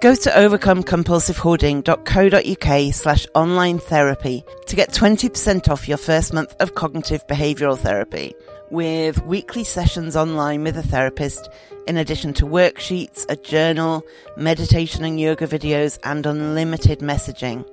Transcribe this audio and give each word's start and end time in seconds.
Go 0.00 0.14
to 0.14 0.30
overcomecompulsivehoarding.co.uk 0.30 2.94
slash 2.94 3.26
online 3.34 3.80
therapy 3.80 4.44
to 4.66 4.76
get 4.76 4.92
20% 4.92 5.68
off 5.68 5.88
your 5.88 5.98
first 5.98 6.32
month 6.32 6.54
of 6.60 6.76
cognitive 6.76 7.26
behavioural 7.26 7.76
therapy 7.76 8.32
with 8.70 9.20
weekly 9.24 9.64
sessions 9.64 10.14
online 10.14 10.62
with 10.62 10.76
a 10.76 10.84
therapist 10.84 11.50
in 11.88 11.96
addition 11.96 12.32
to 12.34 12.44
worksheets, 12.44 13.26
a 13.28 13.34
journal, 13.34 14.04
meditation 14.36 15.04
and 15.04 15.18
yoga 15.18 15.48
videos 15.48 15.98
and 16.04 16.26
unlimited 16.26 17.00
messaging. 17.00 17.68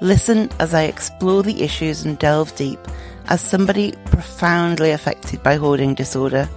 Listen 0.00 0.48
as 0.58 0.72
I 0.72 0.84
explore 0.84 1.42
the 1.42 1.62
issues 1.62 2.06
and 2.06 2.18
delve 2.18 2.56
deep 2.56 2.80
as 3.26 3.42
somebody 3.42 3.92
profoundly 4.06 4.92
affected 4.92 5.42
by 5.42 5.56
hoarding 5.56 5.94
disorder. 5.94 6.48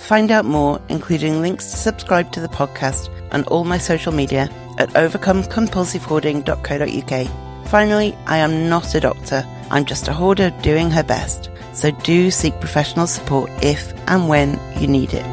Find 0.00 0.32
out 0.32 0.44
more, 0.44 0.80
including 0.88 1.40
links 1.40 1.70
to 1.70 1.76
subscribe 1.76 2.32
to 2.32 2.40
the 2.40 2.48
podcast 2.48 3.08
and 3.30 3.46
all 3.46 3.62
my 3.64 3.78
social 3.78 4.12
media 4.12 4.50
at 4.78 4.88
overcomecompulsivehoarding.co.uk. 4.90 7.68
Finally, 7.68 8.16
I 8.26 8.38
am 8.38 8.68
not 8.68 8.96
a 8.96 9.00
doctor. 9.00 9.46
I'm 9.70 9.84
just 9.84 10.08
a 10.08 10.12
hoarder 10.12 10.50
doing 10.62 10.90
her 10.90 11.04
best. 11.04 11.48
So 11.74 11.92
do 11.92 12.32
seek 12.32 12.58
professional 12.58 13.06
support 13.06 13.48
if 13.62 13.92
and 14.08 14.28
when 14.28 14.58
you 14.80 14.88
need 14.88 15.10
it. 15.12 15.24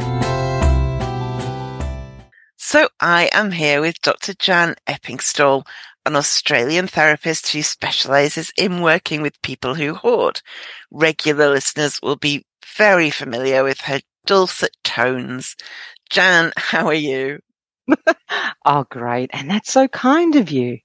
So 2.57 2.89
I 2.99 3.29
am 3.31 3.51
here 3.51 3.81
with 3.81 3.99
Dr. 4.01 4.35
Jan 4.35 4.75
Eppingstall, 4.85 5.65
an 6.05 6.15
Australian 6.15 6.85
therapist 6.87 7.51
who 7.51 7.63
specialises 7.63 8.53
in 8.57 8.81
working 8.81 9.23
with 9.23 9.41
people 9.41 9.73
who 9.73 9.95
hoard. 9.95 10.43
Regular 10.91 11.49
listeners 11.49 11.99
will 12.03 12.17
be 12.17 12.45
very 12.77 13.09
familiar 13.09 13.63
with 13.63 13.81
her 13.81 13.99
dulcet 14.27 14.77
tones. 14.83 15.55
Jan, 16.11 16.51
how 16.55 16.85
are 16.87 16.93
you? 16.93 17.39
oh, 18.65 18.85
great. 18.89 19.31
And 19.33 19.49
that's 19.49 19.71
so 19.71 19.87
kind 19.87 20.35
of 20.35 20.51
you 20.51 20.77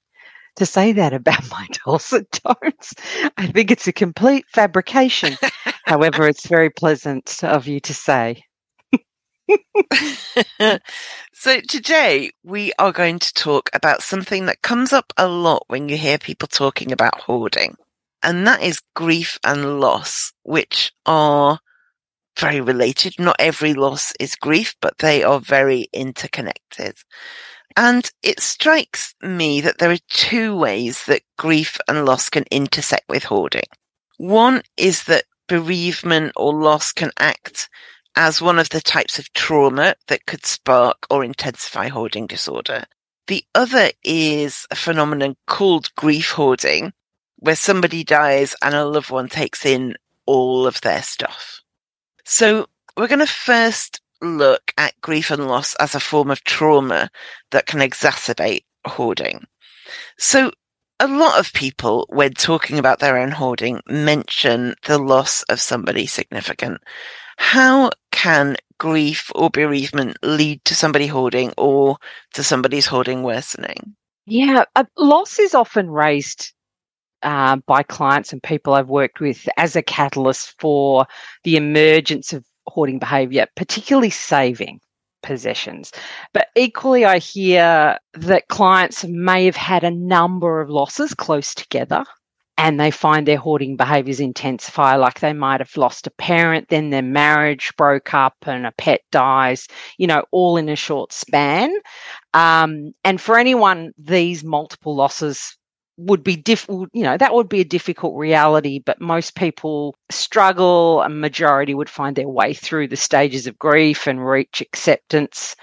to 0.56 0.64
say 0.66 0.92
that 0.92 1.12
about 1.12 1.42
my 1.50 1.66
dulcet 1.84 2.30
tones. 2.32 2.94
I 3.36 3.48
think 3.48 3.70
it's 3.70 3.88
a 3.88 3.92
complete 3.92 4.46
fabrication. 4.52 5.36
However, 5.84 6.26
it's 6.26 6.46
very 6.46 6.70
pleasant 6.70 7.42
of 7.42 7.66
you 7.66 7.80
to 7.80 7.92
say. 7.94 8.44
so 11.34 11.60
today 11.68 12.30
we 12.44 12.72
are 12.78 12.92
going 12.92 13.18
to 13.18 13.34
talk 13.34 13.68
about 13.74 14.02
something 14.02 14.46
that 14.46 14.62
comes 14.62 14.92
up 14.92 15.12
a 15.16 15.26
lot 15.26 15.64
when 15.66 15.88
you 15.88 15.96
hear 15.96 16.16
people 16.16 16.48
talking 16.48 16.92
about 16.92 17.20
hoarding. 17.20 17.74
And 18.22 18.46
that 18.46 18.62
is 18.62 18.80
grief 18.94 19.38
and 19.44 19.80
loss, 19.80 20.32
which 20.44 20.92
are 21.04 21.58
very 22.38 22.60
related. 22.60 23.14
Not 23.18 23.36
every 23.38 23.74
loss 23.74 24.12
is 24.18 24.34
grief, 24.34 24.74
but 24.80 24.98
they 24.98 25.22
are 25.22 25.40
very 25.40 25.88
interconnected. 25.92 26.96
And 27.76 28.10
it 28.22 28.40
strikes 28.40 29.14
me 29.22 29.60
that 29.62 29.78
there 29.78 29.90
are 29.90 29.98
two 30.08 30.56
ways 30.56 31.04
that 31.06 31.22
grief 31.38 31.78
and 31.88 32.04
loss 32.04 32.28
can 32.28 32.44
intersect 32.50 33.08
with 33.08 33.24
hoarding. 33.24 33.64
One 34.18 34.62
is 34.76 35.04
that 35.04 35.24
bereavement 35.48 36.32
or 36.36 36.54
loss 36.54 36.92
can 36.92 37.10
act 37.18 37.68
as 38.14 38.42
one 38.42 38.58
of 38.58 38.68
the 38.68 38.80
types 38.80 39.18
of 39.18 39.32
trauma 39.32 39.94
that 40.08 40.26
could 40.26 40.44
spark 40.44 41.06
or 41.08 41.24
intensify 41.24 41.88
hoarding 41.88 42.26
disorder. 42.26 42.84
The 43.26 43.44
other 43.54 43.90
is 44.04 44.66
a 44.70 44.76
phenomenon 44.76 45.36
called 45.46 45.94
grief 45.94 46.32
hoarding, 46.32 46.92
where 47.36 47.56
somebody 47.56 48.04
dies 48.04 48.54
and 48.62 48.74
a 48.74 48.84
loved 48.84 49.10
one 49.10 49.28
takes 49.28 49.64
in 49.64 49.94
all 50.26 50.66
of 50.66 50.80
their 50.82 51.02
stuff. 51.02 51.61
So 52.24 52.66
we're 52.96 53.08
going 53.08 53.18
to 53.20 53.26
first 53.26 54.00
look 54.20 54.72
at 54.76 55.00
grief 55.00 55.30
and 55.30 55.48
loss 55.48 55.74
as 55.76 55.94
a 55.94 56.00
form 56.00 56.30
of 56.30 56.44
trauma 56.44 57.10
that 57.50 57.66
can 57.66 57.80
exacerbate 57.80 58.64
hoarding. 58.86 59.44
So 60.18 60.52
a 61.00 61.08
lot 61.08 61.40
of 61.40 61.52
people, 61.52 62.06
when 62.08 62.32
talking 62.32 62.78
about 62.78 63.00
their 63.00 63.18
own 63.18 63.32
hoarding, 63.32 63.80
mention 63.88 64.74
the 64.86 64.98
loss 64.98 65.42
of 65.44 65.60
somebody 65.60 66.06
significant. 66.06 66.80
How 67.38 67.90
can 68.12 68.56
grief 68.78 69.30
or 69.34 69.50
bereavement 69.50 70.16
lead 70.22 70.64
to 70.64 70.74
somebody 70.74 71.08
hoarding 71.08 71.52
or 71.56 71.96
to 72.34 72.44
somebody's 72.44 72.86
hoarding 72.86 73.22
worsening? 73.24 73.96
Yeah, 74.26 74.64
uh, 74.76 74.84
loss 74.96 75.40
is 75.40 75.54
often 75.54 75.90
raised 75.90 76.52
uh, 77.22 77.56
by 77.66 77.82
clients 77.82 78.32
and 78.32 78.42
people 78.42 78.74
I've 78.74 78.88
worked 78.88 79.20
with 79.20 79.48
as 79.56 79.76
a 79.76 79.82
catalyst 79.82 80.54
for 80.58 81.06
the 81.44 81.56
emergence 81.56 82.32
of 82.32 82.44
hoarding 82.66 82.98
behavior, 82.98 83.46
particularly 83.56 84.10
saving 84.10 84.80
possessions. 85.22 85.92
But 86.32 86.48
equally, 86.56 87.04
I 87.04 87.18
hear 87.18 87.98
that 88.14 88.48
clients 88.48 89.04
may 89.04 89.44
have 89.46 89.56
had 89.56 89.84
a 89.84 89.90
number 89.90 90.60
of 90.60 90.70
losses 90.70 91.14
close 91.14 91.54
together 91.54 92.04
and 92.58 92.78
they 92.78 92.90
find 92.90 93.26
their 93.26 93.38
hoarding 93.38 93.76
behaviors 93.76 94.20
intensify. 94.20 94.96
Like 94.96 95.20
they 95.20 95.32
might 95.32 95.60
have 95.60 95.76
lost 95.76 96.06
a 96.06 96.10
parent, 96.12 96.68
then 96.68 96.90
their 96.90 97.02
marriage 97.02 97.72
broke 97.76 98.12
up 98.14 98.36
and 98.42 98.66
a 98.66 98.72
pet 98.72 99.00
dies, 99.10 99.66
you 99.98 100.06
know, 100.06 100.24
all 100.32 100.56
in 100.56 100.68
a 100.68 100.76
short 100.76 101.12
span. 101.12 101.74
Um, 102.34 102.92
and 103.04 103.20
for 103.20 103.38
anyone, 103.38 103.92
these 103.98 104.44
multiple 104.44 104.94
losses 104.94 105.56
would 106.06 106.24
be 106.24 106.36
diff 106.36 106.66
you 106.68 107.02
know 107.02 107.16
that 107.16 107.34
would 107.34 107.48
be 107.48 107.60
a 107.60 107.64
difficult 107.64 108.16
reality 108.16 108.78
but 108.78 109.00
most 109.00 109.34
people 109.34 109.94
struggle 110.10 111.02
a 111.02 111.08
majority 111.08 111.74
would 111.74 111.90
find 111.90 112.16
their 112.16 112.28
way 112.28 112.52
through 112.54 112.88
the 112.88 112.96
stages 112.96 113.46
of 113.46 113.58
grief 113.58 114.06
and 114.06 114.26
reach 114.26 114.60
acceptance 114.60 115.54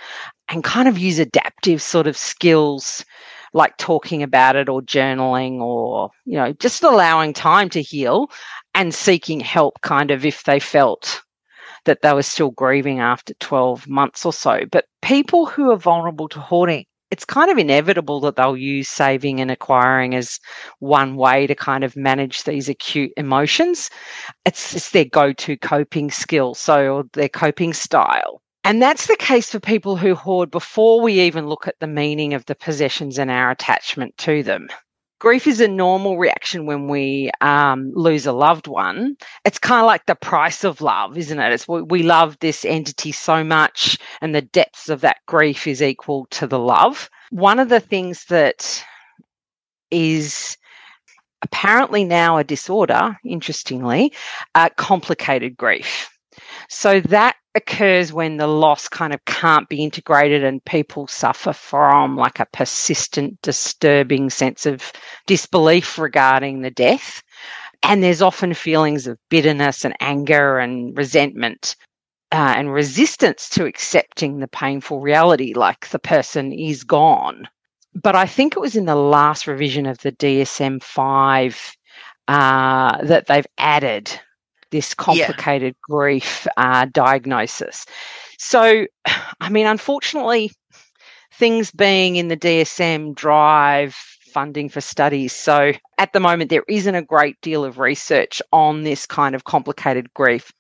and 0.50 0.64
kind 0.64 0.88
of 0.88 0.98
use 0.98 1.20
adaptive 1.20 1.82
sort 1.82 2.08
of 2.08 2.18
skills 2.18 3.06
like 3.54 3.76
talking 3.78 4.22
about 4.24 4.56
it 4.56 4.70
or 4.70 4.82
journaling 4.82 5.60
or 5.60 6.10
you 6.26 6.36
know 6.36 6.54
just 6.54 6.84
allowing 6.84 7.34
time 7.34 7.70
to 7.70 7.82
heal 7.82 8.30
and 8.76 8.94
seeking 8.94 9.40
help 9.40 9.82
kind 9.82 10.12
of 10.12 10.26
if 10.26 10.44
they 10.44 10.60
felt 10.60 11.22
that 11.86 12.02
they 12.02 12.14
were 12.14 12.24
still 12.24 12.52
grieving 12.52 13.00
after 13.00 13.34
12 13.36 13.88
months 13.88 14.26
or 14.26 14.34
so. 14.34 14.62
But 14.72 14.86
people 15.02 15.46
who 15.46 15.72
are 15.72 15.78
vulnerable 15.78 16.28
to 16.30 16.40
hoarding 16.40 16.86
it's 17.12 17.26
kind 17.26 17.50
of 17.50 17.58
inevitable 17.58 18.20
that 18.22 18.36
they'll 18.36 18.58
use 18.58 18.88
saving 18.88 19.40
and 19.40 19.50
acquiring 19.50 20.16
as 20.16 20.40
one 20.80 21.16
way 21.16 21.48
to 21.48 21.56
kind 21.56 21.84
of 21.84 21.96
manage 21.96 22.44
these 22.44 22.70
acute 22.70 23.12
emotions. 23.18 23.90
It's, 24.46 24.92
their 24.92 25.06
go 25.06 25.34
to 25.34 25.58
coping 25.58 26.12
skill, 26.12 26.54
so 26.54 27.10
their 27.14 27.30
coping 27.30 27.74
style. 27.74 28.42
And 28.64 28.82
that's 28.82 29.08
the 29.08 29.16
case 29.16 29.50
for 29.52 29.60
people 29.60 29.96
who 29.96 30.14
hoard 30.16 30.52
before 30.52 31.02
we 31.02 31.22
even 31.22 31.48
look 31.48 31.68
at 31.68 31.80
the 31.80 31.88
meaning 31.88 32.34
of 32.34 32.46
the 32.46 32.56
possessions 32.56 33.18
and 33.18 33.32
our 33.32 33.52
attachment 33.52 34.18
to 34.20 34.44
them 34.44 34.68
grief 35.20 35.46
is 35.46 35.60
a 35.60 35.68
normal 35.68 36.18
reaction 36.18 36.66
when 36.66 36.88
we 36.88 37.30
um, 37.42 37.92
lose 37.94 38.26
a 38.26 38.32
loved 38.32 38.68
one. 38.68 39.16
It's 39.46 39.60
kind 39.60 39.82
of 39.82 39.86
like 39.86 40.06
the 40.06 40.16
price 40.16 40.64
of 40.64 40.82
love, 40.82 41.18
isn't 41.18 41.40
it? 41.40 41.54
It's 41.54 41.68
we 41.68 42.04
love 42.04 42.38
this 42.40 42.66
entity 42.66 43.12
so 43.12 43.44
much, 43.44 43.98
and 44.22 44.34
the 44.34 44.42
depths 44.42 44.90
of 44.90 45.02
that 45.02 45.18
grief 45.28 45.68
is 45.68 45.82
equal 45.82 46.26
to 46.32 46.48
the 46.48 46.60
love. 46.60 47.10
One 47.30 47.60
of 47.60 47.70
the 47.70 47.80
things 47.80 48.26
that 48.26 48.84
is 49.92 50.58
apparently 51.42 52.04
now 52.04 52.38
a 52.38 52.44
disorder, 52.44 53.18
interestingly, 53.26 54.14
uh, 54.56 54.70
complicated 54.78 55.56
grief. 55.58 56.10
So 56.70 57.02
that 57.02 57.36
occurs 57.56 58.14
when 58.14 58.38
the 58.38 58.48
loss 58.48 58.88
kind 58.88 59.14
of 59.14 59.24
can't 59.26 59.68
be 59.70 59.84
integrated 59.84 60.44
and 60.44 60.64
people 60.66 61.08
suffer 61.08 61.54
from 61.54 62.16
like 62.16 62.40
a 62.40 62.48
persistent, 62.54 63.42
disturbing 63.42 64.30
sense 64.30 64.66
of 64.66 64.92
disbelief 65.26 65.98
regarding 65.98 66.62
the 66.62 66.72
death. 66.72 67.24
And 67.84 68.04
there's 68.04 68.22
often 68.22 68.54
feelings 68.54 69.08
of 69.08 69.18
bitterness 69.30 69.86
and 69.86 69.96
anger 70.00 70.60
and 70.60 70.96
resentment 70.98 71.76
uh, 72.32 72.54
and 72.56 72.72
resistance 72.72 73.50
to 73.50 73.66
accepting 73.66 74.40
the 74.40 74.48
painful 74.48 75.00
reality, 75.00 75.54
like 75.56 75.90
the 75.90 76.00
person 76.00 76.52
is 76.52 76.84
gone. 76.84 77.48
But 77.96 78.16
I 78.16 78.26
think 78.26 78.56
it 78.56 78.60
was 78.60 78.76
in 78.76 78.86
the 78.86 78.96
last 78.96 79.48
revision 79.48 79.88
of 79.88 79.98
the 80.00 80.12
DSM 80.12 80.84
5 80.84 81.76
uh, 82.28 83.04
that 83.04 83.26
they've 83.26 83.48
added 83.58 84.20
this 84.72 84.94
complicated 84.94 85.76
yeah. 85.76 85.96
grief 85.96 86.48
uh, 86.58 86.86
diagnosis. 86.92 87.86
So, 88.38 88.86
I 89.42 89.50
mean, 89.50 89.66
unfortunately, 89.68 90.52
things 91.34 91.72
being 91.72 92.18
in 92.18 92.28
the 92.28 92.38
DSM 92.38 93.16
drive 93.16 93.96
funding 94.30 94.70
for 94.70 94.82
studies. 94.82 95.34
So 95.34 95.74
at 95.98 96.14
the 96.14 96.20
moment, 96.20 96.50
there 96.50 96.66
isn't 96.68 96.96
a 96.96 97.02
great 97.02 97.40
deal 97.42 97.66
of 97.66 97.80
research 97.80 98.42
on 98.52 98.84
this 98.84 99.06
kind 99.06 99.36
of 99.36 99.44
complicated 99.44 100.14
grief. 100.14 100.52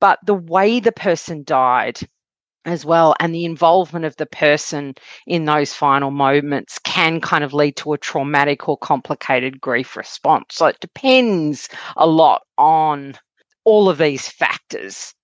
But 0.00 0.18
the 0.24 0.34
way 0.34 0.80
the 0.80 0.92
person 0.92 1.42
died 1.44 2.00
as 2.66 2.84
well 2.84 3.14
and 3.20 3.34
the 3.34 3.44
involvement 3.44 4.04
of 4.04 4.16
the 4.16 4.26
person 4.26 4.94
in 5.26 5.44
those 5.44 5.74
final 5.74 6.10
moments 6.10 6.78
can 6.78 7.20
kind 7.20 7.44
of 7.44 7.52
lead 7.52 7.76
to 7.76 7.92
a 7.92 7.98
traumatic 7.98 8.68
or 8.68 8.78
complicated 8.78 9.60
grief 9.60 9.96
response. 9.96 10.46
So 10.52 10.66
it 10.66 10.80
depends 10.80 11.68
a 11.96 12.06
lot 12.06 12.42
on 12.56 13.14
all 13.64 13.88
of 13.88 13.98
these 13.98 14.28
factors. 14.28 15.14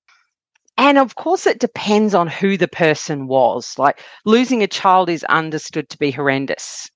And 0.76 0.96
of 0.96 1.14
course, 1.14 1.46
it 1.46 1.60
depends 1.60 2.14
on 2.14 2.26
who 2.26 2.56
the 2.56 2.68
person 2.68 3.26
was. 3.26 3.78
Like 3.78 4.00
losing 4.24 4.62
a 4.62 4.66
child 4.66 5.10
is 5.10 5.24
understood 5.24 5.88
to 5.90 5.98
be 5.98 6.10
horrendous. 6.10 6.90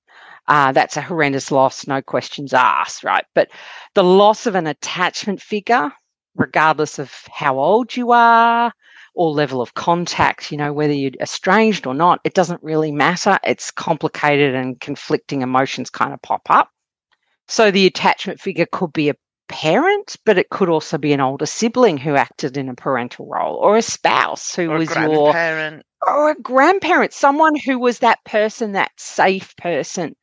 Uh, 0.49 0.73
that's 0.73 0.97
a 0.97 1.03
horrendous 1.03 1.51
loss, 1.51 1.87
no 1.87 2.03
questions 2.03 2.53
asked, 2.53 3.03
right? 3.03 3.25
But 3.35 3.51
the 3.95 4.05
loss 4.05 4.47
of 4.47 4.55
an 4.55 4.67
attachment 4.67 5.41
figure, 5.41 5.91
regardless 6.37 6.99
of 6.99 7.13
how 7.33 7.59
old 7.59 7.97
you 7.97 8.13
are, 8.13 8.73
or 9.15 9.31
level 9.31 9.61
of 9.61 9.75
contact, 9.75 10.51
you 10.51 10.59
know, 10.59 10.73
whether 10.73 10.93
you're 10.93 11.13
estranged 11.21 11.87
or 11.87 11.95
not, 11.95 12.21
it 12.25 12.35
doesn't 12.35 12.63
really 12.63 12.93
matter. 12.93 13.39
It's 13.45 13.71
complicated 13.71 14.55
and 14.55 14.81
conflicting 14.81 15.43
emotions 15.43 15.89
kind 15.89 16.13
of 16.13 16.21
pop 16.21 16.43
up. 16.51 16.71
So 17.47 17.71
the 17.71 17.87
attachment 17.87 18.41
figure 18.41 18.67
could 18.71 18.93
be 18.93 19.09
a 19.09 19.15
parent, 19.49 20.17
but 20.25 20.39
it 20.39 20.51
could 20.51 20.69
also 20.69 20.99
be 20.99 21.13
an 21.13 21.21
older 21.21 21.47
sibling 21.47 21.99
who 21.99 22.17
acted 22.17 22.57
in 22.57 22.69
a 22.69 22.75
parental 22.75 23.27
role 23.27 23.57
or 23.57 23.77
a 23.77 23.83
spouse 23.83 24.55
who 24.55 24.71
or 24.71 24.79
was 24.79 24.95
your 24.95 25.33
parent 25.33 25.85
or 26.07 26.31
a 26.31 26.41
grandparent, 26.41 27.13
someone 27.13 27.55
who 27.57 27.79
was 27.79 28.01
that 28.01 28.23
person, 28.25 28.73
that 28.73 28.93
safe 28.97 29.57
person. 29.57 30.15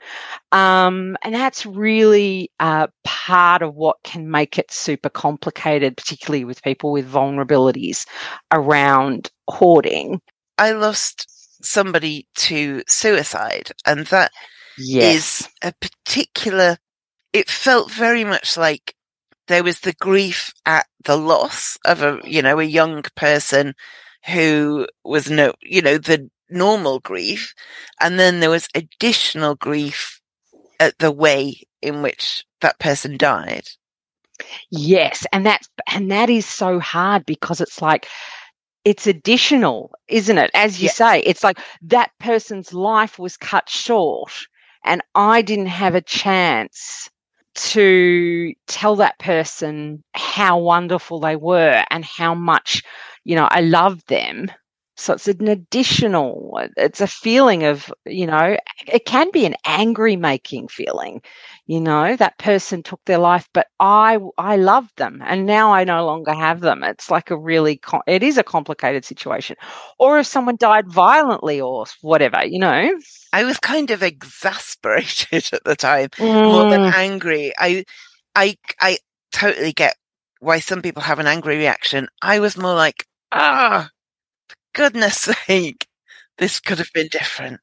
Um, 0.51 1.18
and 1.23 1.33
that's 1.33 1.65
really 1.65 2.51
uh, 2.59 2.88
part 3.03 3.62
of 3.62 3.75
what 3.75 3.97
can 4.03 4.29
make 4.29 4.57
it 4.57 4.71
super 4.71 5.09
complicated, 5.09 5.97
particularly 5.97 6.45
with 6.45 6.63
people 6.63 6.91
with 6.91 7.12
vulnerabilities 7.12 8.06
around 8.51 9.31
hoarding. 9.47 10.21
I 10.57 10.74
lost 10.74 11.27
somebody 11.63 12.27
to 12.35 12.83
suicide, 12.88 13.71
and 13.85 14.06
that 14.07 14.31
yes. 14.77 15.15
is 15.15 15.50
a 15.62 15.74
particular, 15.74 16.77
it 17.33 17.50
felt 17.50 17.91
very 17.91 18.24
much 18.24 18.57
like 18.57 18.95
there 19.51 19.63
was 19.63 19.81
the 19.81 19.94
grief 19.94 20.53
at 20.65 20.88
the 21.03 21.18
loss 21.18 21.77
of 21.86 22.01
a, 22.01 22.19
you 22.24 22.42
know, 22.42 22.59
a 22.59 22.63
young 22.63 23.03
person 23.15 23.74
who 24.27 24.88
was 25.03 25.30
no, 25.30 25.53
you 25.62 25.81
know, 25.81 25.98
the 25.98 26.30
normal 26.50 27.00
grief. 27.00 27.53
And 28.00 28.19
then 28.19 28.39
there 28.39 28.50
was 28.50 28.68
additional 28.75 29.56
grief 29.56 30.21
at 30.80 30.98
the 31.00 31.12
way 31.12 31.62
in 31.81 32.01
which 32.01 32.45
that 32.62 32.80
person 32.80 33.18
died. 33.18 33.68
Yes. 34.69 35.25
And 35.31 35.45
that's, 35.45 35.69
and 35.92 36.12
that 36.12 36.30
is 36.30 36.45
so 36.45 36.80
hard 36.80 37.25
because 37.25 37.62
it's 37.62 37.81
like, 37.81 38.07
it's 38.83 39.06
additional, 39.06 39.92
isn't 40.07 40.38
it? 40.38 40.50
As 40.53 40.81
you 40.81 40.88
yeah. 40.88 40.94
say, 40.94 41.19
it's 41.19 41.44
like 41.44 41.59
that 41.83 42.12
person's 42.19 42.74
life 42.74 43.19
was 43.19 43.38
cut 43.38 43.69
short 43.69 44.31
and 44.83 45.01
I 45.13 45.44
didn't 45.44 45.68
have 45.68 45.94
a 45.94 46.01
chance 46.01 47.09
to 47.69 48.54
tell 48.68 48.96
that 48.98 49.19
person 49.19 50.04
how 50.13 50.58
wonderful 50.60 51.19
they 51.19 51.36
were 51.36 51.84
and 51.92 52.04
how 52.06 52.34
much 52.36 52.84
you 53.24 53.36
know, 53.36 53.48
I 53.52 53.62
love 53.62 54.04
them. 54.08 54.52
So 55.01 55.13
it's 55.13 55.27
an 55.27 55.48
additional, 55.48 56.59
it's 56.77 57.01
a 57.01 57.07
feeling 57.07 57.63
of, 57.63 57.92
you 58.06 58.27
know, 58.27 58.56
it 58.86 59.06
can 59.06 59.31
be 59.31 59.45
an 59.45 59.56
angry 59.65 60.15
making 60.15 60.68
feeling, 60.68 61.24
you 61.65 61.81
know, 61.81 62.15
that 62.15 62.38
person 62.38 62.83
took 62.83 63.01
their 63.06 63.18
life, 63.18 63.50
but 63.51 63.65
I, 63.80 64.19
I 64.38 64.57
loved 64.57 64.95
them 64.98 65.19
and 65.25 65.48
now 65.48 65.74
I 65.74 65.86
no 65.86 66.06
longer 66.06 66.33
have 66.33 66.59
them. 66.59 66.83
It's 66.83 67.09
like 67.09 67.31
a 67.31 67.38
really, 67.38 67.81
it 68.06 68.21
is 68.21 68.38
a 68.38 68.44
complicated 68.44 69.03
situation. 69.03 69.56
Or 69.98 70.19
if 70.19 70.27
someone 70.27 70.57
died 70.57 70.88
violently 70.88 71.59
or 71.59 71.86
whatever, 72.01 72.45
you 72.45 72.59
know. 72.59 73.00
I 73.33 73.44
was 73.44 73.57
kind 73.57 73.89
of 73.89 74.03
exasperated 74.03 75.50
at 75.53 75.63
the 75.63 75.75
time, 75.75 76.09
mm. 76.09 76.51
more 76.51 76.69
than 76.69 76.81
mm. 76.81 76.94
angry. 76.94 77.53
I, 77.57 77.86
I, 78.36 78.56
I 78.80 79.00
totally 79.31 79.74
get 79.74 79.95
why 80.42 80.59
some 80.59 80.83
people 80.83 81.01
have 81.01 81.18
an 81.18 81.27
angry 81.27 81.57
reaction. 81.57 82.07
I 82.21 82.39
was 82.39 82.56
more 82.56 82.75
like, 82.75 83.07
ah, 83.31 83.89
goodness 84.73 85.18
sake, 85.47 85.88
this 86.38 86.59
could 86.59 86.79
have 86.79 86.91
been 86.94 87.07
different. 87.07 87.59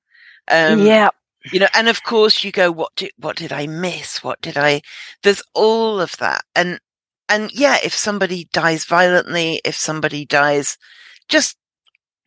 Um, 0.50 0.81
yeah. 0.81 1.10
You 1.52 1.60
know, 1.60 1.69
and 1.75 1.88
of 1.88 2.02
course 2.02 2.43
you 2.44 2.52
go, 2.52 2.70
what 2.70 2.94
did, 2.96 3.12
what 3.19 3.37
did 3.37 3.52
I 3.52 3.66
miss? 3.66 4.22
What 4.22 4.40
did 4.40 4.56
I, 4.56 4.82
there's 5.22 5.43
all 5.55 6.00
of 6.00 6.16
that. 6.19 6.43
And, 6.55 6.81
and 7.28 7.50
yeah, 7.52 7.78
if 7.82 7.94
somebody 7.94 8.49
dies 8.52 8.84
violently, 8.84 9.60
if 9.64 9.76
somebody 9.76 10.25
dies 10.25 10.76
just 11.28 11.56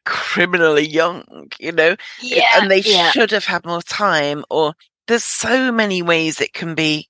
criminally 0.06 0.88
young, 0.88 1.50
you 1.60 1.72
know, 1.72 1.96
yeah, 2.22 2.50
and 2.56 2.72
they 2.72 2.82
yeah. 2.82 3.12
should 3.12 3.32
have 3.32 3.46
had 3.46 3.66
more 3.66 3.82
time 3.82 4.44
or 4.50 4.74
there's 5.08 5.24
so 5.24 5.72
many 5.72 6.02
ways 6.02 6.40
it 6.40 6.54
can 6.54 6.74
be. 6.74 7.10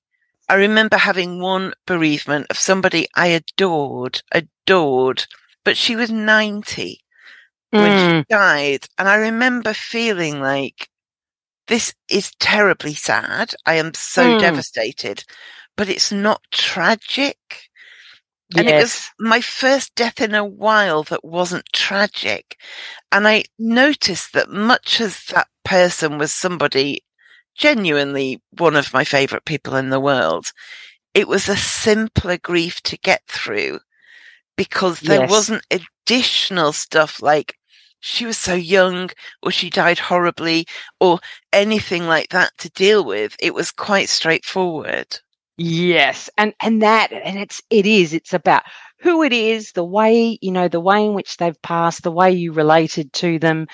I 0.49 0.55
remember 0.55 0.97
having 0.97 1.39
one 1.39 1.73
bereavement 1.85 2.47
of 2.49 2.57
somebody 2.57 3.07
I 3.15 3.27
adored, 3.27 4.21
adored, 4.31 5.25
but 5.63 5.77
she 5.77 5.95
was 5.95 6.11
90 6.11 7.00
when 7.71 7.91
mm. 7.91 8.19
she 8.19 8.25
died. 8.29 8.87
And 8.97 9.07
I 9.07 9.15
remember 9.15 9.73
feeling 9.73 10.39
like 10.39 10.89
this 11.67 11.93
is 12.09 12.31
terribly 12.39 12.93
sad. 12.93 13.53
I 13.65 13.75
am 13.75 13.93
so 13.93 14.37
mm. 14.37 14.39
devastated, 14.39 15.23
but 15.75 15.89
it's 15.89 16.11
not 16.11 16.41
tragic. 16.51 17.37
And 18.55 18.67
yes. 18.67 18.73
it 18.73 18.83
was 18.83 19.09
my 19.19 19.41
first 19.41 19.95
death 19.95 20.19
in 20.19 20.35
a 20.35 20.43
while 20.43 21.03
that 21.03 21.23
wasn't 21.23 21.65
tragic. 21.71 22.57
And 23.11 23.27
I 23.27 23.45
noticed 23.57 24.33
that 24.33 24.49
much 24.49 24.99
as 24.99 25.23
that 25.25 25.47
person 25.63 26.17
was 26.17 26.33
somebody 26.33 27.03
genuinely 27.55 28.41
one 28.57 28.75
of 28.75 28.93
my 28.93 29.03
favorite 29.03 29.45
people 29.45 29.75
in 29.75 29.89
the 29.89 29.99
world, 29.99 30.51
it 31.13 31.27
was 31.27 31.47
a 31.47 31.55
simpler 31.55 32.37
grief 32.37 32.81
to 32.81 32.97
get 32.97 33.21
through 33.27 33.79
because 34.57 34.99
there 34.99 35.21
yes. 35.21 35.29
wasn't 35.29 35.65
additional 35.71 36.71
stuff 36.71 37.21
like 37.21 37.57
she 38.01 38.25
was 38.25 38.37
so 38.37 38.53
young 38.53 39.09
or 39.41 39.51
she 39.51 39.69
died 39.69 39.99
horribly 39.99 40.67
or 40.99 41.19
anything 41.53 42.07
like 42.07 42.29
that 42.29 42.51
to 42.57 42.69
deal 42.71 43.05
with. 43.05 43.35
It 43.39 43.53
was 43.53 43.71
quite 43.71 44.09
straightforward. 44.09 45.19
Yes. 45.57 46.29
And, 46.37 46.53
and 46.61 46.81
that, 46.81 47.11
and 47.11 47.37
it's, 47.39 47.61
it 47.69 47.85
is, 47.85 48.13
it's 48.13 48.33
about 48.33 48.63
who 48.99 49.23
it 49.23 49.33
is, 49.33 49.71
the 49.71 49.83
way, 49.83 50.37
you 50.41 50.51
know, 50.51 50.67
the 50.67 50.79
way 50.79 51.05
in 51.05 51.13
which 51.13 51.37
they've 51.37 51.61
passed, 51.61 52.03
the 52.03 52.11
way 52.11 52.31
you 52.31 52.51
related 52.51 53.13
to 53.13 53.39
them. 53.39 53.67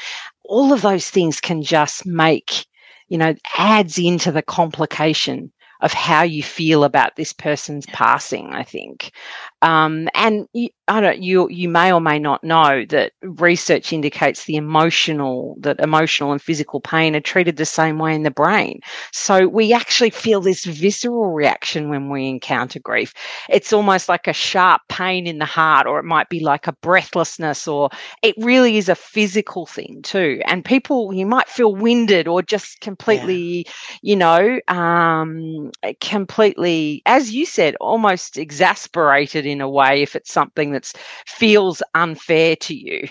All 0.43 0.74
of 0.74 0.81
those 0.81 1.10
things 1.10 1.39
can 1.39 1.63
just 1.63 2.05
make, 2.05 2.65
you 3.07 3.17
know, 3.17 3.36
adds 3.57 3.98
into 3.98 4.31
the 4.31 4.41
complication 4.41 5.51
of 5.81 5.93
how 5.93 6.24
you 6.24 6.41
feel 6.41 6.84
about 6.84 7.15
this 7.15 7.34
person's 7.34 7.86
passing, 7.88 8.48
I 8.53 8.63
think. 8.63 9.12
Um, 9.61 10.07
and 10.13 10.47
you, 10.53 10.69
I 10.87 11.01
don't, 11.01 11.21
you, 11.21 11.49
you 11.49 11.67
may 11.67 11.91
or 11.91 11.99
may 11.99 12.19
not 12.19 12.43
know 12.43 12.85
that 12.89 13.11
research 13.21 13.91
indicates 13.91 14.45
the 14.45 14.55
emotional, 14.55 15.57
that 15.59 15.79
emotional 15.79 16.31
and 16.31 16.41
physical 16.41 16.79
pain 16.79 17.15
are 17.15 17.19
treated 17.19 17.57
the 17.57 17.65
same 17.65 17.97
way 17.97 18.13
in 18.13 18.23
the 18.23 18.31
brain. 18.31 18.79
So 19.11 19.47
we 19.47 19.73
actually 19.73 20.11
feel 20.11 20.41
this 20.41 20.63
visceral 20.63 21.31
reaction 21.33 21.89
when 21.89 22.09
we 22.09 22.27
encounter 22.29 22.79
grief. 22.79 23.13
It's 23.49 23.73
almost 23.73 24.07
like 24.07 24.27
a 24.27 24.33
sharp 24.33 24.81
pain 24.89 25.27
in 25.27 25.39
the 25.39 25.45
heart, 25.45 25.87
or 25.87 25.99
it 25.99 26.05
might 26.05 26.29
be 26.29 26.39
like 26.39 26.67
a 26.67 26.73
breathlessness, 26.81 27.67
or 27.67 27.89
it 28.21 28.35
really 28.37 28.77
is 28.77 28.89
a 28.89 28.95
physical 28.95 29.65
thing 29.65 30.01
too. 30.03 30.39
And 30.45 30.63
people, 30.63 31.13
you 31.13 31.25
might 31.25 31.49
feel 31.49 31.73
winded 31.73 32.27
or 32.27 32.41
just 32.41 32.79
completely, 32.79 33.65
yeah. 33.65 33.71
you 34.03 34.15
know, 34.15 34.59
um, 34.67 35.71
completely, 35.99 37.01
as 37.05 37.31
you 37.33 37.45
said, 37.45 37.75
almost 37.81 38.37
exasperated 38.37 39.47
in 39.48 39.62
a 39.62 39.70
way 39.70 40.01
if 40.01 40.16
it's 40.16 40.32
something 40.32 40.72
that 40.72 40.92
feels 41.25 41.82
unfair 41.96 42.56
to 42.56 42.75
you 42.75 43.08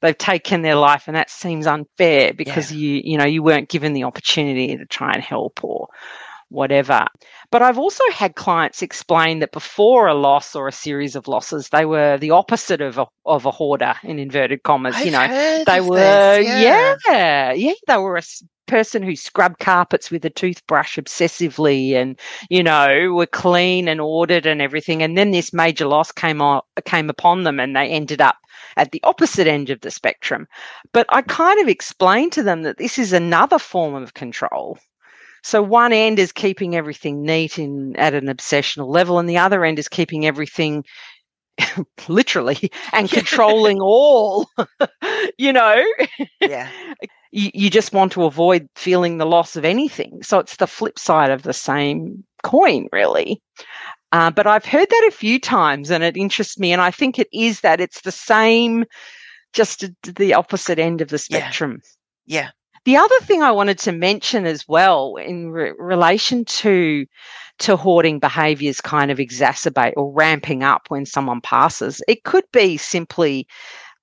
they've 0.00 0.18
taken 0.18 0.62
their 0.62 0.76
life 0.76 1.04
and 1.06 1.16
that 1.16 1.30
seems 1.30 1.66
unfair 1.66 2.32
because 2.32 2.70
yeah. 2.70 2.78
you 2.78 3.00
you 3.04 3.18
know 3.18 3.24
you 3.24 3.42
weren't 3.42 3.68
given 3.68 3.92
the 3.92 4.04
opportunity 4.04 4.76
to 4.76 4.86
try 4.86 5.12
and 5.12 5.22
help 5.22 5.62
or 5.64 5.88
whatever. 6.54 7.06
But 7.50 7.62
i've 7.62 7.78
also 7.78 8.04
had 8.12 8.34
clients 8.34 8.82
explain 8.82 9.40
that 9.40 9.52
before 9.52 10.06
a 10.06 10.14
loss 10.14 10.54
or 10.54 10.68
a 10.68 10.72
series 10.72 11.16
of 11.16 11.28
losses 11.28 11.68
they 11.68 11.84
were 11.84 12.16
the 12.18 12.30
opposite 12.30 12.80
of 12.80 12.98
a, 12.98 13.06
of 13.26 13.46
a 13.46 13.50
hoarder 13.50 13.94
in 14.02 14.18
inverted 14.18 14.62
commas 14.62 14.94
I've 14.96 15.06
you 15.06 15.12
know. 15.12 15.64
they 15.66 15.80
were 15.80 15.96
this, 15.96 16.46
yeah. 16.46 16.96
yeah 17.08 17.52
yeah 17.52 17.72
they 17.86 17.96
were 17.96 18.16
a 18.16 18.22
person 18.66 19.02
who 19.02 19.14
scrubbed 19.14 19.58
carpets 19.58 20.10
with 20.10 20.24
a 20.24 20.30
toothbrush 20.30 20.98
obsessively 20.98 21.92
and 21.92 22.18
you 22.48 22.62
know 22.62 23.12
were 23.12 23.26
clean 23.26 23.88
and 23.88 24.00
ordered 24.00 24.46
and 24.46 24.62
everything 24.62 25.02
and 25.02 25.18
then 25.18 25.30
this 25.30 25.52
major 25.52 25.86
loss 25.86 26.10
came 26.10 26.40
on 26.40 26.62
came 26.84 27.10
upon 27.10 27.42
them 27.42 27.60
and 27.60 27.76
they 27.76 27.88
ended 27.88 28.20
up 28.20 28.36
at 28.76 28.90
the 28.90 29.00
opposite 29.04 29.46
end 29.46 29.70
of 29.70 29.80
the 29.80 29.90
spectrum. 29.90 30.46
But 30.92 31.06
i 31.10 31.22
kind 31.22 31.60
of 31.60 31.68
explained 31.68 32.32
to 32.32 32.42
them 32.42 32.62
that 32.62 32.78
this 32.78 32.98
is 32.98 33.12
another 33.12 33.58
form 33.58 33.94
of 33.94 34.14
control 34.14 34.78
So 35.44 35.62
one 35.62 35.92
end 35.92 36.18
is 36.18 36.32
keeping 36.32 36.74
everything 36.74 37.22
neat 37.22 37.58
in 37.58 37.94
at 37.96 38.14
an 38.14 38.26
obsessional 38.26 38.88
level, 38.88 39.18
and 39.18 39.28
the 39.28 39.38
other 39.38 39.64
end 39.64 39.78
is 39.78 39.88
keeping 39.88 40.24
everything 40.26 40.84
literally 42.08 42.70
and 42.92 43.10
controlling 43.10 43.80
all. 43.80 44.48
you 45.38 45.52
know, 45.52 45.84
Yeah. 46.40 46.70
you, 47.30 47.50
you 47.52 47.70
just 47.70 47.92
want 47.92 48.12
to 48.12 48.24
avoid 48.24 48.68
feeling 48.74 49.18
the 49.18 49.26
loss 49.26 49.54
of 49.54 49.64
anything. 49.64 50.22
So 50.22 50.38
it's 50.38 50.56
the 50.56 50.66
flip 50.66 50.98
side 50.98 51.30
of 51.30 51.42
the 51.42 51.52
same 51.52 52.24
coin, 52.42 52.88
really. 52.90 53.42
Uh, 54.12 54.30
but 54.30 54.46
I've 54.46 54.64
heard 54.64 54.88
that 54.88 55.08
a 55.08 55.14
few 55.14 55.38
times, 55.38 55.90
and 55.90 56.02
it 56.02 56.16
interests 56.16 56.58
me. 56.58 56.72
And 56.72 56.80
I 56.80 56.90
think 56.90 57.18
it 57.18 57.28
is 57.32 57.60
that 57.60 57.80
it's 57.80 58.00
the 58.00 58.12
same, 58.12 58.84
just 59.52 59.84
the 60.04 60.34
opposite 60.34 60.78
end 60.78 61.00
of 61.02 61.08
the 61.08 61.22
Yeah. 61.28 61.38
spectrum. 61.40 61.80
Yeah. 62.26 62.50
The 62.84 62.96
other 62.96 63.18
thing 63.22 63.42
I 63.42 63.50
wanted 63.52 63.78
to 63.80 63.92
mention 63.92 64.46
as 64.46 64.68
well 64.68 65.16
in 65.16 65.50
re- 65.50 65.72
relation 65.78 66.44
to 66.46 67.06
to 67.60 67.76
hoarding 67.76 68.18
behaviors 68.18 68.80
kind 68.80 69.10
of 69.10 69.18
exacerbate 69.18 69.92
or 69.96 70.12
ramping 70.12 70.64
up 70.64 70.82
when 70.88 71.06
someone 71.06 71.40
passes, 71.40 72.02
it 72.08 72.24
could 72.24 72.44
be 72.52 72.76
simply 72.76 73.46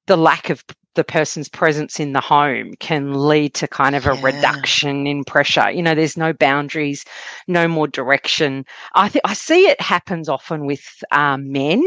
the 0.08 0.18
lack 0.18 0.50
of 0.50 0.64
the 0.96 1.04
person's 1.04 1.50
presence 1.50 2.00
in 2.00 2.14
the 2.14 2.22
home 2.22 2.74
can 2.80 3.14
lead 3.14 3.54
to 3.56 3.68
kind 3.68 3.96
of 3.96 4.06
a 4.08 4.16
Yeah. 4.16 4.22
reduction 4.24 5.08
in 5.08 5.24
pressure. 5.26 5.72
You 5.72 5.82
know, 5.84 5.96
there's 5.96 6.18
no 6.18 6.34
boundaries, 6.34 7.06
no 7.48 7.68
more 7.68 7.88
direction. 7.88 8.66
I 8.96 9.10
think 9.10 9.24
I 9.26 9.34
see 9.34 9.68
it 9.68 9.80
happens 9.82 10.30
often 10.30 10.66
with 10.66 10.84
um, 11.12 11.52
men 11.52 11.84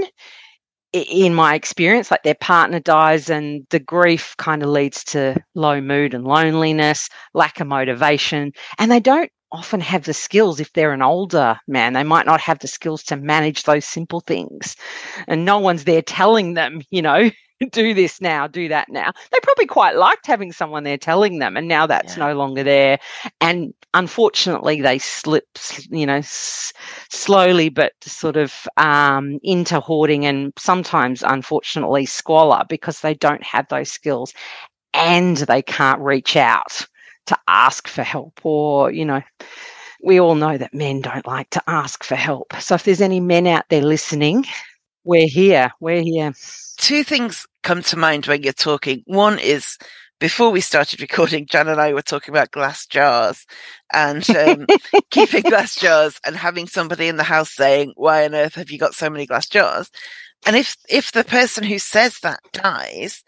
in 0.95 1.35
my 1.35 1.55
experience, 1.55 2.11
like 2.11 2.23
their 2.23 2.37
partner 2.37 2.79
dies 2.79 3.29
and 3.29 3.67
the 3.71 3.81
grief 3.81 4.35
kind 4.39 4.63
of 4.63 4.69
leads 4.69 5.03
to 5.05 5.37
low 5.55 5.81
mood 5.81 6.15
and 6.15 6.25
loneliness, 6.25 7.09
lack 7.35 7.61
of 7.61 7.67
motivation, 7.67 8.53
and 8.79 8.91
they 8.91 9.01
don't 9.01 9.31
often 9.51 9.81
have 9.81 10.05
the 10.05 10.15
skills 10.15 10.61
if 10.61 10.73
they're 10.73 10.93
an 10.93 11.03
older 11.03 11.57
man. 11.69 11.93
They 11.93 12.03
might 12.03 12.27
not 12.27 12.41
have 12.41 12.61
the 12.61 12.69
skills 12.69 13.03
to 13.05 13.17
manage 13.17 13.65
those 13.65 13.85
simple 13.85 14.21
things. 14.21 14.77
And 15.29 15.45
no 15.45 15.59
one's 15.59 15.85
there 15.85 16.03
telling 16.03 16.55
them, 16.55 16.81
you 16.91 17.03
know, 17.03 17.31
do 17.73 17.95
this 17.95 18.21
now, 18.21 18.47
do 18.47 18.69
that 18.69 18.89
now. 18.89 19.13
They 19.33 19.39
probably 19.43 19.67
quite 19.67 19.97
liked 19.97 20.27
having 20.27 20.53
someone 20.53 20.85
there 20.85 20.99
telling 20.99 21.39
them, 21.39 21.57
and 21.57 21.69
now 21.69 21.87
that's 21.87 22.17
Yeah. 22.17 22.29
no 22.29 22.35
longer 22.35 22.63
there. 22.63 22.99
And 23.41 23.73
unfortunately, 23.95 24.81
they 24.81 24.99
slip, 24.99 25.47
you 25.91 26.07
know, 26.07 26.17
s- 26.17 26.73
slowly 27.11 27.69
but 27.69 27.93
sort 28.03 28.37
of 28.37 28.67
um, 28.77 29.39
into 29.43 29.81
hoarding 29.81 30.27
and 30.27 30.53
sometimes, 30.59 31.23
unfortunately, 31.23 32.07
squalor 32.07 32.65
because 32.69 33.01
they 33.01 33.15
don't 33.15 33.43
have 33.45 33.67
those 33.69 33.91
skills 33.91 34.33
and 34.95 35.39
they 35.39 35.63
can't 35.63 36.01
reach 36.01 36.37
out 36.37 36.87
to 37.27 37.37
ask 37.49 37.89
for 37.89 38.03
help 38.03 38.41
or, 38.45 38.91
you 38.91 39.05
know, 39.05 39.23
we 40.03 40.21
all 40.21 40.35
know 40.35 40.59
that 40.59 40.75
men 40.75 41.01
don't 41.01 41.27
like 41.27 41.49
to 41.51 41.63
ask 41.67 42.05
for 42.05 42.17
help. 42.17 42.53
So 42.61 42.75
if 42.75 42.85
there's 42.85 43.01
any 43.01 43.21
men 43.21 43.47
out 43.47 43.65
there 43.71 43.83
listening, 43.83 44.45
we're 45.05 45.29
here. 45.29 45.71
We're 45.81 46.03
here. 46.03 46.33
Two 46.77 47.05
things 47.05 47.47
come 47.65 47.83
to 47.83 47.97
mind 47.97 48.27
when 48.27 48.45
you're 48.45 48.53
talking. 48.53 49.03
One 49.07 49.41
is 49.41 49.77
before 50.21 50.51
we 50.51 50.61
started 50.61 51.01
recording, 51.01 51.47
Jan 51.47 51.67
and 51.67 51.81
I 51.81 51.93
were 51.93 52.03
talking 52.03 52.33
about 52.33 52.53
glass 52.53 52.87
jars 52.87 53.45
and 53.93 54.29
um, 54.37 54.67
keeping 55.11 55.43
glass 55.43 55.75
jars 55.75 56.21
and 56.25 56.37
having 56.37 56.69
somebody 56.69 57.09
in 57.09 57.17
the 57.17 57.25
house 57.25 57.51
saying, 57.51 57.93
why 57.97 58.25
on 58.25 58.35
earth 58.35 58.55
have 58.55 58.71
you 58.71 58.79
got 58.79 58.95
so 58.95 59.11
many 59.11 59.27
glass 59.27 59.49
jars? 59.49 59.91
And 60.47 60.55
if, 60.55 60.77
if 60.89 61.11
the 61.11 61.25
person 61.25 61.65
who 61.65 61.79
says 61.79 62.21
that 62.21 62.41
dies, 62.53 63.25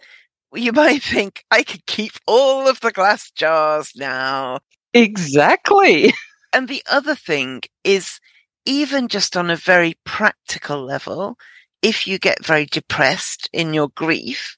you 0.55 0.73
might 0.73 1.03
think, 1.03 1.43
I 1.51 1.63
could 1.63 1.85
keep 1.87 2.13
all 2.27 2.69
of 2.69 2.81
the 2.81 2.93
glass 2.93 3.31
jars 3.31 3.93
now. 3.97 4.61
Exactly. 4.95 6.13
And 6.53 6.69
the 6.69 6.83
other 6.89 7.15
thing 7.15 7.63
is, 7.85 8.21
even 8.65 9.09
just 9.09 9.37
on 9.37 9.51
a 9.51 9.57
very 9.57 9.97
practical 10.05 10.85
level, 10.85 11.37
if 11.87 12.05
you 12.09 12.19
get 12.19 12.45
very 12.45 12.67
depressed 12.67 13.49
in 13.53 13.73
your 13.73 13.89
grief, 13.91 14.57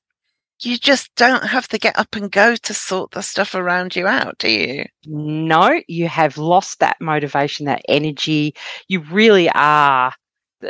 you 0.61 0.79
just 0.79 1.15
don't 1.15 1.45
have 1.45 1.69
to 1.69 1.79
get 1.79 1.99
up 1.99 2.17
and 2.17 2.33
go 2.33 2.57
to 2.57 2.73
sort 2.73 3.11
the 3.11 3.21
stuff 3.23 3.55
around 3.55 3.95
you 3.95 4.07
out, 4.07 4.39
do 4.39 4.51
you? 4.51 4.87
No, 5.05 5.79
you 5.87 6.09
have 6.09 6.39
lost 6.39 6.81
that 6.81 6.97
motivation, 7.03 7.67
that 7.67 7.83
energy. 7.87 8.55
You 8.89 9.01
really 9.01 9.51
are, 9.51 10.15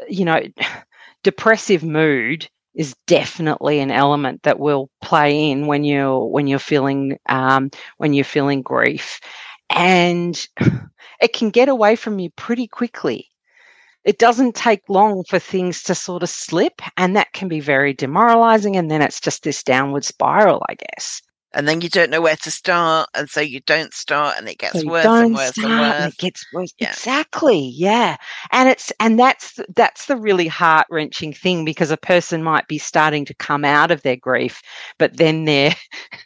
you 0.08 0.24
know, 0.24 0.42
depressive 1.22 1.84
mood 1.84 2.48
is 2.74 2.96
definitely 3.06 3.78
an 3.78 3.92
element 3.92 4.42
that 4.42 4.58
will 4.58 4.90
play 5.00 5.50
in 5.50 5.68
when 5.68 5.84
you're 5.84 6.24
when 6.26 6.48
you're 6.48 6.58
feeling 6.58 7.18
um, 7.28 7.70
when 7.98 8.14
you're 8.14 8.24
feeling 8.24 8.62
grief, 8.62 9.20
and 9.70 10.48
it 11.20 11.32
can 11.32 11.50
get 11.50 11.68
away 11.68 11.94
from 11.94 12.18
you 12.18 12.30
pretty 12.30 12.66
quickly. 12.66 13.28
It 14.04 14.18
doesn't 14.18 14.54
take 14.56 14.88
long 14.88 15.22
for 15.28 15.38
things 15.38 15.82
to 15.84 15.94
sort 15.94 16.22
of 16.24 16.30
slip, 16.30 16.82
and 16.96 17.14
that 17.16 17.32
can 17.32 17.48
be 17.48 17.60
very 17.60 17.92
demoralizing. 17.94 18.76
And 18.76 18.90
then 18.90 19.02
it's 19.02 19.20
just 19.20 19.42
this 19.44 19.62
downward 19.62 20.04
spiral, 20.04 20.62
I 20.68 20.74
guess. 20.74 21.22
And 21.54 21.66
then 21.66 21.80
you 21.80 21.88
don't 21.88 22.10
know 22.10 22.20
where 22.20 22.36
to 22.36 22.50
start, 22.50 23.08
and 23.14 23.28
so 23.30 23.40
you 23.40 23.60
don't 23.60 23.94
start, 23.94 24.36
and 24.38 24.48
it 24.48 24.58
gets 24.58 24.80
So 24.80 24.86
worse 24.86 25.16
and 25.16 25.34
worse 25.34 25.56
and 25.56 25.78
worse. 25.80 26.12
it 26.12 26.18
gets 26.18 26.44
worse. 26.52 26.74
Yeah. 26.78 26.90
Exactly. 26.90 27.72
Yeah. 27.74 28.16
And 28.52 28.68
it's 28.68 28.92
and 29.00 29.18
that's 29.18 29.58
that's 29.74 30.06
the 30.06 30.16
really 30.16 30.46
heart 30.46 30.86
wrenching 30.90 31.32
thing 31.32 31.64
because 31.64 31.90
a 31.90 31.96
person 31.96 32.42
might 32.42 32.68
be 32.68 32.78
starting 32.78 33.24
to 33.24 33.34
come 33.34 33.64
out 33.64 33.90
of 33.90 34.02
their 34.02 34.16
grief, 34.16 34.60
but 34.98 35.16
then 35.16 35.46
they're 35.46 35.74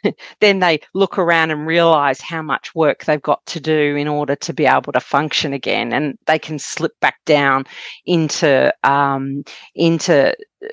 then 0.41 0.59
they 0.59 0.79
look 0.93 1.17
around 1.17 1.51
and 1.51 1.65
realize 1.65 2.19
how 2.19 2.41
much 2.41 2.75
work 2.75 3.05
they've 3.05 3.21
got 3.21 3.45
to 3.45 3.59
do 3.61 3.95
in 3.95 4.07
order 4.09 4.35
to 4.35 4.53
be 4.53 4.65
able 4.65 4.91
to 4.91 4.99
function 4.99 5.53
again, 5.53 5.93
and 5.93 6.17
they 6.27 6.37
can 6.39 6.59
slip 6.59 6.99
back 6.99 7.15
down 7.25 7.63
into 8.05 8.73
um, 8.83 9.43
into 9.75 10.31
uh, 10.63 10.67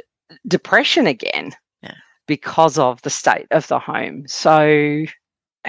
depression 0.49 1.07
again. 1.07 1.53
Because 2.31 2.79
of 2.79 3.03
the 3.03 3.11
state 3.11 3.49
of 3.51 3.67
the 3.67 3.81
home. 3.81 4.23
So 4.29 5.05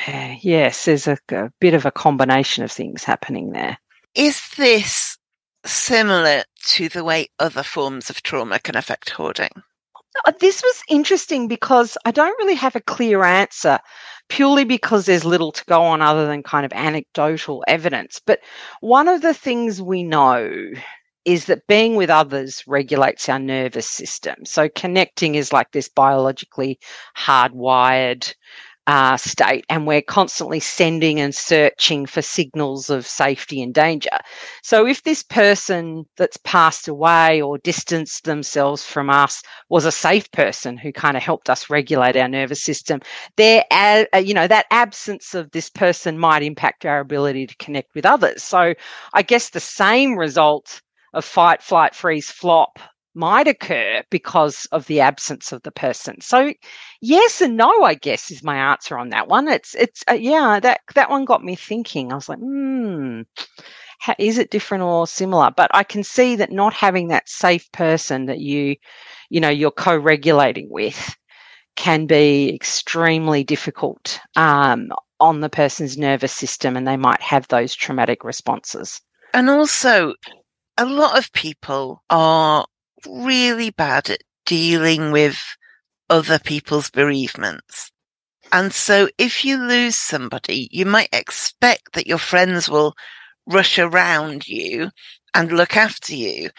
uh, 0.08 0.36
yes, 0.42 0.86
there's 0.86 1.08
a, 1.08 1.18
a 1.32 1.50
bit 1.60 1.74
of 1.74 1.86
a 1.86 1.92
combination 1.92 2.64
of 2.64 2.72
things 2.72 3.04
happening 3.04 3.52
there. 3.52 3.78
Is 4.16 4.40
this 4.58 5.18
similar 5.66 6.44
to 6.68 6.90
the 6.90 7.04
way 7.04 7.28
other 7.40 7.64
forms 7.64 8.10
of 8.10 8.22
trauma 8.24 8.60
can 8.60 8.78
affect 8.78 9.10
hoarding? 9.10 9.52
Uh, 10.26 10.34
This 10.40 10.62
was 10.62 10.84
interesting 10.88 11.48
because 11.48 11.98
I 12.06 12.12
don't 12.12 12.38
really 12.40 12.56
have 12.56 12.76
a 12.76 12.82
clear 12.82 13.24
answer, 13.24 13.80
purely 14.30 14.66
because 14.66 15.06
there's 15.06 15.26
little 15.26 15.52
to 15.52 15.66
go 15.66 15.82
on 15.82 16.02
other 16.02 16.28
than 16.28 16.44
kind 16.44 16.66
of 16.66 16.74
anecdotal 16.74 17.64
evidence. 17.68 18.22
But 18.26 18.40
one 18.82 19.08
of 19.08 19.22
the 19.22 19.34
things 19.34 19.82
we 19.82 20.04
know 20.04 20.52
is 21.26 21.46
that 21.46 21.68
being 21.68 21.96
with 21.96 22.10
others 22.10 22.64
regulates 22.68 23.30
our 23.30 23.40
nervous 23.40 23.88
system. 23.88 24.36
So 24.46 24.70
connecting 24.70 25.36
is 25.36 25.54
like 25.54 25.72
this 25.72 25.90
biologically 25.90 26.80
hardwired 27.18 28.34
uh, 28.88 29.16
state, 29.16 29.64
and 29.70 29.86
we're 29.86 30.02
constantly 30.02 30.60
sending 30.60 31.20
and 31.20 31.36
searching 31.36 32.06
for 32.08 32.22
signals 32.22 32.90
of 32.90 33.06
safety 33.06 33.62
and 33.62 33.74
danger. 33.74 34.10
So 34.64 34.88
if 34.88 35.04
this 35.04 35.22
person 35.22 36.06
that's 36.18 36.38
passed 36.38 36.88
away 36.88 37.42
or 37.42 37.60
distanced 37.60 38.24
themselves 38.24 38.84
from 38.84 39.10
us 39.10 39.44
was 39.70 39.86
a 39.86 39.92
safe 39.92 40.30
person 40.32 40.78
who 40.78 40.92
kind 40.92 41.16
of 41.16 41.22
helped 41.22 41.50
us 41.50 41.70
regulate 41.70 42.18
our 42.18 42.28
nervous 42.28 42.64
system, 42.64 43.02
there, 43.38 43.64
uh, 43.72 44.06
you 44.18 44.34
know, 44.34 44.48
that 44.48 44.66
absence 44.72 45.36
of 45.36 45.52
this 45.52 45.70
person 45.70 46.18
might 46.18 46.42
impact 46.42 46.86
our 46.86 47.00
ability 47.00 47.46
to 47.48 47.56
connect 47.58 47.94
with 47.94 48.06
others. 48.06 48.42
So 48.44 48.74
I 49.14 49.22
guess 49.22 49.52
the 49.52 49.60
same 49.60 50.18
result 50.18 50.82
of 51.14 51.26
fight, 51.26 51.62
flight, 51.62 51.96
freeze, 51.96 52.30
flop 52.30 52.80
might 53.14 53.48
occur 53.48 54.02
because 54.10 54.66
of 54.72 54.88
the 54.88 55.02
absence 55.02 55.52
of 55.52 55.62
the 55.64 55.72
person. 55.72 56.22
So 56.22 56.54
yes 57.02 57.42
and 57.42 57.58
no, 57.58 57.84
I 57.84 57.94
guess 57.94 58.32
is 58.32 58.44
my 58.44 58.56
answer 58.56 58.98
on 58.98 59.10
that 59.10 59.28
one. 59.28 59.48
It's 59.48 59.76
it's 59.76 60.04
uh, 60.10 60.14
yeah, 60.14 60.60
that 60.62 60.82
that 60.96 61.10
one 61.10 61.26
got 61.26 61.44
me 61.44 61.56
thinking. 61.56 62.12
I 62.12 62.16
was 62.16 62.30
like, 62.30 62.40
hmm, 62.40 63.22
how, 64.00 64.16
is 64.18 64.38
it 64.38 64.50
different 64.50 64.84
or 64.84 65.06
similar? 65.08 65.52
But 65.56 65.70
I 65.74 65.84
can 65.84 66.04
see 66.04 66.36
that 66.38 66.52
not 66.52 66.74
having 66.74 67.10
that 67.10 67.30
safe 67.30 67.72
person 67.72 68.26
that 68.26 68.40
you, 68.40 68.76
you 69.30 69.40
know, 69.40 69.50
you're 69.50 69.72
co-regulating 69.72 70.70
with, 70.70 71.16
can 71.76 72.08
be 72.08 72.54
extremely 72.54 73.44
difficult 73.44 74.20
um, 74.36 74.90
on 75.20 75.42
the 75.42 75.50
person's 75.50 75.98
nervous 75.98 76.34
system, 76.34 76.76
and 76.76 76.88
they 76.88 76.98
might 76.98 77.22
have 77.22 77.48
those 77.48 77.76
traumatic 77.76 78.24
responses. 78.24 79.02
And 79.34 79.50
also, 79.50 80.16
a 80.78 80.86
lot 80.86 81.18
of 81.18 81.32
people 81.34 82.04
are 82.10 82.66
really 83.08 83.70
bad 83.72 84.10
at 84.10 84.22
dealing 84.46 85.12
with 85.12 85.38
other 86.10 86.40
people's 86.40 86.90
bereavements. 86.90 87.92
And 88.52 88.74
so 88.74 89.10
if 89.18 89.46
you 89.46 89.58
lose 89.58 89.96
somebody, 89.96 90.68
you 90.72 90.86
might 90.86 91.10
expect 91.14 91.94
that 91.94 92.08
your 92.08 92.18
friends 92.18 92.70
will 92.70 92.94
rush 93.46 93.80
around 93.80 94.48
you 94.48 94.90
and 95.34 95.52
look 95.52 95.78
after 95.78 96.14
you. 96.14 96.50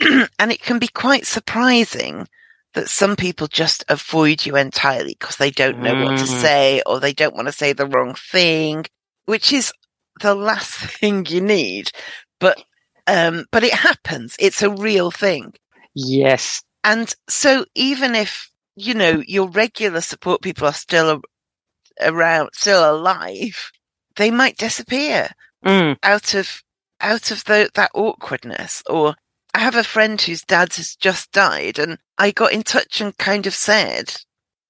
and 0.00 0.50
it 0.52 0.62
can 0.62 0.78
be 0.78 0.88
quite 0.88 1.26
surprising 1.26 2.26
that 2.72 2.88
some 2.88 3.14
people 3.14 3.46
just 3.46 3.84
avoid 3.88 4.44
you 4.44 4.56
entirely 4.56 5.16
because 5.18 5.36
they 5.36 5.50
don't 5.50 5.80
know 5.80 5.94
what 5.94 6.16
to 6.16 6.24
Mm. 6.24 6.40
say 6.40 6.82
or 6.86 6.98
they 6.98 7.12
don't 7.12 7.34
want 7.36 7.46
to 7.46 7.52
say 7.52 7.72
the 7.72 7.86
wrong 7.86 8.14
thing, 8.14 8.84
which 9.26 9.52
is 9.52 9.72
the 10.20 10.34
last 10.34 10.74
thing 11.00 11.26
you 11.26 11.40
need, 11.40 11.90
but, 12.40 12.62
um, 13.06 13.46
but 13.50 13.64
it 13.64 13.74
happens. 13.74 14.36
It's 14.38 14.62
a 14.62 14.70
real 14.70 15.10
thing. 15.10 15.54
Yes. 15.94 16.62
And 16.82 17.14
so 17.28 17.64
even 17.74 18.14
if, 18.14 18.50
you 18.76 18.94
know, 18.94 19.22
your 19.26 19.48
regular 19.48 20.00
support 20.00 20.42
people 20.42 20.66
are 20.66 20.72
still 20.74 21.22
around, 22.00 22.50
still 22.52 22.90
alive, 22.90 23.70
they 24.16 24.30
might 24.30 24.56
disappear 24.56 25.30
Mm. 25.64 25.96
out 26.02 26.34
of, 26.34 26.62
out 27.00 27.30
of 27.30 27.42
the, 27.44 27.70
that 27.74 27.90
awkwardness 27.94 28.82
or 28.86 29.14
I 29.54 29.60
have 29.60 29.76
a 29.76 29.82
friend 29.84 30.20
whose 30.20 30.42
dad 30.42 30.74
has 30.74 30.94
just 30.94 31.32
died 31.32 31.78
and 31.78 31.96
I 32.18 32.32
got 32.32 32.52
in 32.52 32.64
touch 32.64 33.00
and 33.00 33.16
kind 33.16 33.46
of 33.46 33.54
said, 33.54 34.14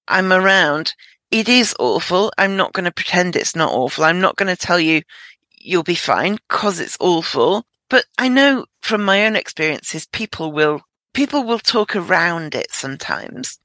I'm 0.07 0.33
around. 0.33 0.95
It 1.33 1.49
is 1.49 1.75
awful. 1.81 2.31
I'm 2.39 2.57
not 2.57 2.75
going 2.75 2.85
to 2.85 2.93
pretend 2.93 3.35
it's 3.35 3.57
not 3.57 3.73
awful. 3.73 4.05
I'm 4.05 4.21
not 4.21 4.37
going 4.37 4.55
to 4.55 4.67
tell 4.67 4.79
you 4.79 5.03
you'll 5.51 5.83
be 5.83 5.95
fine 5.97 6.39
because 6.49 6.79
it's 6.79 6.99
awful. 7.01 7.67
But 7.91 8.07
I 8.19 8.29
know 8.29 8.67
from 8.81 9.05
my 9.05 9.27
own 9.27 9.37
experiences, 9.37 10.07
people 10.07 10.53
will, 10.53 10.83
people 11.13 11.45
will 11.45 11.59
talk 11.59 11.95
around 11.95 12.55
it 12.55 12.73
sometimes. 12.73 13.59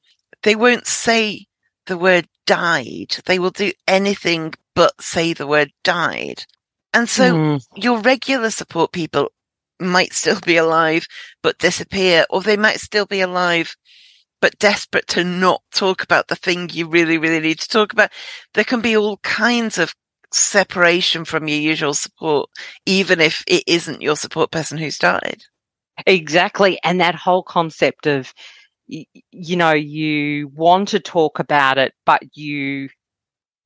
They 0.44 0.56
won't 0.56 0.88
say 0.88 1.48
the 1.86 1.98
word 1.98 2.28
died. 2.46 3.18
They 3.26 3.40
will 3.40 3.52
do 3.52 3.72
anything 3.88 4.54
but 4.76 5.02
say 5.02 5.34
the 5.34 5.48
word 5.48 5.72
died. 5.84 6.46
And 6.94 7.10
so 7.10 7.36
Mm. 7.36 7.62
your 7.76 8.00
regular 8.00 8.50
support 8.50 8.92
people 8.92 9.32
might 9.80 10.14
still 10.14 10.40
be 10.42 10.58
alive 10.58 11.06
but 11.42 11.58
disappear, 11.58 12.26
or 12.30 12.42
they 12.42 12.58
might 12.58 12.80
still 12.80 13.06
be 13.06 13.22
alive 13.22 13.76
but 14.42 14.58
desperate 14.60 15.08
to 15.08 15.24
not 15.24 15.62
talk 15.72 16.02
about 16.04 16.28
the 16.28 16.36
thing 16.36 16.70
you 16.70 16.88
really, 16.88 17.18
really 17.18 17.40
need 17.40 17.60
to 17.60 17.68
talk 17.68 17.92
about. 17.94 18.12
There 18.54 18.64
can 18.64 18.82
be 18.82 18.96
all 18.96 19.18
kinds 19.18 19.78
of 19.78 19.94
separation 20.32 21.26
from 21.26 21.48
your 21.48 21.60
usual 21.60 21.94
support, 21.94 22.50
even 22.86 23.20
if 23.20 23.44
it 23.48 23.64
isn't 23.68 24.02
your 24.02 24.16
support 24.16 24.52
person 24.52 24.78
who's 24.78 24.98
died. 24.98 25.44
Exactly. 26.06 26.80
And 26.84 27.02
that 27.02 27.16
whole 27.16 27.44
concept 27.44 28.08
of, 28.08 28.34
you 28.88 29.56
know, 29.56 29.74
you 29.74 30.50
want 30.50 30.90
to 30.90 31.00
talk 31.00 31.40
about 31.40 31.78
it, 31.78 31.94
but 32.06 32.22
you 32.36 32.90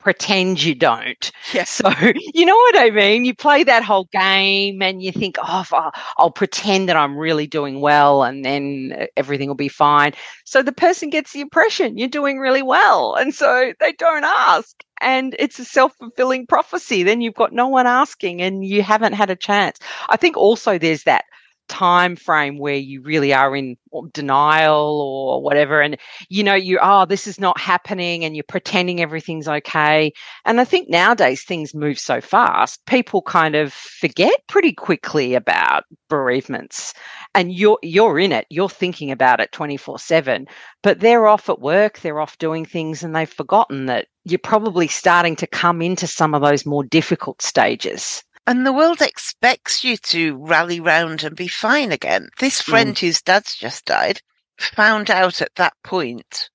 pretend 0.04 0.62
you 0.62 0.76
don't. 0.76 1.32
Yes. 1.52 1.70
So, 1.70 1.90
you 2.34 2.46
know 2.46 2.56
what 2.56 2.78
I 2.78 2.90
mean? 2.92 3.26
You 3.26 3.34
play 3.36 3.64
that 3.64 3.84
whole 3.84 4.08
game 4.12 4.82
and 4.82 5.02
you 5.02 5.12
think, 5.12 5.38
oh, 5.42 5.62
if 5.62 5.74
I- 5.74 5.92
I'll 6.18 6.32
pretend 6.32 6.90
that 6.90 6.96
I'm 6.98 7.18
really 7.18 7.48
doing 7.48 7.82
well 7.82 8.24
and 8.24 8.44
then 8.46 8.96
uh, 9.00 9.06
everything 9.18 9.48
will 9.48 9.56
be 9.56 9.70
fine. 9.70 10.14
So 10.46 10.62
the 10.62 10.72
person 10.74 11.10
gets 11.10 11.34
the 11.34 11.42
impression 11.42 11.98
you're 11.98 12.08
doing 12.08 12.40
really 12.40 12.64
well. 12.64 13.16
And 13.16 13.34
so 13.34 13.74
they 13.80 13.94
don't 13.94 14.24
ask. 14.26 14.76
And 15.02 15.36
it's 15.40 15.60
a 15.60 15.66
self 15.66 15.94
fulfilling 15.98 16.48
prophecy. 16.48 17.04
Then 17.04 17.22
you've 17.22 17.34
got 17.36 17.52
no 17.54 17.68
one 17.68 17.88
asking 17.88 18.42
and 18.42 18.64
you 18.64 18.84
haven't 18.84 19.14
had 19.14 19.30
a 19.30 19.36
chance. 19.36 19.80
I 20.10 20.18
think 20.18 20.38
also 20.38 20.78
there's 20.78 21.04
that 21.04 21.26
time 21.68 22.16
frame 22.16 22.58
where 22.58 22.76
you 22.76 23.02
really 23.02 23.34
are 23.34 23.56
in 23.56 23.78
uh, 23.96 24.02
denial 24.14 25.02
or 25.02 25.42
whatever 25.42 25.82
and 25.82 25.98
you 26.30 26.44
know 26.44 26.54
you 26.54 26.78
oh 26.82 27.06
this 27.06 27.26
is 27.28 27.40
not 27.40 27.60
happening 27.60 28.24
and 28.26 28.36
you're 28.36 28.44
pretending 28.44 29.02
everything's 29.02 29.48
okay. 29.48 30.12
And 30.46 30.60
i 30.60 30.66
think 30.66 30.90
nowadays 30.90 31.44
things 31.44 31.74
move 31.74 31.98
so 32.00 32.22
fast 32.22 32.86
people 32.86 33.22
kind 33.22 33.56
of 33.56 33.74
forget 33.74 34.40
pretty 34.48 34.74
quickly 34.74 35.34
about 35.34 35.86
bereavements 36.10 36.94
and 37.34 37.54
you're 37.54 37.80
you're 37.82 38.20
in 38.20 38.32
it 38.32 38.46
you're 38.50 38.70
thinking 38.70 39.12
about 39.12 39.40
it 39.40 39.52
24/7 39.52 40.48
but 40.82 41.00
they're 41.00 41.28
off 41.28 41.50
at 41.50 41.60
work 41.62 42.00
they're 42.00 42.20
off 42.20 42.38
doing 42.38 42.66
things 42.66 43.04
and 43.04 43.16
they've 43.16 43.30
forgotten 43.30 43.86
that 43.86 44.08
you're 44.26 44.40
probably 44.40 44.88
starting 44.88 45.36
to 45.36 45.48
come 45.48 45.82
into 45.82 46.08
some 46.08 46.34
of 46.34 46.42
those 46.42 46.66
more 46.66 46.84
difficult 46.84 47.42
stages 47.42 48.24
And 48.46 48.66
the 48.66 48.74
world 48.74 49.02
expects 49.02 49.84
you 49.84 49.98
to 49.98 50.36
rally 50.38 50.80
round 50.80 51.24
and 51.24 51.36
be 51.36 51.48
fine 51.48 51.92
again. 51.92 52.30
This 52.40 52.62
hmm. 52.62 52.72
friend 52.72 53.00
whose 53.00 53.22
dad's 53.22 53.56
just 53.56 53.86
died 53.86 54.22
found 54.60 55.10
out 55.10 55.42
at 55.42 55.56
that 55.56 55.74
point 55.84 56.50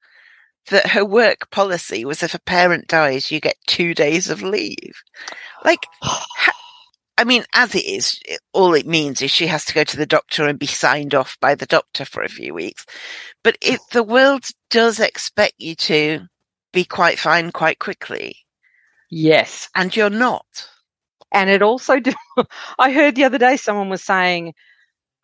that 0.71 0.89
her 0.89 1.05
work 1.05 1.51
policy 1.51 2.05
was 2.05 2.23
if 2.23 2.35
a 2.35 2.41
parent 2.41 2.89
dies, 2.89 3.31
you 3.31 3.41
get 3.41 3.57
two 3.67 3.95
days 3.95 4.29
of 4.29 4.43
leave. 4.43 5.03
Like, 5.65 5.87
I 7.17 7.25
mean, 7.25 7.45
as 7.55 7.75
it 7.75 7.85
is, 7.85 8.21
all 8.53 8.75
it 8.75 8.87
means 8.87 9.23
is 9.23 9.31
she 9.31 9.47
has 9.47 9.65
to 9.67 9.75
go 9.75 9.85
to 9.85 9.97
the 9.97 10.07
doctor 10.07 10.47
and 10.47 10.59
be 10.59 10.67
signed 10.67 11.15
off 11.15 11.37
by 11.41 11.55
the 11.55 11.67
doctor 11.67 12.05
for 12.05 12.23
a 12.23 12.29
few 12.29 12.55
weeks. 12.55 12.85
But 13.43 13.57
if 13.61 13.81
the 13.93 14.03
world 14.03 14.45
does 14.71 15.01
expect 15.01 15.55
you 15.59 15.75
to 15.77 16.29
be 16.73 16.85
quite 16.85 17.19
fine 17.19 17.51
quite 17.51 17.79
quickly, 17.79 18.37
yes 19.11 19.69
and 19.75 19.95
you're 19.97 20.11
not. 20.11 20.45
And 21.33 21.51
it 21.51 21.63
also, 21.63 22.01
do, 22.01 22.13
I 22.79 22.93
heard 22.93 23.15
the 23.15 23.25
other 23.25 23.39
day 23.39 23.57
someone 23.57 23.89
was 23.89 24.03
saying, 24.03 24.55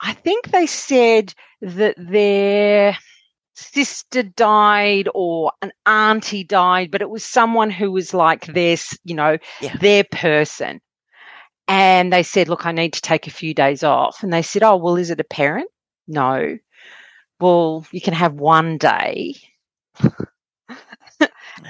I 0.00 0.12
think 0.12 0.50
they 0.50 0.66
said 0.66 1.34
that 1.62 1.94
their 1.98 2.96
sister 3.54 4.22
died 4.22 5.08
or 5.14 5.52
an 5.62 5.72
auntie 5.86 6.44
died, 6.44 6.90
but 6.90 7.00
it 7.02 7.10
was 7.10 7.24
someone 7.24 7.70
who 7.70 7.92
was 7.92 8.12
like 8.12 8.46
this, 8.46 8.98
you 9.04 9.14
know, 9.14 9.38
Yeah. 9.60 9.76
their 9.78 10.04
person. 10.04 10.80
And 11.68 12.12
they 12.12 12.22
said, 12.22 12.48
look, 12.48 12.66
I 12.66 12.72
need 12.72 12.92
to 12.94 13.00
take 13.00 13.26
a 13.26 13.30
few 13.30 13.54
days 13.54 13.82
off. 13.82 14.22
And 14.22 14.32
they 14.32 14.42
said, 14.42 14.62
oh, 14.62 14.76
well, 14.76 14.96
is 14.96 15.10
it 15.10 15.20
a 15.20 15.24
parent? 15.24 15.70
No. 16.06 16.58
Well, 17.40 17.86
you 17.90 18.00
can 18.00 18.14
have 18.14 18.34
one 18.34 18.76
day. 18.76 19.36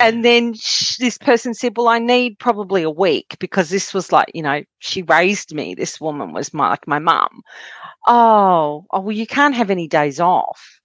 And 0.01 0.25
then 0.25 0.55
sh- 0.55 0.97
this 0.99 1.18
person 1.18 1.55
said, 1.55 1.77
"Well, 1.77 1.88
I 1.88 1.99
need 1.99 2.38
probably 2.38 2.83
a 2.83 2.90
week 2.90 3.37
because 3.40 3.70
this 3.70 3.92
was 3.94 4.12
like, 4.12 4.31
you 4.35 4.42
know, 4.42 4.62
she 4.79 5.03
raised 5.03 5.55
me. 5.55 5.75
This 5.75 6.01
woman 6.01 6.33
was 6.33 6.55
my 6.55 6.70
like 6.70 6.87
my 6.87 6.99
mum. 6.99 7.42
Oh, 8.07 8.87
oh, 8.92 9.01
well, 9.01 9.12
you 9.12 9.27
can't 9.27 9.55
have 9.55 9.70
any 9.70 9.88
days 9.88 10.20
off." 10.20 10.81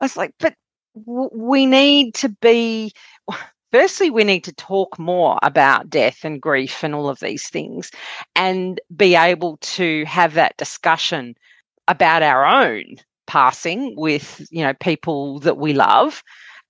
I 0.00 0.04
was 0.06 0.16
like, 0.16 0.32
"But 0.40 0.54
w- 1.06 1.30
we 1.32 1.66
need 1.66 2.14
to 2.16 2.28
be." 2.28 2.92
Firstly, 3.72 4.08
we 4.10 4.22
need 4.24 4.44
to 4.44 4.54
talk 4.54 4.98
more 5.00 5.36
about 5.42 5.90
death 5.90 6.18
and 6.24 6.40
grief 6.40 6.84
and 6.84 6.94
all 6.94 7.08
of 7.08 7.18
these 7.20 7.48
things, 7.48 7.90
and 8.36 8.80
be 8.96 9.16
able 9.16 9.56
to 9.58 10.04
have 10.06 10.34
that 10.34 10.56
discussion 10.58 11.34
about 11.88 12.22
our 12.22 12.44
own 12.46 12.84
passing 13.26 13.94
with 13.96 14.46
you 14.50 14.62
know 14.62 14.74
people 14.74 15.40
that 15.40 15.56
we 15.56 15.72
love 15.72 16.22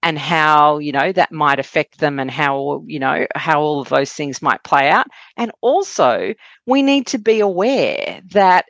and 0.04 0.18
how 0.18 0.78
you 0.78 0.92
know 0.92 1.12
that 1.12 1.32
might 1.32 1.58
affect 1.58 1.98
them 1.98 2.20
and 2.20 2.30
how 2.30 2.84
you 2.86 2.98
know 3.00 3.26
how 3.34 3.60
all 3.60 3.80
of 3.80 3.88
those 3.88 4.12
things 4.12 4.42
might 4.42 4.62
play 4.62 4.88
out. 4.88 5.06
And 5.36 5.50
also 5.62 6.34
we 6.66 6.82
need 6.82 7.06
to 7.08 7.18
be 7.18 7.40
aware 7.40 8.20
that 8.30 8.66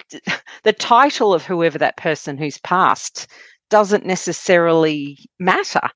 the 0.64 0.72
title 0.72 1.34
of 1.34 1.44
whoever 1.44 1.78
that 1.78 1.98
person 1.98 2.38
who's 2.38 2.58
passed 2.58 3.28
doesn't 3.68 4.06
necessarily 4.06 5.18
matter. 5.38 5.88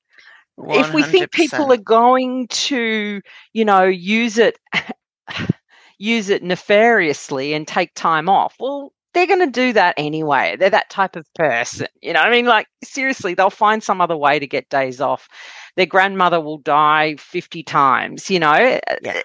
If 0.59 0.93
we 0.93 1.03
think 1.03 1.31
people 1.31 1.71
are 1.73 1.77
going 1.77 2.47
to 2.47 3.21
you 3.53 3.65
know 3.65 3.83
use 3.83 4.37
it 4.37 4.59
use 5.97 6.29
it 6.29 6.43
nefariously 6.43 7.53
and 7.53 7.67
take 7.67 7.93
time 7.95 8.29
off 8.29 8.55
well 8.59 8.93
they're 9.17 9.27
going 9.27 9.39
to 9.39 9.47
do 9.47 9.73
that 9.73 9.95
anyway. 9.97 10.55
They're 10.57 10.69
that 10.69 10.89
type 10.89 11.15
of 11.15 11.25
person 11.33 11.87
you 12.01 12.13
know 12.13 12.21
i 12.21 12.29
mean 12.31 12.45
like 12.45 12.67
seriously 12.83 13.33
they'll 13.33 13.49
find 13.49 13.83
some 13.83 14.01
other 14.01 14.17
way 14.17 14.39
to 14.39 14.47
get 14.47 14.69
days 14.69 15.01
off. 15.01 15.27
Their 15.75 15.85
grandmother 15.85 16.39
will 16.41 16.59
die 16.59 17.15
50 17.17 17.63
times 17.63 18.29
you 18.29 18.39
know? 18.39 18.79
Yeah. 19.01 19.21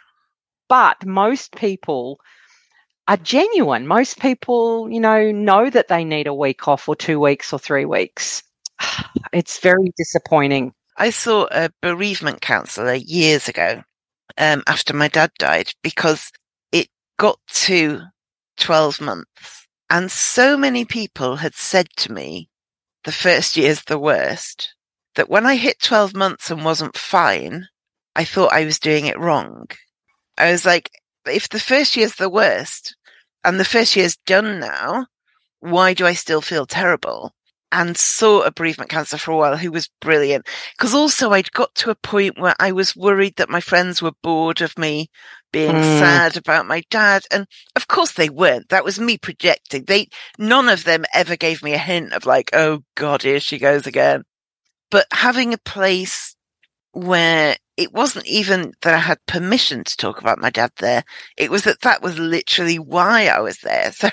but 0.69 1.05
most 1.07 1.55
people 1.57 2.19
are 3.09 3.17
genuine. 3.17 3.87
Most 3.87 4.21
people 4.21 4.91
you 4.91 5.01
know 5.01 5.31
know 5.31 5.71
that 5.71 5.89
they 5.89 6.05
need 6.05 6.27
a 6.27 6.35
week 6.35 6.69
off 6.69 6.89
or 6.89 6.97
2 6.97 7.21
weeks 7.21 7.53
or 7.53 7.59
3 7.59 7.85
weeks. 7.85 8.43
It's 9.33 9.61
very 9.61 9.91
disappointing. 9.97 10.75
I 10.99 11.09
saw 11.09 11.47
a 11.51 11.71
bereavement 11.81 12.43
counsellor 12.43 12.95
years 12.95 13.49
ago 13.49 13.83
um, 14.37 14.63
after 14.67 14.93
my 14.93 15.09
dad 15.09 15.31
died 15.39 15.73
because 15.83 16.31
it 16.71 16.89
got 17.19 17.39
to 17.65 18.03
12 18.59 19.01
months. 19.01 19.62
And 19.93 20.11
so 20.11 20.57
many 20.57 20.87
people 20.87 21.37
had 21.37 21.55
said 21.55 21.87
to 21.99 22.11
me, 22.11 22.49
the 23.05 23.13
first 23.13 23.59
year's 23.59 23.83
the 23.83 23.99
worst, 23.99 24.75
that 25.17 25.29
when 25.29 25.45
I 25.45 25.57
hit 25.57 25.83
12 25.83 26.15
months 26.15 26.51
and 26.51 26.65
wasn't 26.65 26.97
fine, 26.97 27.67
I 28.17 28.25
thought 28.25 28.55
I 28.55 28.65
was 28.65 28.79
doing 28.79 29.05
it 29.05 29.21
wrong. 29.21 29.67
I 30.39 30.51
was 30.51 30.65
like, 30.65 30.91
if 31.27 31.51
the 31.51 31.61
first 31.61 31.95
year's 31.95 32.15
the 32.15 32.31
worst 32.31 32.97
and 33.45 33.61
the 33.61 33.67
first 33.67 33.95
year's 33.95 34.17
done 34.25 34.61
now, 34.61 35.09
why 35.61 35.93
do 35.93 36.07
I 36.07 36.15
still 36.15 36.41
feel 36.41 36.65
terrible? 36.65 37.33
And 37.71 37.95
saw 37.95 38.45
a 38.45 38.51
bereavement 38.51 38.89
counsellor 38.89 39.19
for 39.19 39.33
a 39.33 39.37
while 39.37 39.59
who 39.59 39.71
was 39.71 39.91
brilliant 40.01 40.49
because 40.75 40.95
also 40.95 41.33
I'd 41.33 41.53
got 41.53 41.75
to 41.77 41.91
a 41.91 41.95
point 41.95 42.39
where 42.39 42.55
I 42.59 42.73
was 42.73 42.97
worried 42.97 43.37
that 43.37 43.51
my 43.51 43.61
friends 43.61 44.01
were 44.01 44.13
bored 44.23 44.63
of 44.63 44.79
me 44.79 45.11
being 45.53 45.77
Mm. 45.77 45.99
sad 45.99 46.37
about 46.37 46.67
my 46.67 46.83
dad. 46.91 47.25
And 47.31 47.47
of 47.77 47.89
course 47.89 48.13
they 48.13 48.29
weren't. 48.31 48.69
That 48.71 48.85
was 48.85 48.99
me 48.99 49.19
projecting. 49.19 49.85
They, 49.85 50.09
none 50.39 50.69
of 50.69 50.85
them 50.85 51.05
ever 51.15 51.37
gave 51.37 51.63
me 51.63 51.75
a 51.75 51.79
hint 51.79 52.13
of 52.13 52.27
like, 52.27 52.51
oh 52.53 52.81
God, 52.97 53.23
here 53.23 53.41
she 53.41 53.59
goes 53.59 53.87
again. 53.87 54.25
But 54.91 55.07
having 55.13 55.55
a 55.55 55.59
place 55.59 56.35
where 56.93 57.57
it 57.77 57.93
wasn't 57.93 58.27
even 58.27 58.73
that 58.83 58.95
I 58.95 58.99
had 58.99 59.19
permission 59.27 59.83
to 59.85 59.97
talk 59.97 60.21
about 60.21 60.39
my 60.39 60.51
dad 60.51 60.73
there. 60.77 61.05
It 61.39 61.51
was 61.51 61.65
that 61.65 61.81
that 61.81 62.03
was 62.03 62.19
literally 62.19 62.79
why 62.79 63.27
I 63.29 63.41
was 63.41 63.59
there. 63.59 63.93
So, 64.03 64.11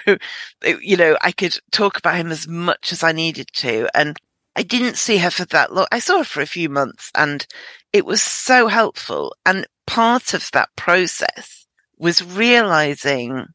it, 0.63 0.82
you 0.82 0.95
know, 0.97 1.17
I 1.21 1.32
could 1.32 1.58
talk 1.71 1.97
about 1.97 2.15
him 2.15 2.32
as 2.32 2.47
much 2.47 2.91
as 2.91 3.04
I 3.04 3.12
needed 3.12 3.47
to. 3.56 3.89
And 3.93 4.15
I 4.56 4.63
didn't 4.63 4.97
see 4.97 5.17
her 5.17 5.30
for 5.30 5.45
that 5.45 5.73
long. 5.73 5.88
I 5.91 5.99
saw 5.99 6.19
her 6.19 6.23
for 6.23 6.41
a 6.41 6.45
few 6.45 6.69
months 6.69 7.12
and 7.15 7.45
it 7.91 8.06
was 8.06 8.21
so 8.21 8.67
helpful. 8.67 9.36
And 9.45 9.67
part 9.89 10.34
of 10.34 10.49
that 10.54 10.69
process 10.75 11.65
was 11.97 12.23
realizing 12.23 13.45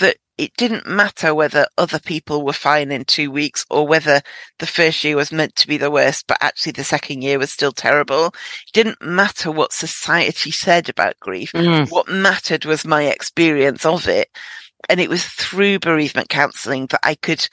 that 0.00 0.16
it 0.36 0.52
didn't 0.56 0.88
matter 0.88 1.32
whether 1.32 1.66
other 1.78 2.00
people 2.00 2.44
were 2.44 2.52
fine 2.52 2.90
in 2.90 3.04
two 3.04 3.30
weeks 3.30 3.64
or 3.70 3.86
whether 3.86 4.20
the 4.58 4.66
first 4.66 5.04
year 5.04 5.14
was 5.14 5.30
meant 5.30 5.54
to 5.54 5.68
be 5.68 5.76
the 5.76 5.92
worst, 5.92 6.26
but 6.26 6.38
actually 6.40 6.72
the 6.72 6.82
second 6.82 7.22
year 7.22 7.38
was 7.38 7.52
still 7.52 7.70
terrible. 7.70 8.26
It 8.26 8.72
didn't 8.72 9.00
matter 9.00 9.52
what 9.52 9.72
society 9.72 10.50
said 10.50 10.88
about 10.88 11.20
grief. 11.20 11.52
Mm. 11.52 11.88
What 11.90 12.08
mattered 12.08 12.64
was 12.64 12.84
my 12.84 13.04
experience 13.04 13.86
of 13.86 14.08
it. 14.08 14.28
And 14.88 15.00
it 15.00 15.08
was 15.08 15.24
through 15.24 15.78
bereavement 15.78 16.28
counseling 16.28 16.86
that 16.86 17.00
I 17.04 17.14
could 17.14 17.48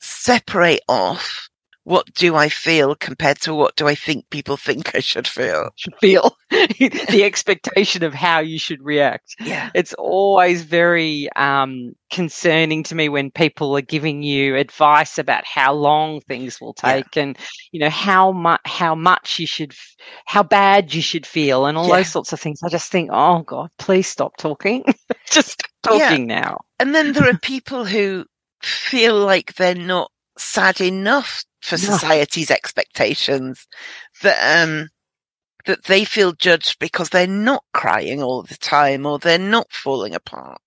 separate 0.00 0.80
off 0.88 1.48
what 1.84 2.12
do 2.14 2.34
I 2.34 2.48
feel 2.48 2.94
compared 2.94 3.40
to 3.42 3.54
what 3.54 3.76
do 3.76 3.86
I 3.86 3.94
think 3.94 4.28
people 4.30 4.56
think 4.56 4.94
I 4.94 5.00
should 5.00 5.28
feel? 5.28 5.70
Should 5.76 5.94
feel 6.00 6.36
the 6.50 7.22
expectation 7.24 8.02
of 8.02 8.14
how 8.14 8.40
you 8.40 8.58
should 8.58 8.82
react. 8.82 9.34
Yeah. 9.40 9.70
It's 9.74 9.92
always 9.94 10.62
very 10.62 11.28
um, 11.36 11.92
concerning 12.10 12.84
to 12.84 12.94
me 12.94 13.08
when 13.08 13.30
people 13.30 13.76
are 13.76 13.82
giving 13.82 14.22
you 14.22 14.56
advice 14.56 15.18
about 15.18 15.44
how 15.44 15.74
long 15.74 16.20
things 16.22 16.60
will 16.60 16.72
take 16.72 17.16
yeah. 17.16 17.22
and, 17.22 17.38
you 17.72 17.80
know, 17.80 17.90
how 17.90 18.32
much, 18.32 18.60
how 18.64 18.94
much 18.94 19.38
you 19.38 19.46
should, 19.46 19.72
f- 19.72 19.96
how 20.24 20.42
bad 20.42 20.94
you 20.94 21.02
should 21.02 21.26
feel 21.26 21.66
and 21.66 21.76
all 21.76 21.88
yeah. 21.88 21.96
those 21.96 22.10
sorts 22.10 22.32
of 22.32 22.40
things. 22.40 22.62
I 22.62 22.68
just 22.68 22.90
think, 22.90 23.10
oh 23.12 23.42
God, 23.42 23.70
please 23.78 24.06
stop 24.06 24.36
talking. 24.38 24.84
just 25.26 25.62
talking 25.82 26.30
yeah. 26.30 26.40
now. 26.40 26.60
And 26.78 26.94
then 26.94 27.12
there 27.12 27.28
are 27.28 27.38
people 27.38 27.84
who 27.84 28.24
feel 28.62 29.18
like 29.18 29.54
they're 29.54 29.74
not 29.74 30.10
sad 30.36 30.80
enough 30.80 31.44
for 31.60 31.76
society's 31.76 32.50
expectations 32.50 33.66
that 34.22 34.62
um 34.62 34.88
that 35.66 35.84
they 35.84 36.04
feel 36.04 36.32
judged 36.32 36.78
because 36.78 37.08
they're 37.08 37.26
not 37.26 37.64
crying 37.72 38.22
all 38.22 38.42
the 38.42 38.56
time 38.56 39.06
or 39.06 39.18
they're 39.18 39.38
not 39.38 39.72
falling 39.72 40.14
apart. 40.14 40.60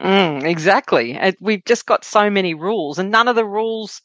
Mm, 0.00 0.44
exactly. 0.44 1.18
we've 1.40 1.64
just 1.64 1.86
got 1.86 2.04
so 2.04 2.28
many 2.28 2.52
rules, 2.52 2.98
and 2.98 3.10
none 3.10 3.28
of 3.28 3.36
the 3.36 3.44
rules 3.44 4.02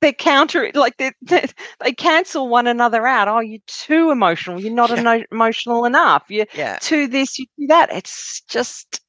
they 0.00 0.12
counter 0.12 0.70
like 0.74 0.96
they, 0.98 1.12
they, 1.22 1.46
they 1.82 1.92
cancel 1.92 2.48
one 2.48 2.66
another 2.66 3.06
out. 3.06 3.28
Oh, 3.28 3.40
you're 3.40 3.60
too 3.66 4.10
emotional. 4.10 4.60
You're 4.60 4.72
not 4.72 4.90
yeah. 4.90 5.22
emotional 5.30 5.84
enough. 5.86 6.24
You're 6.28 6.46
yeah. 6.54 6.78
too 6.80 7.08
this. 7.08 7.38
You 7.38 7.46
do 7.58 7.66
that. 7.68 7.92
It's 7.92 8.42
just 8.48 9.00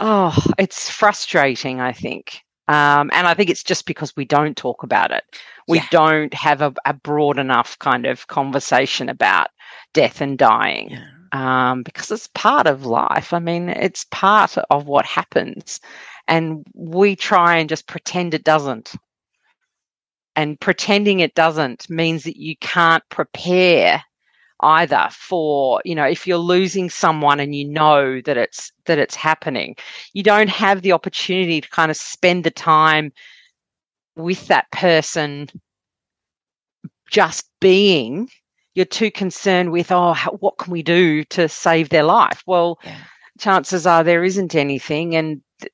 oh, 0.00 0.36
it's 0.58 0.90
frustrating. 0.90 1.80
I 1.80 1.92
think. 1.92 2.40
Um, 2.66 3.10
and 3.12 3.26
I 3.26 3.34
think 3.34 3.50
it's 3.50 3.62
just 3.62 3.84
because 3.84 4.16
we 4.16 4.24
don't 4.24 4.56
talk 4.56 4.82
about 4.82 5.10
it. 5.10 5.24
We 5.68 5.78
yeah. 5.78 5.86
don't 5.90 6.32
have 6.32 6.62
a, 6.62 6.72
a, 6.86 6.94
broad 6.94 7.38
enough 7.38 7.78
kind 7.78 8.06
of 8.06 8.26
conversation 8.28 9.10
about 9.10 9.48
death 9.92 10.22
and 10.22 10.38
dying 10.38 10.90
yeah. 10.90 11.70
um, 11.70 11.82
because 11.82 12.10
it's 12.10 12.28
part 12.28 12.66
of 12.66 12.86
life. 12.86 13.34
I 13.34 13.38
mean, 13.38 13.68
it's 13.68 14.06
part 14.10 14.56
of 14.70 14.86
what 14.86 15.04
happens. 15.04 15.80
And 16.26 16.64
we 16.74 17.16
try 17.16 17.58
and 17.58 17.68
just 17.68 17.86
pretend 17.86 18.32
it 18.32 18.44
doesn't. 18.44 18.94
And 20.36 20.58
pretending 20.58 21.20
it 21.20 21.34
doesn't 21.34 21.88
means 21.90 22.24
that 22.24 22.38
you 22.38 22.56
can't 22.56 23.04
prepare 23.10 24.02
either 24.64 25.08
for 25.10 25.80
you 25.84 25.94
know 25.94 26.04
if 26.04 26.26
you're 26.26 26.38
losing 26.38 26.88
someone 26.88 27.38
and 27.38 27.54
you 27.54 27.64
know 27.64 28.20
that 28.22 28.36
it's 28.36 28.72
that 28.86 28.98
it's 28.98 29.14
happening 29.14 29.76
you 30.14 30.22
don't 30.22 30.48
have 30.48 30.82
the 30.82 30.92
opportunity 30.92 31.60
to 31.60 31.68
kind 31.68 31.90
of 31.90 31.96
spend 31.96 32.44
the 32.44 32.50
time 32.50 33.12
with 34.16 34.46
that 34.48 34.70
person 34.72 35.48
just 37.10 37.48
being 37.60 38.28
you're 38.74 38.86
too 38.86 39.10
concerned 39.10 39.70
with 39.70 39.92
oh 39.92 40.14
how, 40.14 40.32
what 40.32 40.56
can 40.58 40.72
we 40.72 40.82
do 40.82 41.22
to 41.24 41.48
save 41.48 41.90
their 41.90 42.02
life 42.02 42.42
well 42.46 42.78
yeah. 42.84 42.96
chances 43.38 43.86
are 43.86 44.02
there 44.02 44.24
isn't 44.24 44.54
anything 44.54 45.14
and 45.14 45.42
th- 45.60 45.72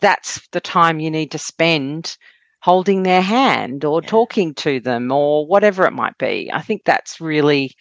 that's 0.00 0.46
the 0.48 0.60
time 0.60 1.00
you 1.00 1.10
need 1.10 1.30
to 1.30 1.38
spend 1.38 2.16
holding 2.60 3.04
their 3.04 3.22
hand 3.22 3.84
or 3.84 4.02
yeah. 4.02 4.08
talking 4.08 4.52
to 4.52 4.80
them 4.80 5.10
or 5.10 5.46
whatever 5.46 5.86
it 5.86 5.92
might 5.92 6.18
be 6.18 6.50
i 6.52 6.60
think 6.60 6.82
that's 6.84 7.20
really 7.20 7.74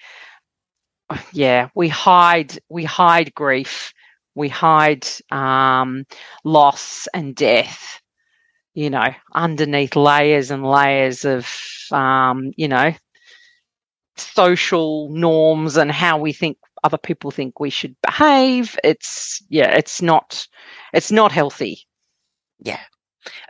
yeah, 1.34 1.70
we 1.76 1.88
hide 1.88 2.60
we 2.70 2.84
hide 2.84 3.34
grief, 3.34 3.94
we 4.36 4.50
hide 4.50 5.06
um, 5.32 6.06
loss 6.44 7.08
and 7.14 7.36
death. 7.36 8.02
You 8.74 8.92
know, 8.92 9.08
underneath 9.34 9.96
layers 9.96 10.52
and 10.52 10.64
layers 10.64 11.26
of 11.26 11.50
um, 11.92 12.52
you 12.58 12.68
know 12.68 12.94
social 14.16 15.10
norms 15.10 15.78
and 15.78 15.92
how 15.92 16.18
we 16.18 16.34
think 16.34 16.58
other 16.84 16.98
people 16.98 17.32
think 17.32 17.60
we 17.60 17.70
should 17.70 17.96
behave. 18.06 18.78
It's 18.84 19.42
yeah, 19.50 19.72
it's 19.72 20.02
not 20.02 20.48
it's 20.94 21.12
not 21.12 21.32
healthy. 21.32 21.80
Yeah, 22.60 22.82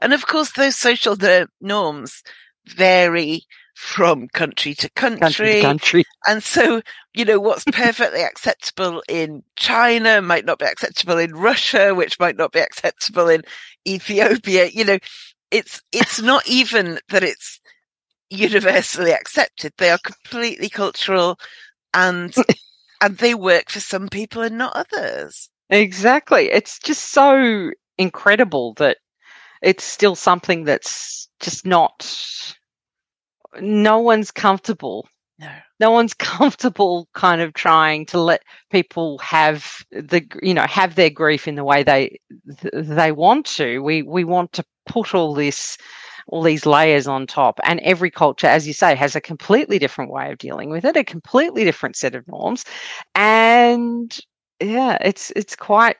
and 0.02 0.14
of 0.14 0.28
course 0.28 0.52
those 0.54 0.76
social 0.76 1.18
norms 1.62 2.24
vary 2.68 3.44
from 3.78 4.28
country 4.30 4.74
to 4.74 4.90
country. 4.90 5.20
country, 5.20 5.54
to 5.54 5.62
country. 5.62 6.04
And 6.26 6.42
so, 6.42 6.82
you 7.14 7.24
know, 7.26 7.40
what's 7.40 7.64
perfectly 7.64 8.24
acceptable 8.24 9.04
in 9.08 9.44
China 9.56 10.20
might 10.20 10.46
not 10.46 10.58
be 10.58 10.66
acceptable 10.66 11.20
in 11.20 11.36
Russia, 11.36 11.94
which 11.94 12.20
might 12.20 12.38
not 12.38 12.52
be 12.52 12.60
acceptable 12.60 13.30
in 13.30 13.44
Ethiopia. 13.88 14.66
You 14.66 14.84
know, 14.84 14.98
it's, 15.52 15.84
it's 15.92 16.20
not 16.20 16.48
even 16.48 17.00
that 17.10 17.24
it's 17.24 17.60
universally 18.32 19.14
accepted. 19.14 19.74
They 19.78 19.92
are 19.92 20.00
completely 20.00 20.70
cultural 20.70 21.38
and, 21.94 22.34
and 23.02 23.20
they 23.20 23.36
work 23.36 23.70
for 23.70 23.80
some 23.80 24.10
people 24.10 24.42
and 24.42 24.58
not 24.58 24.76
others. 24.76 25.52
Exactly. 25.70 26.50
It's 26.50 26.80
just 26.80 27.12
so 27.12 27.70
incredible 28.00 28.74
that 28.78 28.98
it's 29.62 29.84
still 29.84 30.16
something 30.16 30.64
that's 30.64 31.30
just 31.40 31.64
not 31.64 32.56
no 33.62 34.00
one's 34.00 34.32
comfortable. 34.32 35.08
No. 35.40 35.52
No 35.80 35.92
one's 35.92 36.14
comfortable 36.16 37.08
kind 37.14 37.42
of 37.42 37.54
trying 37.54 38.06
to 38.08 38.20
let 38.20 38.44
people 38.72 39.18
have 39.20 39.86
the 39.92 40.26
you 40.42 40.54
know 40.54 40.66
have 40.68 40.96
their 40.96 41.10
grief 41.10 41.48
in 41.48 41.56
the 41.56 41.64
way 41.64 41.84
they 41.84 42.20
they 42.74 43.12
want 43.12 43.46
to. 43.58 43.80
We 43.80 44.02
we 44.02 44.24
want 44.24 44.54
to 44.54 44.66
put 44.88 45.14
all 45.14 45.34
this 45.34 45.78
all 46.30 46.44
these 46.44 46.66
layers 46.66 47.08
on 47.08 47.26
top 47.26 47.58
and 47.64 47.80
every 47.82 48.12
culture 48.12 48.48
as 48.48 48.68
you 48.68 48.74
say 48.74 48.96
has 48.96 49.16
a 49.16 49.22
completely 49.22 49.80
different 49.80 50.12
way 50.12 50.30
of 50.30 50.38
dealing 50.38 50.70
with 50.70 50.84
it, 50.84 50.98
a 50.98 51.04
completely 51.04 51.64
different 51.64 51.96
set 51.96 52.16
of 52.16 52.28
norms. 52.28 52.66
And 53.16 54.18
yeah, 54.60 54.98
it's 55.02 55.32
it's 55.36 55.56
quite 55.56 55.98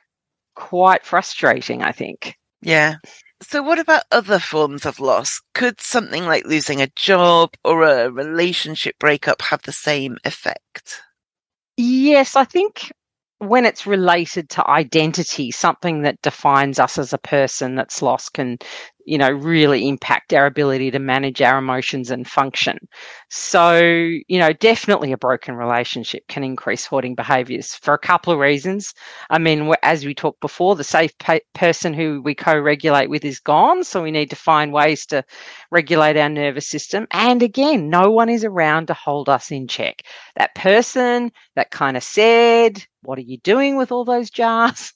quite 0.54 1.04
frustrating, 1.04 1.82
I 1.82 1.92
think. 1.92 2.36
Yeah. 2.60 2.96
So 3.40 3.62
what 3.62 3.78
about 3.78 4.02
other 4.10 4.38
forms 4.38 4.84
of 4.84 5.00
loss? 5.00 5.40
Could 5.54 5.80
something 5.80 6.24
like 6.26 6.44
losing 6.44 6.82
a 6.82 6.90
job 6.96 7.54
or 7.64 7.84
a 7.84 8.10
relationship 8.10 8.98
breakup 8.98 9.42
have 9.42 9.62
the 9.62 9.72
same 9.72 10.18
effect? 10.24 11.00
Yes, 11.76 12.34
I 12.34 12.44
think 12.44 12.92
when 13.38 13.64
it's 13.64 13.86
related 13.86 14.50
to 14.50 14.68
identity, 14.68 15.52
something 15.52 16.02
that 16.02 16.20
defines 16.22 16.80
us 16.80 16.98
as 16.98 17.12
a 17.12 17.18
person 17.18 17.76
that's 17.76 18.02
lost 18.02 18.34
can 18.34 18.58
you 19.08 19.16
know, 19.16 19.30
really 19.30 19.88
impact 19.88 20.34
our 20.34 20.44
ability 20.44 20.90
to 20.90 20.98
manage 20.98 21.40
our 21.40 21.58
emotions 21.58 22.10
and 22.10 22.26
function. 22.28 22.76
So, 23.30 23.78
you 23.78 24.38
know, 24.38 24.52
definitely 24.52 25.12
a 25.12 25.16
broken 25.16 25.54
relationship 25.54 26.28
can 26.28 26.44
increase 26.44 26.84
hoarding 26.84 27.14
behaviors 27.14 27.74
for 27.74 27.94
a 27.94 27.98
couple 27.98 28.34
of 28.34 28.38
reasons. 28.38 28.92
I 29.30 29.38
mean, 29.38 29.72
as 29.82 30.04
we 30.04 30.14
talked 30.14 30.40
before, 30.40 30.76
the 30.76 30.84
safe 30.84 31.16
pa- 31.18 31.38
person 31.54 31.94
who 31.94 32.20
we 32.22 32.34
co 32.34 32.58
regulate 32.58 33.08
with 33.08 33.24
is 33.24 33.40
gone. 33.40 33.82
So 33.82 34.02
we 34.02 34.10
need 34.10 34.28
to 34.30 34.36
find 34.36 34.74
ways 34.74 35.06
to 35.06 35.24
regulate 35.70 36.18
our 36.18 36.28
nervous 36.28 36.68
system. 36.68 37.06
And 37.10 37.42
again, 37.42 37.88
no 37.88 38.10
one 38.10 38.28
is 38.28 38.44
around 38.44 38.88
to 38.88 38.94
hold 38.94 39.30
us 39.30 39.50
in 39.50 39.68
check. 39.68 40.02
That 40.36 40.54
person 40.54 41.32
that 41.56 41.70
kind 41.70 41.96
of 41.96 42.02
said, 42.02 42.84
What 43.02 43.18
are 43.18 43.22
you 43.22 43.38
doing 43.38 43.76
with 43.78 43.90
all 43.90 44.04
those 44.04 44.28
jars? 44.30 44.92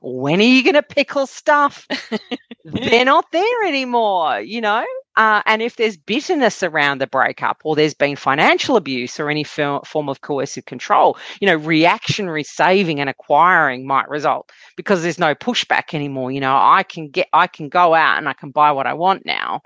When 0.00 0.40
are 0.40 0.44
you 0.44 0.62
going 0.62 0.74
to 0.74 0.82
pickle 0.82 1.26
stuff? 1.26 1.86
They're 2.64 3.04
not 3.04 3.26
there 3.32 3.64
anymore, 3.64 4.40
you 4.40 4.60
know? 4.60 4.84
Uh, 5.16 5.42
and 5.46 5.60
if 5.60 5.76
there's 5.76 5.96
bitterness 5.96 6.62
around 6.62 7.00
the 7.00 7.06
breakup 7.06 7.60
or 7.64 7.74
there's 7.74 7.94
been 7.94 8.16
financial 8.16 8.76
abuse 8.76 9.18
or 9.18 9.28
any 9.28 9.44
f- 9.44 9.86
form 9.86 10.08
of 10.08 10.20
coercive 10.20 10.64
control, 10.66 11.16
you 11.40 11.46
know, 11.46 11.56
reactionary 11.56 12.44
saving 12.44 13.00
and 13.00 13.10
acquiring 13.10 13.86
might 13.86 14.08
result 14.08 14.50
because 14.76 15.02
there's 15.02 15.18
no 15.18 15.34
pushback 15.34 15.94
anymore. 15.94 16.30
You 16.30 16.40
know, 16.40 16.54
I 16.54 16.84
can 16.84 17.08
get, 17.08 17.28
I 17.32 17.48
can 17.48 17.68
go 17.68 17.94
out 17.94 18.18
and 18.18 18.28
I 18.28 18.34
can 18.34 18.50
buy 18.50 18.72
what 18.72 18.86
I 18.86 18.94
want 18.94 19.26
now. 19.26 19.62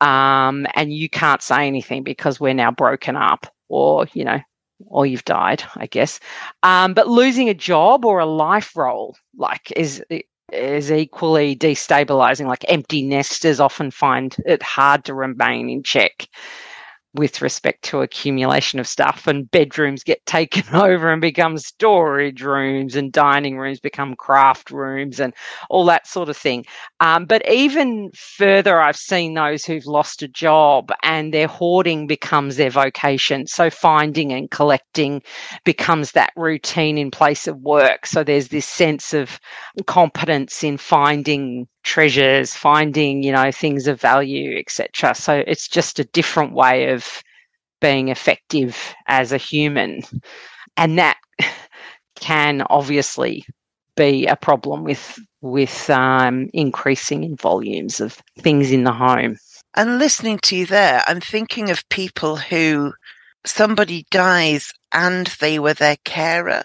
Um, 0.00 0.66
and 0.74 0.92
you 0.92 1.08
can't 1.08 1.42
say 1.42 1.66
anything 1.66 2.02
because 2.02 2.38
we're 2.38 2.54
now 2.54 2.70
broken 2.70 3.16
up 3.16 3.46
or, 3.68 4.06
you 4.12 4.24
know, 4.24 4.40
or 4.86 5.06
you've 5.06 5.24
died, 5.24 5.62
I 5.76 5.86
guess. 5.86 6.20
Um, 6.62 6.94
but 6.94 7.08
losing 7.08 7.48
a 7.48 7.54
job 7.54 8.04
or 8.04 8.18
a 8.18 8.26
life 8.26 8.76
role, 8.76 9.16
like, 9.36 9.72
is 9.72 10.02
is 10.52 10.92
equally 10.92 11.56
destabilizing. 11.56 12.46
Like 12.46 12.64
empty 12.68 13.02
nesters 13.02 13.60
often 13.60 13.90
find 13.90 14.36
it 14.46 14.62
hard 14.62 15.04
to 15.04 15.14
remain 15.14 15.68
in 15.68 15.82
check 15.82 16.28
with 17.14 17.40
respect 17.40 17.82
to 17.84 18.02
accumulation 18.02 18.80
of 18.80 18.86
stuff 18.86 19.26
and 19.26 19.50
bedrooms 19.50 20.02
get 20.02 20.24
taken 20.26 20.74
over 20.74 21.10
and 21.12 21.20
become 21.20 21.56
storage 21.58 22.42
rooms 22.42 22.96
and 22.96 23.12
dining 23.12 23.56
rooms 23.56 23.80
become 23.80 24.14
craft 24.16 24.70
rooms 24.70 25.20
and 25.20 25.32
all 25.70 25.84
that 25.84 26.06
sort 26.06 26.28
of 26.28 26.36
thing. 26.36 26.64
Um, 27.00 27.24
but 27.26 27.48
even 27.50 28.10
further 28.14 28.80
i've 28.80 28.96
seen 28.96 29.34
those 29.34 29.64
who've 29.64 29.86
lost 29.86 30.22
a 30.22 30.28
job 30.28 30.90
and 31.02 31.32
their 31.32 31.46
hoarding 31.46 32.06
becomes 32.06 32.56
their 32.56 32.70
vocation. 32.70 33.46
So 33.46 33.70
finding 33.70 34.32
and 34.32 34.50
collecting 34.50 35.22
becomes 35.64 36.12
that 36.12 36.32
routine 36.36 36.98
in 36.98 37.10
place 37.10 37.46
of 37.46 37.58
work. 37.58 38.06
So 38.06 38.24
there's 38.24 38.48
this 38.48 38.66
sense 38.66 39.14
of 39.14 39.38
competence 39.86 40.64
in 40.64 40.76
finding 40.76 41.66
treasures, 41.84 42.54
finding, 42.54 43.22
you 43.22 43.30
know, 43.30 43.52
things 43.52 43.86
of 43.86 44.00
value, 44.00 44.58
etc. 44.58 45.14
So 45.14 45.44
it's 45.46 45.68
just 45.68 45.98
a 45.98 46.04
different 46.04 46.52
way 46.52 46.90
of 46.90 47.22
being 47.80 48.08
effective 48.08 48.94
as 49.06 49.30
a 49.30 49.36
human. 49.36 50.02
And 50.76 50.98
that 50.98 51.18
can 52.16 52.62
obviously 52.62 53.44
be 53.96 54.26
a 54.26 54.36
problem 54.36 54.82
with 54.82 55.18
with 55.40 55.90
um, 55.90 56.48
increasing 56.54 57.22
in 57.22 57.36
volumes 57.36 58.00
of 58.00 58.20
things 58.38 58.72
in 58.72 58.84
the 58.84 58.92
home. 58.92 59.36
And 59.76 59.98
listening 59.98 60.38
to 60.44 60.56
you 60.56 60.66
there, 60.66 61.02
I'm 61.06 61.20
thinking 61.20 61.68
of 61.70 61.88
people 61.90 62.36
who 62.36 62.94
somebody 63.44 64.06
dies 64.10 64.72
and 64.92 65.26
they 65.40 65.58
were 65.58 65.74
their 65.74 65.98
carer. 66.04 66.64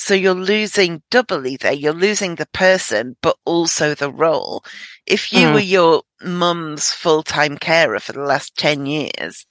So 0.00 0.14
you're 0.14 0.32
losing 0.32 1.02
doubly 1.10 1.56
there. 1.56 1.72
You're 1.72 1.92
losing 1.92 2.36
the 2.36 2.46
person, 2.46 3.16
but 3.20 3.36
also 3.44 3.96
the 3.96 4.12
role. 4.12 4.62
If 5.06 5.32
you 5.32 5.48
mm. 5.48 5.54
were 5.54 5.58
your 5.58 6.02
mum's 6.22 6.92
full-time 6.92 7.58
carer 7.58 7.98
for 7.98 8.12
the 8.12 8.22
last 8.22 8.56
10 8.56 8.86
years 8.86 9.44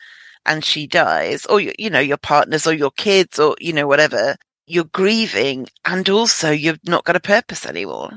and 0.45 0.63
she 0.63 0.87
dies, 0.87 1.45
or, 1.47 1.59
you 1.59 1.89
know, 1.89 1.99
your 1.99 2.17
partners 2.17 2.65
or 2.65 2.71
your 2.71 2.91
kids 2.91 3.37
or, 3.37 3.57
you 3.59 3.73
know, 3.73 3.87
whatever, 3.87 4.37
you're 4.65 4.85
grieving 4.85 5.67
and 5.83 6.09
also 6.09 6.49
you've 6.49 6.79
not 6.85 7.03
got 7.03 7.17
a 7.17 7.19
purpose 7.19 7.65
anymore. 7.65 8.11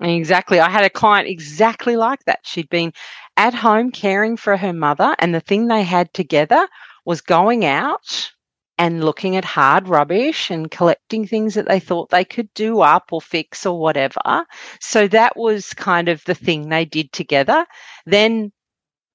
Exactly. 0.00 0.58
I 0.58 0.68
had 0.68 0.84
a 0.84 0.90
client 0.90 1.28
exactly 1.28 1.96
like 1.96 2.24
that. 2.24 2.40
She'd 2.42 2.70
been 2.70 2.92
at 3.36 3.54
home 3.54 3.92
caring 3.92 4.36
for 4.36 4.56
her 4.56 4.72
mother, 4.72 5.14
and 5.20 5.32
the 5.32 5.38
thing 5.38 5.68
they 5.68 5.84
had 5.84 6.12
together 6.12 6.66
was 7.04 7.20
going 7.20 7.64
out 7.64 8.32
and 8.78 9.04
looking 9.04 9.36
at 9.36 9.44
hard 9.44 9.88
rubbish 9.88 10.50
and 10.50 10.70
collecting 10.70 11.26
things 11.26 11.54
that 11.54 11.68
they 11.68 11.78
thought 11.80 12.10
they 12.10 12.24
could 12.24 12.52
do 12.54 12.80
up 12.80 13.12
or 13.12 13.20
fix 13.20 13.66
or 13.66 13.78
whatever. 13.78 14.44
So 14.80 15.08
that 15.08 15.36
was 15.36 15.74
kind 15.74 16.08
of 16.08 16.24
the 16.24 16.34
thing 16.34 16.68
they 16.68 16.84
did 16.84 17.12
together. 17.12 17.66
Then 18.06 18.52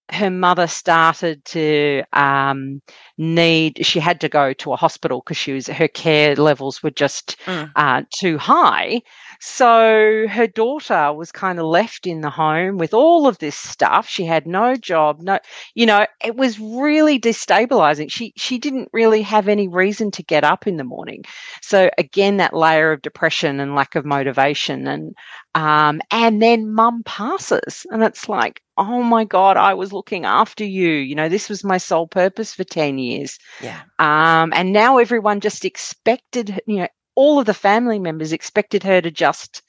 her 0.10 0.30
mother 0.30 0.68
started 0.68 1.44
to 1.44 2.04
um, 2.14 2.82
need 3.18 3.86
she 3.86 4.00
had 4.00 4.22
to 4.22 4.30
go 4.30 4.54
to 4.54 4.72
a 4.72 4.78
hospital 4.78 5.20
because 5.20 5.38
she 5.38 5.52
was 5.52 5.68
her 5.68 5.88
care 5.88 6.36
levels 6.36 6.82
were 6.82 6.92
just 6.92 7.38
mm. 7.46 7.70
uh, 7.76 8.04
too 8.14 8.38
high 8.38 9.02
so 9.40 10.28
her 10.28 10.48
daughter 10.48 11.14
was 11.14 11.32
kind 11.32 11.60
of 11.60 11.66
left 11.66 12.08
in 12.08 12.22
the 12.22 12.30
home 12.30 12.78
with 12.78 12.94
all 12.94 13.28
of 13.28 13.38
this 13.40 13.56
stuff. 13.56 14.08
She 14.08 14.26
had 14.26 14.48
no 14.48 14.76
job, 14.76 15.22
no, 15.22 15.40
you 15.76 15.86
know, 15.86 16.06
it 16.24 16.36
was 16.36 16.60
really 16.60 17.20
destabilizing. 17.20 18.12
She 18.12 18.34
she 18.36 18.58
didn't 18.58 18.90
really 18.94 19.22
have 19.22 19.48
any 19.48 19.68
reason 19.68 20.12
to 20.12 20.24
get 20.24 20.44
up 20.44 20.68
in 20.68 20.78
the 20.78 20.84
morning. 20.84 21.24
So 21.62 21.90
again, 21.98 22.38
that 22.38 22.54
layer 22.54 22.92
of 22.92 23.02
depression 23.02 23.60
and 23.60 23.76
lack 23.76 23.96
of 23.96 24.06
motivation, 24.06 24.88
and 24.88 25.16
um, 25.56 26.02
and 26.12 26.42
then 26.42 26.74
mum 26.74 27.04
passes, 27.04 27.86
and 27.90 28.04
it's 28.04 28.30
like, 28.30 28.62
oh 28.78 29.02
my 29.04 29.24
god, 29.26 29.58
I 29.58 29.74
was 29.74 29.94
looking 29.94 30.26
after 30.26 30.64
you. 30.64 30.90
You 30.90 31.16
know, 31.16 31.30
this 31.30 31.50
was 31.50 31.64
my 31.64 31.78
sole 31.78 32.08
purpose 32.08 32.54
for 32.54 32.64
ten 32.64 32.98
years. 32.98 33.38
Yeah. 33.62 33.82
Um, 34.00 34.54
and 34.54 34.74
now 34.74 34.98
everyone 34.98 35.40
just 35.40 35.66
expected, 35.66 36.60
you 36.68 36.78
know, 36.78 36.88
all 37.18 37.40
of 37.40 37.48
the 37.48 37.54
family 37.54 37.98
members 37.98 38.32
expected 38.32 38.84
her 38.84 39.02
to 39.02 39.10
just, 39.10 39.64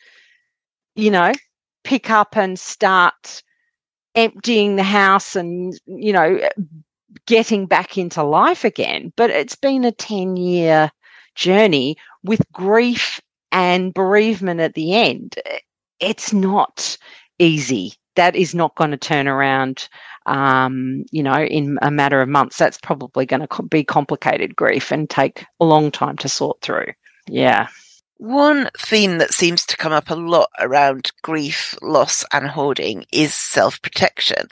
you 0.95 1.11
know, 1.11 1.33
pick 1.83 2.11
up 2.11 2.37
and 2.37 2.59
start 2.59 3.43
emptying 4.15 4.77
the 4.77 4.83
house 4.83 5.35
and, 5.35 5.73
you 5.87 6.13
know, 6.13 6.39
getting 7.27 7.65
back 7.65 7.97
into 7.97 8.23
life 8.23 8.65
again. 8.65 9.15
But 9.17 9.31
it's 9.31 9.57
been 9.57 9.85
a 9.85 9.93
10 9.93 10.37
year 10.37 10.91
journey 11.35 11.97
with 12.23 12.43
grief 12.53 13.19
and 13.51 13.95
bereavement 13.95 14.61
at 14.61 14.75
the 14.75 14.95
end. 14.95 15.37
It's 16.01 16.35
not 16.35 16.99
easy. 17.39 17.95
That 18.17 18.37
is 18.37 18.55
not 18.55 18.75
going 18.75 18.91
to 18.91 18.99
turn 18.99 19.27
around, 19.27 19.89
um, 20.27 21.05
you 21.13 21.23
know, 21.23 21.45
in 21.45 21.79
a 21.81 21.91
matter 21.91 22.21
of 22.21 22.29
months. 22.29 22.59
That's 22.59 22.79
probably 22.79 23.25
going 23.25 23.47
to 23.47 23.63
be 23.63 23.85
complicated 23.85 24.55
grief 24.55 24.93
and 24.93 25.09
take 25.09 25.47
a 25.61 25.65
long 25.65 25.91
time 25.91 26.19
to 26.19 26.29
sort 26.29 26.61
through. 26.61 26.93
Yeah. 27.29 27.69
One 28.17 28.69
theme 28.77 29.19
that 29.19 29.33
seems 29.33 29.65
to 29.67 29.77
come 29.77 29.93
up 29.93 30.11
a 30.11 30.15
lot 30.17 30.51
around 30.59 31.13
grief, 31.23 31.77
loss, 31.81 32.25
and 32.33 32.49
hoarding 32.49 33.05
is 33.13 33.33
self 33.33 33.81
protection. 33.81 34.49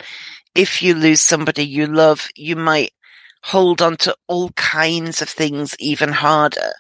If 0.54 0.82
you 0.82 0.94
lose 0.94 1.20
somebody 1.20 1.64
you 1.64 1.86
love, 1.86 2.28
you 2.36 2.54
might 2.54 2.92
hold 3.42 3.82
on 3.82 3.96
to 3.96 4.16
all 4.28 4.50
kinds 4.50 5.20
of 5.20 5.28
things 5.28 5.76
even 5.78 6.10
harder. 6.10 6.72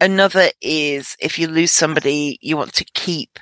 Another 0.00 0.50
is 0.60 1.16
if 1.20 1.38
you 1.38 1.46
lose 1.46 1.72
somebody, 1.72 2.38
you 2.40 2.56
want 2.56 2.74
to 2.74 2.86
keep 2.94 3.38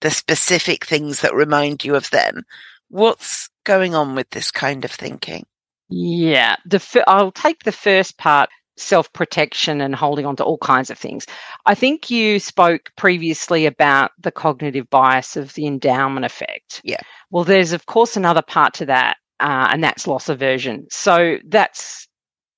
the 0.00 0.10
specific 0.10 0.84
things 0.84 1.20
that 1.20 1.34
remind 1.34 1.84
you 1.84 1.94
of 1.94 2.10
them. 2.10 2.42
What's 2.88 3.48
going 3.64 3.94
on 3.94 4.14
with 4.14 4.30
this 4.30 4.50
kind 4.50 4.84
of 4.84 4.90
thinking? 4.90 5.46
Yeah, 5.88 6.56
the 6.66 7.04
I'll 7.06 7.32
take 7.32 7.64
the 7.64 7.72
first 7.72 8.18
part 8.18 8.50
self 8.76 9.12
protection 9.12 9.80
and 9.80 9.94
holding 9.94 10.26
on 10.26 10.36
to 10.36 10.44
all 10.44 10.58
kinds 10.58 10.90
of 10.90 10.98
things. 10.98 11.26
I 11.66 11.74
think 11.74 12.10
you 12.10 12.38
spoke 12.38 12.90
previously 12.96 13.66
about 13.66 14.12
the 14.18 14.32
cognitive 14.32 14.88
bias 14.90 15.36
of 15.36 15.54
the 15.54 15.66
endowment 15.66 16.26
effect. 16.26 16.80
Yeah. 16.84 17.00
Well, 17.30 17.44
there's, 17.44 17.72
of 17.72 17.86
course, 17.86 18.16
another 18.16 18.42
part 18.42 18.74
to 18.74 18.86
that, 18.86 19.16
uh, 19.40 19.68
and 19.72 19.82
that's 19.82 20.06
loss 20.06 20.28
aversion. 20.28 20.86
So 20.90 21.38
that's 21.46 22.08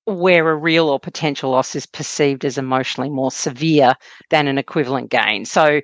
where 0.07 0.49
a 0.49 0.57
real 0.57 0.89
or 0.89 1.01
potential 1.01 1.51
loss 1.51 1.75
is 1.75 1.85
perceived 1.85 2.45
as 2.45 2.59
emotionally 2.59 3.11
more 3.11 3.31
severe 3.31 3.95
than 4.31 4.47
an 4.47 4.57
equivalent 4.57 5.11
gain. 5.11 5.45
So, 5.45 5.81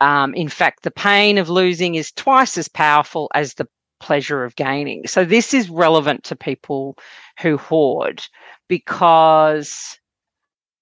um, 0.00 0.34
in 0.34 0.48
fact, 0.48 0.82
the 0.82 0.90
pain 0.90 1.38
of 1.38 1.48
losing 1.48 1.94
is 1.94 2.10
twice 2.12 2.56
as 2.58 2.66
powerful 2.66 3.30
as 3.34 3.54
the 3.54 3.68
pleasure 4.00 4.42
of 4.42 4.56
gaining. 4.56 5.06
So, 5.06 5.24
this 5.24 5.52
is 5.52 5.68
relevant 5.68 6.24
to 6.24 6.36
people 6.36 6.96
who 7.40 7.58
hoard 7.58 8.22
because 8.72 9.98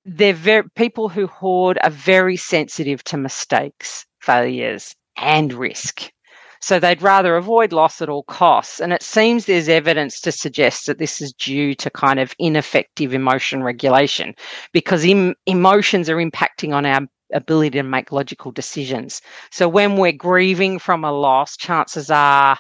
they're 0.05 0.33
very 0.33 0.63
people 0.77 1.09
who 1.09 1.27
hoard 1.27 1.77
are 1.83 1.91
very 1.91 2.37
sensitive 2.37 3.03
to 3.03 3.17
mistakes, 3.17 4.07
failures, 4.21 4.95
and 5.17 5.53
risk. 5.53 6.13
So 6.61 6.79
they'd 6.79 7.03
rather 7.03 7.35
avoid 7.37 7.73
loss 7.73 8.01
at 8.01 8.09
all 8.09 8.23
costs. 8.23 8.79
And 8.79 8.93
it 8.93 9.03
seems 9.03 9.47
there's 9.47 9.69
evidence 9.69 10.21
to 10.21 10.31
suggest 10.31 10.87
that 10.87 10.99
this 10.99 11.21
is 11.21 11.33
due 11.33 11.75
to 11.75 11.91
kind 11.91 12.21
of 12.21 12.33
ineffective 12.39 13.13
emotion 13.13 13.65
regulation 13.65 14.35
because 14.73 15.05
em- 15.05 15.35
emotions 15.47 16.09
are 16.09 16.25
impacting 16.25 16.73
on 16.73 16.87
our 16.87 17.01
ability 17.35 17.71
to 17.71 17.83
make 17.83 18.13
logical 18.13 18.53
decisions. 18.53 19.21
So 19.51 19.69
when 19.69 19.97
we're 19.97 20.13
grieving 20.13 20.79
from 20.79 21.03
a 21.03 21.11
loss, 21.11 21.57
chances 21.57 22.09
are 22.09 22.57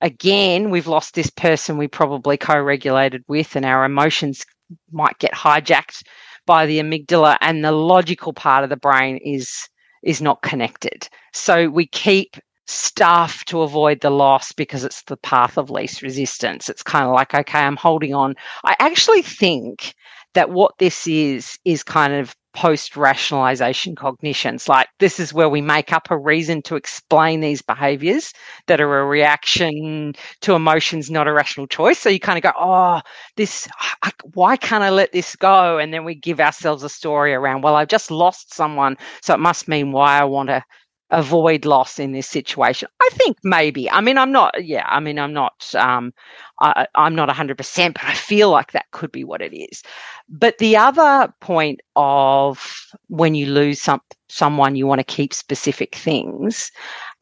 again, 0.00 0.70
we've 0.70 0.86
lost 0.86 1.14
this 1.14 1.30
person 1.30 1.78
we 1.78 1.88
probably 1.88 2.36
co 2.36 2.60
regulated 2.60 3.24
with, 3.28 3.56
and 3.56 3.64
our 3.64 3.84
emotions 3.84 4.44
might 4.92 5.18
get 5.18 5.32
hijacked 5.32 6.02
by 6.46 6.66
the 6.66 6.78
amygdala, 6.78 7.36
and 7.40 7.64
the 7.64 7.72
logical 7.72 8.32
part 8.32 8.64
of 8.64 8.70
the 8.70 8.76
brain 8.76 9.18
is 9.18 9.68
is 10.02 10.22
not 10.22 10.42
connected. 10.42 11.08
So 11.32 11.68
we 11.68 11.86
keep 11.86 12.36
stuff 12.66 13.44
to 13.46 13.62
avoid 13.62 14.00
the 14.00 14.10
loss 14.10 14.52
because 14.52 14.84
it's 14.84 15.02
the 15.04 15.16
path 15.16 15.56
of 15.56 15.70
least 15.70 16.02
resistance. 16.02 16.68
It's 16.68 16.82
kind 16.82 17.06
of 17.06 17.14
like, 17.14 17.34
okay, 17.34 17.60
I'm 17.60 17.76
holding 17.76 18.14
on. 18.14 18.34
I 18.64 18.76
actually 18.78 19.22
think 19.22 19.94
that 20.34 20.50
what 20.50 20.74
this 20.78 21.06
is 21.06 21.58
is 21.64 21.82
kind 21.82 22.12
of 22.12 22.36
post 22.58 22.96
rationalization 22.96 23.94
cognitions. 23.94 24.68
Like 24.68 24.88
this 24.98 25.20
is 25.20 25.32
where 25.32 25.48
we 25.48 25.60
make 25.60 25.92
up 25.92 26.10
a 26.10 26.18
reason 26.18 26.60
to 26.62 26.74
explain 26.74 27.38
these 27.38 27.62
behaviors 27.62 28.32
that 28.66 28.80
are 28.80 28.98
a 28.98 29.06
reaction 29.06 30.12
to 30.40 30.54
emotions, 30.54 31.08
not 31.08 31.28
a 31.28 31.32
rational 31.32 31.68
choice. 31.68 32.00
So 32.00 32.08
you 32.08 32.18
kind 32.18 32.36
of 32.36 32.42
go, 32.42 32.58
oh, 32.58 33.00
this, 33.36 33.68
I, 34.02 34.10
why 34.34 34.56
can't 34.56 34.82
I 34.82 34.90
let 34.90 35.12
this 35.12 35.36
go? 35.36 35.78
And 35.78 35.94
then 35.94 36.04
we 36.04 36.16
give 36.16 36.40
ourselves 36.40 36.82
a 36.82 36.88
story 36.88 37.32
around, 37.32 37.62
well, 37.62 37.76
I've 37.76 37.86
just 37.86 38.10
lost 38.10 38.52
someone. 38.52 38.96
So 39.22 39.34
it 39.34 39.40
must 39.40 39.68
mean 39.68 39.92
why 39.92 40.18
I 40.18 40.24
want 40.24 40.48
to 40.48 40.64
avoid 41.10 41.64
loss 41.64 41.98
in 41.98 42.12
this 42.12 42.26
situation? 42.26 42.88
I 43.00 43.08
think 43.12 43.38
maybe. 43.42 43.90
I 43.90 44.00
mean, 44.00 44.18
I'm 44.18 44.32
not. 44.32 44.64
Yeah, 44.64 44.86
I 44.86 45.00
mean, 45.00 45.18
I'm 45.18 45.32
not. 45.32 45.74
Um, 45.74 46.12
I, 46.60 46.86
I'm 46.94 47.14
not 47.14 47.28
100, 47.28 47.56
percent 47.56 47.94
but 47.94 48.04
I 48.04 48.14
feel 48.14 48.50
like 48.50 48.72
that 48.72 48.90
could 48.90 49.12
be 49.12 49.24
what 49.24 49.42
it 49.42 49.54
is. 49.56 49.82
But 50.28 50.58
the 50.58 50.76
other 50.76 51.32
point 51.40 51.80
of 51.96 52.86
when 53.08 53.34
you 53.34 53.46
lose 53.46 53.80
some 53.80 54.00
someone, 54.28 54.76
you 54.76 54.86
want 54.86 54.98
to 55.00 55.04
keep 55.04 55.32
specific 55.32 55.94
things. 55.94 56.70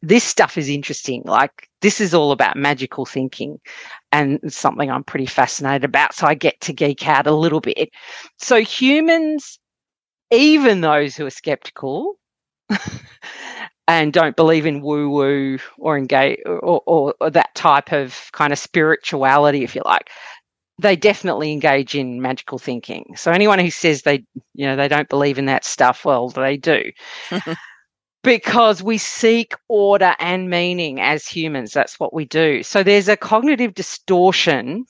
This 0.01 0.23
stuff 0.23 0.57
is 0.57 0.69
interesting. 0.69 1.23
Like 1.25 1.69
this 1.81 2.01
is 2.01 2.13
all 2.13 2.31
about 2.31 2.57
magical 2.57 3.05
thinking, 3.05 3.59
and 4.11 4.39
something 4.51 4.89
I'm 4.91 5.03
pretty 5.03 5.25
fascinated 5.25 5.85
about. 5.85 6.13
So 6.13 6.27
I 6.27 6.33
get 6.33 6.59
to 6.61 6.73
geek 6.73 7.07
out 7.07 7.27
a 7.27 7.31
little 7.31 7.61
bit. 7.61 7.89
So 8.37 8.61
humans, 8.61 9.59
even 10.31 10.81
those 10.81 11.15
who 11.15 11.25
are 11.25 11.31
skeptical. 11.31 12.17
and 13.87 14.13
don't 14.13 14.35
believe 14.35 14.65
in 14.65 14.81
woo 14.81 15.09
woo 15.09 15.57
or 15.77 15.97
engage 15.97 16.39
or, 16.45 16.81
or, 16.85 17.13
or, 17.19 17.29
that 17.31 17.53
type 17.55 17.91
of 17.91 18.29
kind 18.33 18.51
of 18.51 18.59
spirituality, 18.59 19.63
if 19.63 19.75
you 19.75 19.81
like, 19.85 20.09
they 20.79 20.95
definitely 20.95 21.51
engage 21.51 21.95
in 21.95 22.21
magical 22.21 22.59
thinking. 22.59 23.13
So 23.15 23.31
anyone 23.31 23.59
who 23.59 23.71
says 23.71 24.03
they, 24.03 24.23
you 24.53 24.65
know, 24.65 24.75
they 24.75 24.87
don't 24.87 25.09
believe 25.09 25.37
in 25.37 25.45
that 25.45 25.65
stuff, 25.65 26.05
well, 26.05 26.29
they 26.29 26.57
do. 26.57 26.91
because 28.23 28.83
we 28.83 28.97
seek 28.97 29.53
order 29.69 30.13
and 30.19 30.49
meaning 30.49 30.99
as 30.99 31.27
humans. 31.27 31.71
That's 31.71 31.99
what 31.99 32.13
we 32.13 32.25
do. 32.25 32.61
So 32.61 32.83
there's 32.83 33.07
a 33.07 33.17
cognitive 33.17 33.73
distortion 33.73 34.85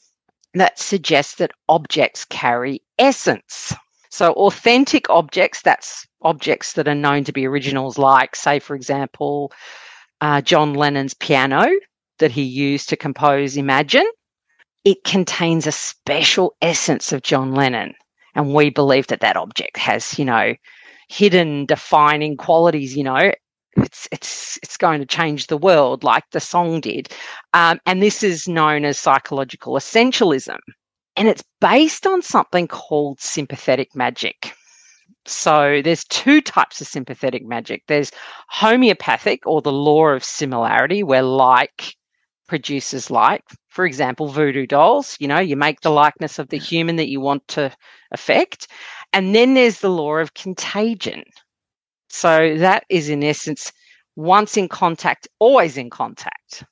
that 0.55 0.79
suggests 0.79 1.35
that 1.35 1.51
objects 1.69 2.25
carry 2.25 2.81
essence. 2.97 3.75
So 4.09 4.33
authentic 4.33 5.09
objects, 5.09 5.61
that's 5.61 6.07
objects 6.21 6.73
that 6.73 6.87
are 6.87 6.95
known 6.95 7.23
to 7.25 7.33
be 7.33 7.45
originals, 7.45 7.97
like, 7.97 8.35
say, 8.35 8.59
for 8.59 8.75
example, 8.75 9.51
uh, 10.21 10.41
John 10.41 10.73
Lennon's 10.73 11.13
piano 11.13 11.67
that 12.19 12.31
he 12.31 12.43
used 12.43 12.89
to 12.89 12.95
compose 12.95 13.57
Imagine. 13.57 14.07
It 14.85 15.03
contains 15.03 15.67
a 15.67 15.71
special 15.71 16.55
essence 16.61 17.11
of 17.11 17.21
John 17.21 17.53
Lennon. 17.53 17.93
And 18.35 18.53
we 18.53 18.69
believe 18.69 19.07
that 19.07 19.21
that 19.21 19.35
object 19.35 19.77
has, 19.77 20.17
you 20.17 20.25
know, 20.25 20.53
hidden 21.09 21.65
defining 21.65 22.37
qualities, 22.37 22.95
you 22.95 23.03
know, 23.03 23.31
it's 23.77 24.07
it's 24.11 24.57
it's 24.63 24.77
going 24.77 24.99
to 24.99 25.05
change 25.05 25.47
the 25.47 25.57
world 25.57 26.03
like 26.03 26.23
the 26.31 26.39
song 26.39 26.81
did 26.81 27.09
um, 27.53 27.79
and 27.85 28.01
this 28.01 28.23
is 28.23 28.47
known 28.47 28.83
as 28.83 28.99
psychological 28.99 29.73
essentialism 29.73 30.57
and 31.17 31.27
it's 31.27 31.43
based 31.59 32.05
on 32.05 32.21
something 32.21 32.67
called 32.67 33.19
sympathetic 33.19 33.95
magic. 33.95 34.53
So 35.25 35.81
there's 35.83 36.05
two 36.05 36.41
types 36.41 36.79
of 36.79 36.87
sympathetic 36.87 37.45
magic. 37.45 37.83
There's 37.87 38.11
homeopathic 38.49 39.45
or 39.45 39.61
the 39.61 39.71
law 39.71 40.07
of 40.07 40.23
similarity 40.23 41.03
where 41.03 41.23
like 41.23 41.95
produces 42.47 43.11
like. 43.11 43.43
For 43.67 43.85
example, 43.85 44.29
voodoo 44.29 44.65
dolls, 44.65 45.17
you 45.19 45.27
know, 45.27 45.39
you 45.39 45.57
make 45.57 45.81
the 45.81 45.91
likeness 45.91 46.39
of 46.39 46.49
the 46.49 46.57
human 46.57 46.95
that 46.95 47.09
you 47.09 47.19
want 47.19 47.45
to 47.49 47.71
affect. 48.11 48.67
And 49.11 49.35
then 49.35 49.53
there's 49.53 49.79
the 49.79 49.89
law 49.89 50.15
of 50.17 50.33
contagion. 50.33 51.23
So 52.09 52.55
that 52.57 52.85
is 52.89 53.09
in 53.09 53.23
essence 53.23 53.71
once 54.15 54.55
in 54.55 54.69
contact, 54.69 55.27
always 55.39 55.77
in 55.77 55.89
contact. 55.89 56.63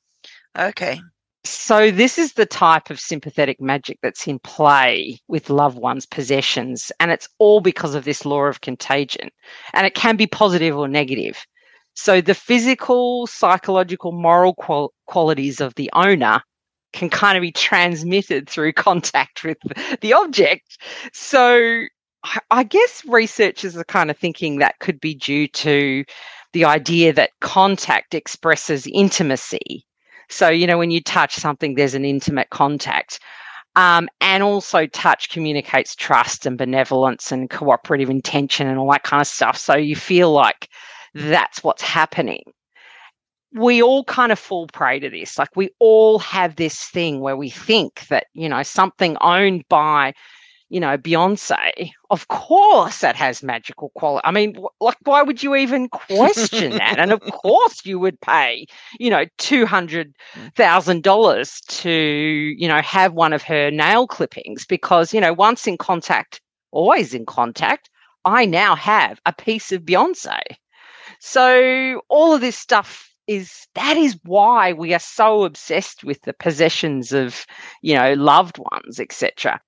Okay. 0.58 1.00
So, 1.46 1.92
this 1.92 2.18
is 2.18 2.34
the 2.34 2.48
type 2.48 2.90
of 2.90 3.00
sympathetic 3.00 3.62
magic 3.62 4.00
that's 4.02 4.28
in 4.28 4.40
play 4.40 5.20
with 5.28 5.52
loved 5.52 5.78
ones' 5.78 6.08
possessions. 6.08 6.92
And 7.00 7.12
it's 7.12 7.30
all 7.38 7.62
because 7.62 7.94
of 7.94 8.04
this 8.04 8.26
law 8.26 8.46
of 8.46 8.62
contagion. 8.62 9.30
And 9.74 9.86
it 9.86 9.94
can 9.94 10.16
be 10.16 10.26
positive 10.26 10.76
or 10.76 10.88
negative. 10.88 11.46
So, 11.94 12.20
the 12.20 12.34
physical, 12.34 13.28
psychological, 13.28 14.12
moral 14.12 14.56
qual- 14.56 14.92
qualities 15.06 15.62
of 15.62 15.76
the 15.76 15.88
owner 15.94 16.42
can 16.94 17.12
kind 17.12 17.38
of 17.38 17.42
be 17.42 17.52
transmitted 17.52 18.50
through 18.50 18.74
contact 18.88 19.44
with 19.44 19.60
the 20.02 20.14
object. 20.14 20.80
So, 21.14 21.84
I 22.50 22.64
guess 22.64 23.04
researchers 23.06 23.78
are 23.78 23.84
kind 23.84 24.10
of 24.10 24.18
thinking 24.18 24.58
that 24.58 24.80
could 24.80 25.00
be 25.00 25.14
due 25.14 25.48
to 25.50 26.06
the 26.54 26.66
idea 26.66 27.14
that 27.14 27.30
contact 27.40 28.16
expresses 28.16 28.88
intimacy 28.92 29.86
so, 30.30 30.50
you 30.50 30.68
know, 30.68 30.78
when 30.78 30.92
you 30.92 31.02
touch 31.02 31.36
something, 31.36 31.76
there's 31.76 31.94
an 31.94 32.06
intimate 32.06 32.50
contact. 32.50 33.20
Um, 33.76 34.08
and 34.22 34.42
also, 34.42 34.86
touch 34.88 35.30
communicates 35.30 35.96
trust 35.96 36.46
and 36.46 36.58
benevolence 36.58 37.32
and 37.32 37.50
cooperative 37.50 38.10
intention 38.10 38.68
and 38.68 38.80
all 38.80 38.90
that 38.92 39.04
kind 39.04 39.20
of 39.20 39.28
stuff. 39.28 39.58
So, 39.58 39.76
you 39.76 39.96
feel 39.96 40.32
like 40.32 40.70
that's 41.14 41.64
what's 41.64 41.82
happening. 41.82 42.44
We 43.54 43.82
all 43.82 44.04
kind 44.06 44.32
of 44.32 44.40
fall 44.40 44.68
prey 44.68 45.00
to 45.00 45.10
this. 45.10 45.38
Like, 45.38 45.56
we 45.56 45.70
all 45.80 46.20
have 46.20 46.56
this 46.56 46.86
thing 46.86 47.20
where 47.20 47.38
we 47.38 47.50
think 47.50 48.08
that, 48.08 48.28
you 48.34 48.48
know, 48.50 48.64
something 48.64 49.18
owned 49.22 49.64
by 49.70 50.14
you 50.76 50.82
know, 50.82 50.98
Beyonce, 50.98 51.94
of 52.10 52.28
course 52.28 53.00
that 53.00 53.16
has 53.16 53.42
magical 53.42 53.94
quality. 53.96 54.26
I 54.26 54.32
mean, 54.32 54.58
like, 54.82 54.98
why 55.06 55.22
would 55.22 55.42
you 55.42 55.56
even 55.56 55.88
question 55.88 56.72
that? 56.78 57.00
And 57.00 57.14
of 57.14 57.22
course 57.22 57.86
you 57.86 57.98
would 57.98 58.20
pay, 58.20 58.66
you 59.00 59.10
know, 59.10 59.24
$200,000 59.38 61.66
to, 61.68 61.90
you 61.90 62.68
know, 62.68 62.82
have 62.82 63.14
one 63.14 63.32
of 63.32 63.42
her 63.44 63.72
nail 63.72 64.06
clippings 64.06 64.66
because, 64.66 65.14
you 65.14 65.22
know, 65.22 65.32
once 65.32 65.66
in 65.66 65.78
contact, 65.78 66.42
always 66.72 67.14
in 67.14 67.26
contact, 67.26 67.90
I 68.26 68.46
now 68.46 68.76
have 68.76 69.22
a 69.26 69.32
piece 69.32 69.72
of 69.72 69.84
Beyonce. 69.84 70.42
So 71.22 72.02
all 72.10 72.34
of 72.34 72.42
this 72.42 72.58
stuff 72.58 73.10
is 73.28 73.66
that 73.76 73.96
is 73.96 74.20
why 74.24 74.74
we 74.74 74.94
are 74.94 75.00
so 75.00 75.46
obsessed 75.46 76.04
with 76.04 76.22
the 76.24 76.34
possessions 76.34 77.14
of 77.14 77.46
you 77.82 77.96
know 77.96 78.14
loved 78.14 78.60
ones 78.60 79.00
etc 79.00 79.60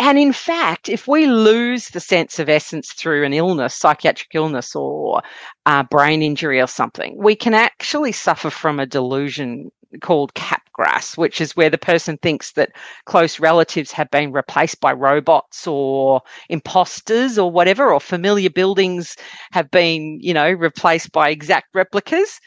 and 0.00 0.18
in 0.18 0.32
fact, 0.32 0.88
if 0.88 1.06
we 1.06 1.26
lose 1.26 1.88
the 1.88 2.00
sense 2.00 2.38
of 2.38 2.48
essence 2.48 2.90
through 2.90 3.22
an 3.22 3.34
illness, 3.34 3.74
psychiatric 3.74 4.30
illness 4.32 4.74
or 4.74 5.20
uh, 5.66 5.82
brain 5.82 6.22
injury 6.22 6.58
or 6.58 6.66
something, 6.66 7.14
we 7.18 7.36
can 7.36 7.52
actually 7.52 8.12
suffer 8.12 8.48
from 8.48 8.80
a 8.80 8.86
delusion 8.86 9.70
called 10.00 10.32
capgras, 10.32 11.18
which 11.18 11.38
is 11.38 11.54
where 11.54 11.68
the 11.68 11.76
person 11.76 12.16
thinks 12.16 12.52
that 12.52 12.70
close 13.04 13.38
relatives 13.38 13.92
have 13.92 14.10
been 14.10 14.32
replaced 14.32 14.80
by 14.80 14.90
robots 14.90 15.66
or 15.66 16.22
imposters 16.48 17.38
or 17.38 17.50
whatever, 17.50 17.92
or 17.92 18.00
familiar 18.00 18.48
buildings 18.48 19.16
have 19.52 19.70
been, 19.70 20.18
you 20.22 20.32
know, 20.32 20.50
replaced 20.50 21.12
by 21.12 21.28
exact 21.28 21.66
replicas. 21.74 22.40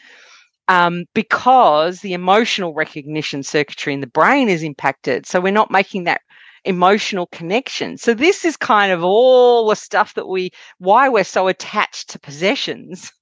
Um, 0.66 1.04
because 1.14 2.00
the 2.00 2.14
emotional 2.14 2.74
recognition 2.74 3.42
circuitry 3.42 3.92
in 3.92 4.00
the 4.00 4.06
brain 4.06 4.48
is 4.48 4.62
impacted. 4.62 5.26
So 5.26 5.38
we're 5.38 5.52
not 5.52 5.70
making 5.70 6.04
that 6.04 6.22
emotional 6.64 7.26
connection. 7.26 7.96
So 7.96 8.14
this 8.14 8.44
is 8.44 8.56
kind 8.56 8.92
of 8.92 9.04
all 9.04 9.68
the 9.68 9.76
stuff 9.76 10.14
that 10.14 10.28
we, 10.28 10.50
why 10.78 11.08
we're 11.08 11.24
so 11.24 11.48
attached 11.48 12.10
to 12.10 12.18
possessions 12.18 13.12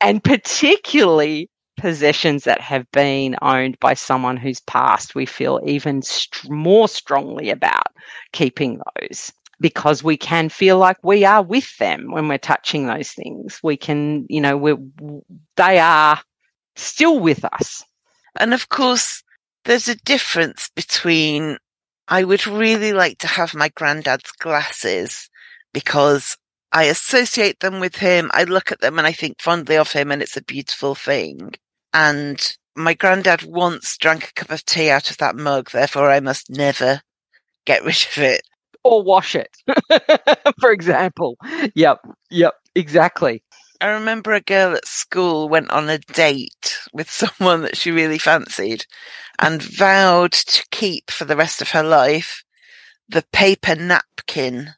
and 0.00 0.22
particularly 0.22 1.50
possessions 1.76 2.44
that 2.44 2.60
have 2.60 2.90
been 2.92 3.36
owned 3.42 3.78
by 3.80 3.94
someone 3.94 4.36
who's 4.36 4.60
passed. 4.60 5.14
We 5.14 5.26
feel 5.26 5.60
even 5.64 6.02
st- 6.02 6.50
more 6.50 6.88
strongly 6.88 7.50
about 7.50 7.88
keeping 8.32 8.80
those 9.00 9.32
because 9.60 10.02
we 10.02 10.16
can 10.16 10.48
feel 10.48 10.78
like 10.78 10.98
we 11.02 11.24
are 11.24 11.42
with 11.42 11.76
them 11.78 12.10
when 12.10 12.28
we're 12.28 12.38
touching 12.38 12.86
those 12.86 13.10
things. 13.10 13.60
We 13.62 13.76
can, 13.76 14.26
you 14.28 14.40
know, 14.40 14.56
we 14.56 14.74
they 15.56 15.78
are 15.78 16.20
still 16.76 17.20
with 17.20 17.44
us. 17.44 17.82
And 18.38 18.52
of 18.52 18.68
course, 18.68 19.22
there's 19.64 19.88
a 19.88 19.96
difference 19.96 20.70
between 20.74 21.58
I 22.08 22.24
would 22.24 22.46
really 22.46 22.92
like 22.92 23.18
to 23.18 23.26
have 23.26 23.54
my 23.54 23.68
granddad's 23.68 24.30
glasses 24.32 25.28
because 25.72 26.36
I 26.72 26.84
associate 26.84 27.60
them 27.60 27.80
with 27.80 27.96
him. 27.96 28.30
I 28.34 28.44
look 28.44 28.70
at 28.70 28.80
them 28.80 28.98
and 28.98 29.06
I 29.06 29.12
think 29.12 29.40
fondly 29.40 29.76
of 29.76 29.92
him 29.92 30.12
and 30.12 30.22
it's 30.22 30.36
a 30.36 30.42
beautiful 30.42 30.94
thing. 30.94 31.54
And 31.92 32.40
my 32.76 32.94
granddad 32.94 33.42
once 33.42 33.96
drank 33.96 34.28
a 34.28 34.32
cup 34.34 34.50
of 34.50 34.64
tea 34.64 34.90
out 34.90 35.10
of 35.10 35.18
that 35.18 35.36
mug, 35.36 35.70
therefore 35.70 36.10
I 36.10 36.20
must 36.20 36.50
never 36.50 37.00
get 37.64 37.84
rid 37.84 38.06
of 38.12 38.18
it. 38.18 38.42
Or 38.84 39.02
wash 39.02 39.34
it, 39.34 39.56
for 40.60 40.70
example. 40.70 41.36
Yep, 41.74 42.06
yep, 42.30 42.54
exactly. 42.76 43.42
I 43.80 43.88
remember 43.88 44.32
a 44.32 44.40
girl 44.40 44.74
at 44.74 44.86
school 44.86 45.48
went 45.48 45.70
on 45.70 45.88
a 45.88 45.98
date 45.98 46.78
with 46.92 47.10
someone 47.10 47.62
that 47.62 47.76
she 47.76 47.90
really 47.90 48.18
fancied 48.18 48.86
and 49.38 49.62
vowed 49.62 50.32
to 50.32 50.64
keep 50.70 51.10
for 51.10 51.24
the 51.24 51.36
rest 51.36 51.60
of 51.60 51.70
her 51.70 51.82
life 51.82 52.42
the 53.08 53.24
paper 53.32 53.74
napkin 53.74 54.74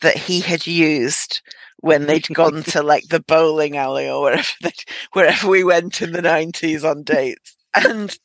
that 0.00 0.16
he 0.16 0.40
had 0.40 0.66
used 0.66 1.42
when 1.78 2.06
they'd 2.06 2.28
gone 2.34 2.62
to 2.62 2.82
like 2.82 3.08
the 3.08 3.20
bowling 3.20 3.76
alley 3.76 4.08
or 4.08 4.22
wherever 4.22 4.48
wherever 5.12 5.48
we 5.48 5.62
went 5.62 6.02
in 6.02 6.12
the 6.12 6.22
90s 6.22 6.88
on 6.88 7.02
dates. 7.02 7.56
And 7.74 8.16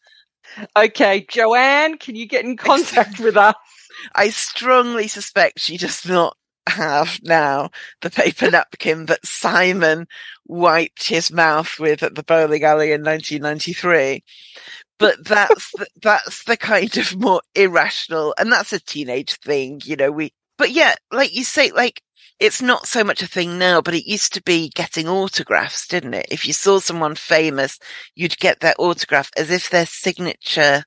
okay, 0.76 1.26
Joanne, 1.30 1.98
can 1.98 2.16
you 2.16 2.26
get 2.26 2.46
in 2.46 2.58
contact 2.58 3.20
with 3.20 3.38
us? 3.38 3.56
I 4.16 4.30
strongly 4.30 5.08
suspect 5.08 5.60
she 5.60 5.78
does 5.78 6.06
not 6.06 6.36
have 6.68 7.20
now 7.24 7.70
the 8.02 8.10
paper 8.10 8.50
napkin 8.52 9.06
that 9.08 9.26
Simon 9.26 10.08
wiped 10.48 11.08
his 11.08 11.32
mouth 11.32 11.80
with 11.80 12.04
at 12.04 12.16
the 12.16 12.24
bowling 12.24 12.64
alley 12.64 12.92
in 12.92 13.04
1993. 13.04 14.24
But 15.00 15.26
that's 15.26 15.72
the, 15.72 15.88
that's 16.02 16.44
the 16.44 16.58
kind 16.58 16.96
of 16.98 17.16
more 17.20 17.42
irrational, 17.56 18.36
and 18.38 18.52
that's 18.52 18.74
a 18.74 18.80
teenage 18.80 19.38
thing, 19.40 19.82
you 19.84 19.96
know. 19.96 20.12
We, 20.12 20.34
but 20.58 20.72
yeah, 20.72 20.96
like 21.12 21.36
you 21.36 21.44
say, 21.44 21.72
like 21.72 22.02
it's 22.40 22.62
not 22.62 22.88
so 22.88 23.04
much 23.04 23.22
a 23.22 23.28
thing 23.28 23.60
now, 23.60 23.82
but 23.82 23.94
it 23.94 24.10
used 24.10 24.34
to 24.34 24.42
be 24.44 24.70
getting 24.70 25.08
autographs, 25.08 25.88
didn't 25.88 26.16
it? 26.16 26.26
If 26.32 26.46
you 26.48 26.54
saw 26.54 26.80
someone 26.80 27.16
famous, 27.16 27.78
you'd 28.16 28.38
get 28.40 28.60
their 28.60 28.74
autograph 28.80 29.30
as 29.38 29.52
if 29.52 29.70
their 29.70 29.86
signature 29.86 30.84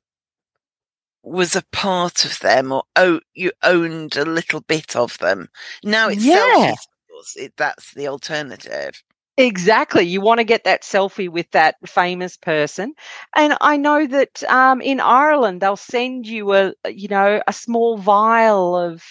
was 1.24 1.56
a 1.56 1.64
part 1.72 2.24
of 2.24 2.38
them 2.40 2.70
or 2.70 2.84
oh, 2.96 3.20
you 3.34 3.50
owned 3.62 4.16
a 4.16 4.24
little 4.24 4.60
bit 4.60 4.94
of 4.94 5.18
them. 5.18 5.48
Now 5.82 6.08
it's 6.08 6.24
Yeah. 6.24 6.74
It, 7.36 7.54
that's 7.56 7.94
the 7.94 8.08
alternative. 8.08 9.02
Exactly. 9.36 10.04
You 10.04 10.20
want 10.20 10.38
to 10.38 10.44
get 10.44 10.64
that 10.64 10.82
selfie 10.82 11.28
with 11.28 11.50
that 11.52 11.76
famous 11.86 12.36
person. 12.36 12.94
And 13.34 13.56
I 13.60 13.76
know 13.76 14.06
that 14.06 14.42
um, 14.44 14.80
in 14.80 15.00
Ireland, 15.00 15.60
they'll 15.60 15.76
send 15.76 16.26
you 16.26 16.52
a, 16.52 16.74
you 16.88 17.08
know, 17.08 17.42
a 17.46 17.52
small 17.52 17.96
vial 17.98 18.76
of 18.76 19.02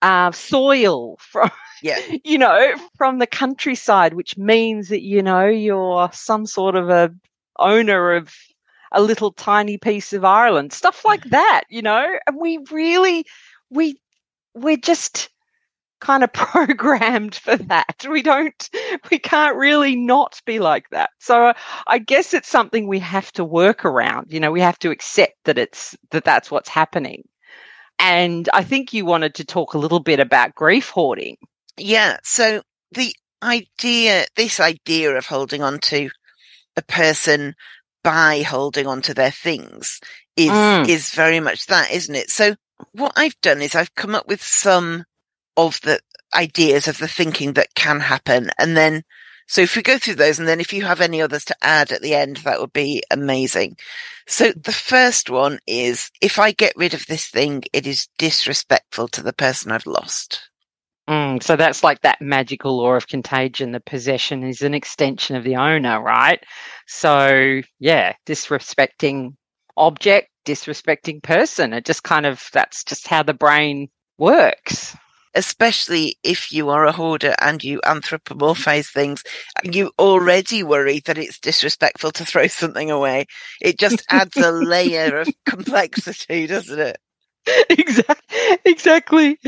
uh, 0.00 0.30
soil 0.32 1.16
from, 1.20 1.50
Yeah. 1.82 1.98
you 2.24 2.38
know, 2.38 2.74
from 2.96 3.18
the 3.18 3.26
countryside, 3.26 4.14
which 4.14 4.38
means 4.38 4.88
that, 4.88 5.02
you 5.02 5.22
know, 5.22 5.46
you're 5.46 6.08
some 6.12 6.46
sort 6.46 6.74
of 6.74 6.88
a 6.88 7.12
owner 7.58 8.14
of 8.14 8.32
a 8.92 9.02
little 9.02 9.32
tiny 9.32 9.78
piece 9.78 10.12
of 10.12 10.24
Ireland, 10.24 10.72
stuff 10.72 11.04
like 11.04 11.24
that, 11.30 11.62
you 11.68 11.82
know, 11.82 12.06
and 12.26 12.36
we 12.36 12.58
really, 12.70 13.24
we, 13.70 14.00
we're 14.54 14.76
just 14.76 15.28
kind 16.00 16.22
of 16.22 16.32
programmed 16.32 17.34
for 17.34 17.56
that. 17.56 18.06
We 18.08 18.22
don't, 18.22 18.70
we 19.10 19.18
can't 19.18 19.56
really 19.56 19.96
not 19.96 20.40
be 20.46 20.58
like 20.58 20.88
that. 20.90 21.10
So 21.18 21.52
I 21.86 21.98
guess 21.98 22.34
it's 22.34 22.48
something 22.48 22.86
we 22.86 23.00
have 23.00 23.32
to 23.32 23.44
work 23.44 23.84
around. 23.84 24.26
You 24.30 24.40
know, 24.40 24.50
we 24.50 24.60
have 24.60 24.78
to 24.80 24.90
accept 24.90 25.34
that 25.44 25.58
it's, 25.58 25.96
that 26.10 26.24
that's 26.24 26.50
what's 26.50 26.68
happening. 26.68 27.24
And 27.98 28.48
I 28.52 28.62
think 28.62 28.92
you 28.92 29.04
wanted 29.04 29.34
to 29.36 29.44
talk 29.44 29.74
a 29.74 29.78
little 29.78 30.00
bit 30.00 30.20
about 30.20 30.54
grief 30.54 30.90
hoarding. 30.90 31.36
Yeah. 31.76 32.18
So 32.22 32.62
the 32.92 33.12
idea, 33.42 34.26
this 34.36 34.60
idea 34.60 35.16
of 35.16 35.26
holding 35.26 35.62
on 35.62 35.80
to 35.80 36.08
a 36.76 36.82
person 36.82 37.54
by 38.08 38.40
holding 38.40 38.86
on 38.86 39.02
to 39.02 39.12
their 39.12 39.30
things 39.30 40.00
is, 40.34 40.50
Mm. 40.50 40.88
is 40.88 41.10
very 41.10 41.40
much 41.40 41.66
that, 41.66 41.90
isn't 41.90 42.14
it? 42.14 42.30
So 42.30 42.56
what 42.92 43.12
I've 43.16 43.38
done 43.42 43.60
is 43.60 43.74
I've 43.74 43.94
come 43.96 44.14
up 44.14 44.26
with 44.26 44.42
some 44.42 45.04
of 45.58 45.78
the 45.82 46.00
ideas 46.34 46.88
of 46.88 46.96
the 46.96 47.06
thinking 47.06 47.52
that 47.52 47.74
can 47.74 48.00
happen. 48.00 48.48
And 48.58 48.74
then, 48.74 49.02
so 49.46 49.60
if 49.60 49.76
we 49.76 49.82
go 49.82 49.98
through 49.98 50.14
those 50.14 50.38
and 50.38 50.48
then 50.48 50.58
if 50.58 50.72
you 50.72 50.86
have 50.86 51.02
any 51.02 51.20
others 51.20 51.44
to 51.46 51.56
add 51.60 51.92
at 51.92 52.00
the 52.00 52.14
end, 52.14 52.38
that 52.38 52.58
would 52.60 52.72
be 52.72 53.02
amazing. 53.10 53.76
So 54.26 54.52
the 54.52 54.72
first 54.72 55.28
one 55.28 55.58
is 55.66 56.10
if 56.22 56.38
I 56.38 56.52
get 56.52 56.72
rid 56.76 56.94
of 56.94 57.04
this 57.08 57.26
thing, 57.26 57.64
it 57.74 57.86
is 57.86 58.08
disrespectful 58.16 59.08
to 59.08 59.22
the 59.22 59.34
person 59.34 59.70
I've 59.70 59.84
lost. 59.84 60.48
Mm, 61.08 61.42
so 61.42 61.56
that's 61.56 61.82
like 61.82 62.02
that 62.02 62.20
magical 62.20 62.76
law 62.76 62.92
of 62.94 63.06
contagion. 63.08 63.72
The 63.72 63.80
possession 63.80 64.44
is 64.44 64.60
an 64.62 64.74
extension 64.74 65.36
of 65.36 65.44
the 65.44 65.56
owner, 65.56 66.00
right? 66.02 66.42
So 66.86 67.62
yeah, 67.78 68.14
disrespecting 68.26 69.34
object, 69.76 70.28
disrespecting 70.44 71.22
person. 71.22 71.72
It 71.72 71.86
just 71.86 72.02
kind 72.02 72.26
of, 72.26 72.44
that's 72.52 72.84
just 72.84 73.08
how 73.08 73.22
the 73.22 73.34
brain 73.34 73.88
works. 74.18 74.96
especially 75.34 76.18
if 76.24 76.50
you 76.52 76.70
are 76.70 76.86
a 76.86 76.92
hoarder 76.92 77.34
and 77.40 77.62
you 77.62 77.80
anthropomorphize 77.84 78.90
things 78.92 79.22
you 79.62 79.92
already 79.98 80.62
worry 80.64 81.00
that 81.06 81.18
it's 81.18 81.38
disrespectful 81.38 82.10
to 82.12 82.24
throw 82.24 82.46
something 82.48 82.90
away. 82.90 83.26
It 83.60 83.78
just 83.78 84.02
adds 84.10 84.40
a 84.40 84.50
layer 84.50 85.20
of 85.20 85.30
complexity, 85.46 86.46
doesn't 86.46 86.78
it? 86.80 86.98
exactly. 87.70 88.58
Exactly. 88.64 89.38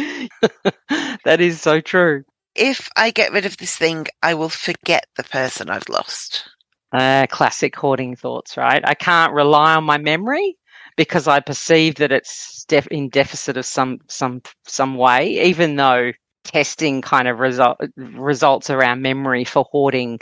that 1.25 1.41
is 1.41 1.61
so 1.61 1.81
true. 1.81 2.25
If 2.55 2.89
I 2.97 3.11
get 3.11 3.33
rid 3.33 3.47
of 3.47 3.57
this 3.57 3.77
thing, 3.77 4.07
I 4.23 4.35
will 4.35 4.49
forget 4.49 5.07
the 5.17 5.23
person 5.25 5.71
I've 5.71 5.89
lost. 5.89 6.49
Uh, 6.93 7.27
classic 7.29 7.77
hoarding 7.77 8.17
thoughts, 8.17 8.57
right? 8.57 8.83
I 8.85 8.95
can't 8.95 9.33
rely 9.33 9.77
on 9.77 9.85
my 9.85 9.99
memory 9.99 10.57
because 10.97 11.29
I 11.29 11.41
perceive 11.41 11.95
that 11.97 12.11
it's 12.11 12.65
def- 12.67 12.89
in 12.89 13.09
deficit 13.11 13.57
of 13.57 13.65
some 13.65 13.99
some 14.09 14.43
some 14.67 14.97
way, 14.97 15.45
even 15.47 15.77
though 15.77 16.11
testing 16.45 17.01
kind 17.01 17.29
of 17.29 17.39
result 17.39 17.79
results 17.97 18.71
around 18.71 19.03
memory 19.03 19.45
for 19.45 19.65
hoarding, 19.71 20.19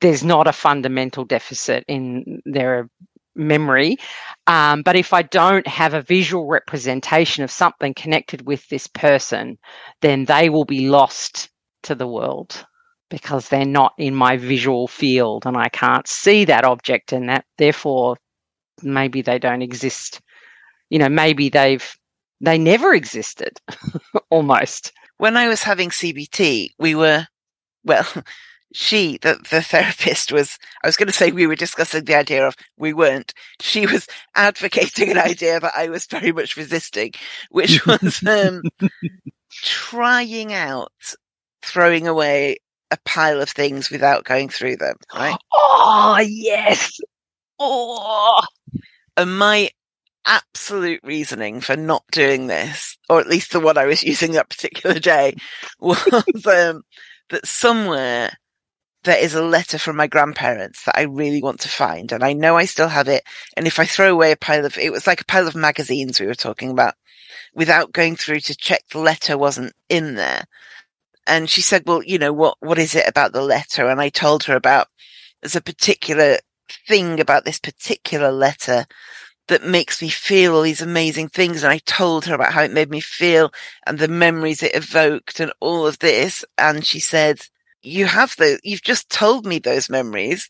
there's 0.00 0.24
not 0.24 0.48
a 0.48 0.52
fundamental 0.52 1.24
deficit 1.24 1.84
in 1.86 2.42
their 2.44 2.88
memory. 3.34 3.96
Um, 4.46 4.82
but 4.82 4.96
if 4.96 5.12
I 5.12 5.22
don't 5.22 5.66
have 5.66 5.94
a 5.94 6.02
visual 6.02 6.46
representation 6.46 7.44
of 7.44 7.50
something 7.50 7.94
connected 7.94 8.46
with 8.46 8.68
this 8.68 8.86
person, 8.86 9.58
then 10.00 10.24
they 10.24 10.48
will 10.48 10.64
be 10.64 10.88
lost 10.88 11.48
to 11.84 11.94
the 11.94 12.06
world 12.06 12.64
because 13.10 13.48
they're 13.48 13.64
not 13.64 13.92
in 13.98 14.14
my 14.14 14.36
visual 14.36 14.88
field 14.88 15.44
and 15.46 15.56
I 15.56 15.68
can't 15.68 16.08
see 16.08 16.46
that 16.46 16.64
object 16.64 17.12
and 17.12 17.28
that 17.28 17.44
therefore 17.58 18.16
maybe 18.82 19.22
they 19.22 19.38
don't 19.38 19.62
exist. 19.62 20.20
You 20.88 20.98
know, 20.98 21.08
maybe 21.08 21.48
they've 21.48 21.86
they 22.40 22.58
never 22.58 22.92
existed 22.92 23.60
almost. 24.30 24.92
When 25.18 25.36
I 25.36 25.46
was 25.48 25.62
having 25.62 25.90
CBT, 25.90 26.70
we 26.78 26.94
were, 26.94 27.26
well, 27.84 28.06
she, 28.74 29.18
the, 29.22 29.38
the 29.50 29.62
therapist 29.62 30.32
was, 30.32 30.58
I 30.82 30.88
was 30.88 30.96
going 30.96 31.06
to 31.08 31.12
say 31.12 31.30
we 31.30 31.46
were 31.46 31.56
discussing 31.56 32.04
the 32.04 32.14
idea 32.16 32.46
of, 32.46 32.56
we 32.76 32.92
weren't. 32.92 33.34
She 33.60 33.86
was 33.86 34.06
advocating 34.34 35.10
an 35.10 35.18
idea 35.18 35.60
that 35.60 35.72
I 35.76 35.88
was 35.88 36.06
very 36.06 36.32
much 36.32 36.56
resisting, 36.56 37.12
which 37.50 37.86
was, 37.86 38.22
um, 38.26 38.62
trying 39.50 40.52
out 40.52 40.92
throwing 41.62 42.06
away 42.08 42.58
a 42.90 42.98
pile 43.04 43.40
of 43.40 43.48
things 43.48 43.90
without 43.90 44.24
going 44.24 44.48
through 44.48 44.76
them, 44.76 44.96
right? 45.14 45.36
Oh 45.52 46.18
yes. 46.26 46.98
Oh 47.58 48.42
And 49.16 49.38
my 49.38 49.70
absolute 50.26 51.00
reasoning 51.02 51.60
for 51.60 51.76
not 51.76 52.04
doing 52.12 52.46
this, 52.46 52.96
or 53.08 53.20
at 53.20 53.28
least 53.28 53.52
the 53.52 53.60
one 53.60 53.78
I 53.78 53.86
was 53.86 54.02
using 54.02 54.32
that 54.32 54.50
particular 54.50 54.98
day, 54.98 55.36
was 55.80 56.46
um, 56.46 56.82
that 57.30 57.46
somewhere 57.46 58.32
there 59.04 59.18
is 59.18 59.34
a 59.34 59.42
letter 59.42 59.78
from 59.78 59.96
my 59.96 60.06
grandparents 60.06 60.84
that 60.84 60.96
I 60.96 61.02
really 61.02 61.42
want 61.42 61.60
to 61.60 61.68
find. 61.68 62.12
And 62.12 62.22
I 62.22 62.32
know 62.32 62.56
I 62.56 62.66
still 62.66 62.88
have 62.88 63.08
it. 63.08 63.24
And 63.56 63.66
if 63.66 63.78
I 63.78 63.84
throw 63.84 64.12
away 64.12 64.32
a 64.32 64.36
pile 64.36 64.64
of, 64.64 64.78
it 64.78 64.92
was 64.92 65.06
like 65.06 65.20
a 65.20 65.26
pile 65.26 65.48
of 65.48 65.56
magazines 65.56 66.20
we 66.20 66.26
were 66.26 66.34
talking 66.34 66.70
about 66.70 66.94
without 67.54 67.92
going 67.92 68.16
through 68.16 68.40
to 68.40 68.56
check 68.56 68.82
the 68.90 68.98
letter 68.98 69.36
wasn't 69.36 69.72
in 69.88 70.14
there. 70.14 70.44
And 71.26 71.48
she 71.48 71.62
said, 71.62 71.84
well, 71.86 72.02
you 72.02 72.18
know, 72.18 72.32
what, 72.32 72.56
what 72.60 72.78
is 72.78 72.94
it 72.94 73.08
about 73.08 73.32
the 73.32 73.42
letter? 73.42 73.88
And 73.88 74.00
I 74.00 74.08
told 74.08 74.44
her 74.44 74.56
about, 74.56 74.88
there's 75.40 75.56
a 75.56 75.60
particular 75.60 76.38
thing 76.88 77.20
about 77.20 77.44
this 77.44 77.58
particular 77.58 78.30
letter 78.30 78.86
that 79.48 79.64
makes 79.64 80.00
me 80.00 80.08
feel 80.08 80.54
all 80.54 80.62
these 80.62 80.80
amazing 80.80 81.28
things. 81.28 81.62
And 81.62 81.72
I 81.72 81.78
told 81.78 82.24
her 82.26 82.34
about 82.34 82.52
how 82.52 82.62
it 82.62 82.72
made 82.72 82.90
me 82.90 83.00
feel 83.00 83.52
and 83.86 83.98
the 83.98 84.08
memories 84.08 84.62
it 84.62 84.74
evoked 84.74 85.40
and 85.40 85.52
all 85.60 85.86
of 85.86 85.98
this. 85.98 86.44
And 86.56 86.86
she 86.86 87.00
said, 87.00 87.40
you 87.82 88.06
have 88.06 88.36
those, 88.36 88.60
you've 88.62 88.82
just 88.82 89.10
told 89.10 89.46
me 89.46 89.58
those 89.58 89.90
memories. 89.90 90.48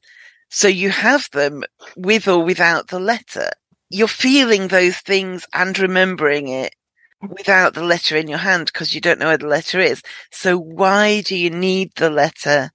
So 0.51 0.69
you 0.69 0.91
have 0.91 1.31
them 1.33 1.65
with 1.97 2.29
or 2.29 2.45
without 2.45 2.89
the 2.89 3.01
letter. 3.01 3.51
You're 3.89 4.09
feeling 4.09 4.69
those 4.69 4.99
things 4.99 5.47
and 5.53 5.79
remembering 5.79 6.49
it 6.49 6.75
without 7.23 7.75
the 7.75 7.85
letter 7.85 8.17
in 8.17 8.29
your 8.29 8.39
hand 8.39 8.67
because 8.67 8.95
you 8.95 9.01
don't 9.01 9.19
know 9.19 9.27
where 9.29 9.39
the 9.39 9.47
letter 9.47 9.81
is. 9.81 10.03
So 10.31 10.59
why 10.59 11.23
do 11.23 11.37
you 11.37 11.51
need 11.51 11.93
the 11.97 12.11
letter 12.11 12.71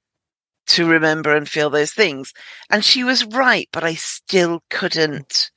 to 0.67 0.87
remember 0.87 1.35
and 1.35 1.47
feel 1.47 1.69
those 1.69 1.93
things? 1.93 2.33
And 2.69 2.83
she 2.83 3.03
was 3.03 3.25
right, 3.25 3.69
but 3.71 3.83
I 3.83 3.95
still 3.95 4.63
couldn't 4.69 5.51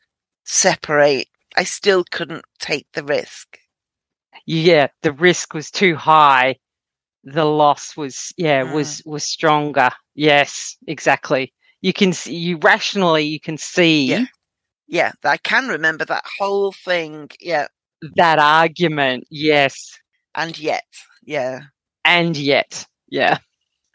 separate. 0.45 1.29
I 1.57 1.65
still 1.65 2.05
couldn't 2.11 2.45
take 2.59 2.87
the 2.93 3.05
risk. 3.05 3.59
yeah, 4.47 4.89
the 5.03 5.13
risk 5.13 5.55
was 5.55 5.71
too 5.71 5.97
high. 5.97 6.57
The 7.25 7.45
loss 7.45 7.97
was 7.97 8.33
yeah, 8.37 8.65
Mm. 8.65 8.75
was 8.75 9.03
was 9.07 9.25
stronger. 9.25 9.91
Yes, 10.15 10.77
exactly. 10.87 11.53
You 11.83 11.93
can 11.93 12.13
see 12.13 12.35
you 12.37 12.59
rationally 12.59 13.25
you 13.25 13.41
can 13.41 13.59
see 13.59 14.07
Yeah. 14.07 14.25
Yeah, 14.89 15.13
I 15.25 15.37
can 15.39 15.69
remember 15.69 16.05
that 16.07 16.25
whole 16.39 16.73
thing. 16.73 17.31
Yeah. 17.41 17.69
that 18.17 18.39
argument. 18.39 19.25
Yes. 19.31 19.77
And 20.35 20.59
yet, 20.59 20.85
yeah. 21.25 21.61
and 22.05 22.37
yet 22.37 22.87
yeah 23.09 23.39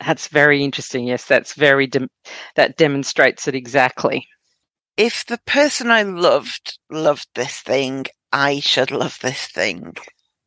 that's 0.05 0.27
very 0.27 0.63
interesting 0.63 1.07
yes 1.07 1.25
that's 1.25 1.53
very 1.53 1.87
dem- 1.87 2.09
that 2.55 2.77
demonstrates 2.77 3.47
it 3.47 3.55
exactly 3.55 4.27
If 4.97 5.25
the 5.25 5.39
person 5.45 5.89
I 5.91 6.03
loved 6.03 6.77
loved 6.91 7.27
this 7.35 7.61
thing, 7.61 8.05
I 8.31 8.59
should 8.59 8.91
love 8.91 9.19
this 9.21 9.47
thing. 9.47 9.95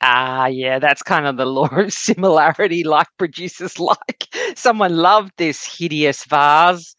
Ah, 0.00 0.46
yeah, 0.46 0.78
that's 0.78 1.02
kind 1.02 1.26
of 1.26 1.36
the 1.36 1.46
law 1.46 1.66
of 1.68 1.92
similarity, 2.06 2.84
like 2.84 3.08
produces 3.18 3.78
like. 3.80 4.28
Someone 4.54 4.96
loved 4.96 5.32
this 5.36 5.64
hideous 5.64 6.24
vase, 6.24 6.94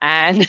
and 0.00 0.48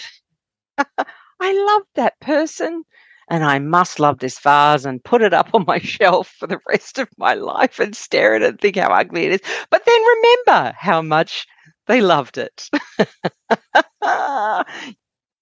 I 1.42 1.54
loved 1.54 1.88
that 1.96 2.20
person, 2.22 2.84
and 3.30 3.44
I 3.44 3.60
must 3.60 4.00
love 4.00 4.20
this 4.20 4.40
vase 4.40 4.86
and 4.86 5.04
put 5.04 5.22
it 5.22 5.34
up 5.34 5.50
on 5.54 5.66
my 5.68 5.80
shelf 5.84 6.30
for 6.40 6.48
the 6.48 6.60
rest 6.68 7.00
of 7.00 7.10
my 7.18 7.34
life 7.36 7.80
and 7.80 7.96
stare 7.96 8.36
at 8.36 8.42
it 8.44 8.50
and 8.50 8.60
think 8.62 8.78
how 8.78 8.90
ugly 8.94 9.26
it 9.26 9.34
is. 9.34 9.42
But 9.70 9.86
then 9.86 10.02
remember 10.04 10.74
how 10.78 11.02
much 11.02 11.48
they 11.88 12.02
loved 12.02 12.38
it. 12.38 12.70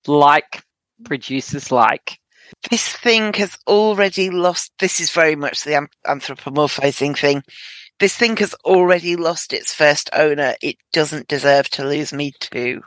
like 0.08 0.64
produces 1.06 1.72
like. 1.72 2.20
This 2.70 2.88
thing 2.88 3.34
has 3.34 3.57
already 3.68 4.30
lost. 4.30 4.74
This 4.80 4.99
is 4.99 5.11
very 5.11 5.36
much 5.36 5.63
the 5.63 5.88
anthropomorphizing 6.05 7.18
thing. 7.18 7.43
This 7.99 8.15
thing 8.15 8.38
has 8.38 8.53
already 8.65 9.15
lost 9.15 9.53
its 9.53 9.74
first 9.74 10.09
owner. 10.13 10.55
It 10.61 10.78
doesn't 10.93 11.28
deserve 11.28 11.70
to 11.72 11.86
lose 11.88 12.13
me 12.13 12.34
too. 12.39 12.82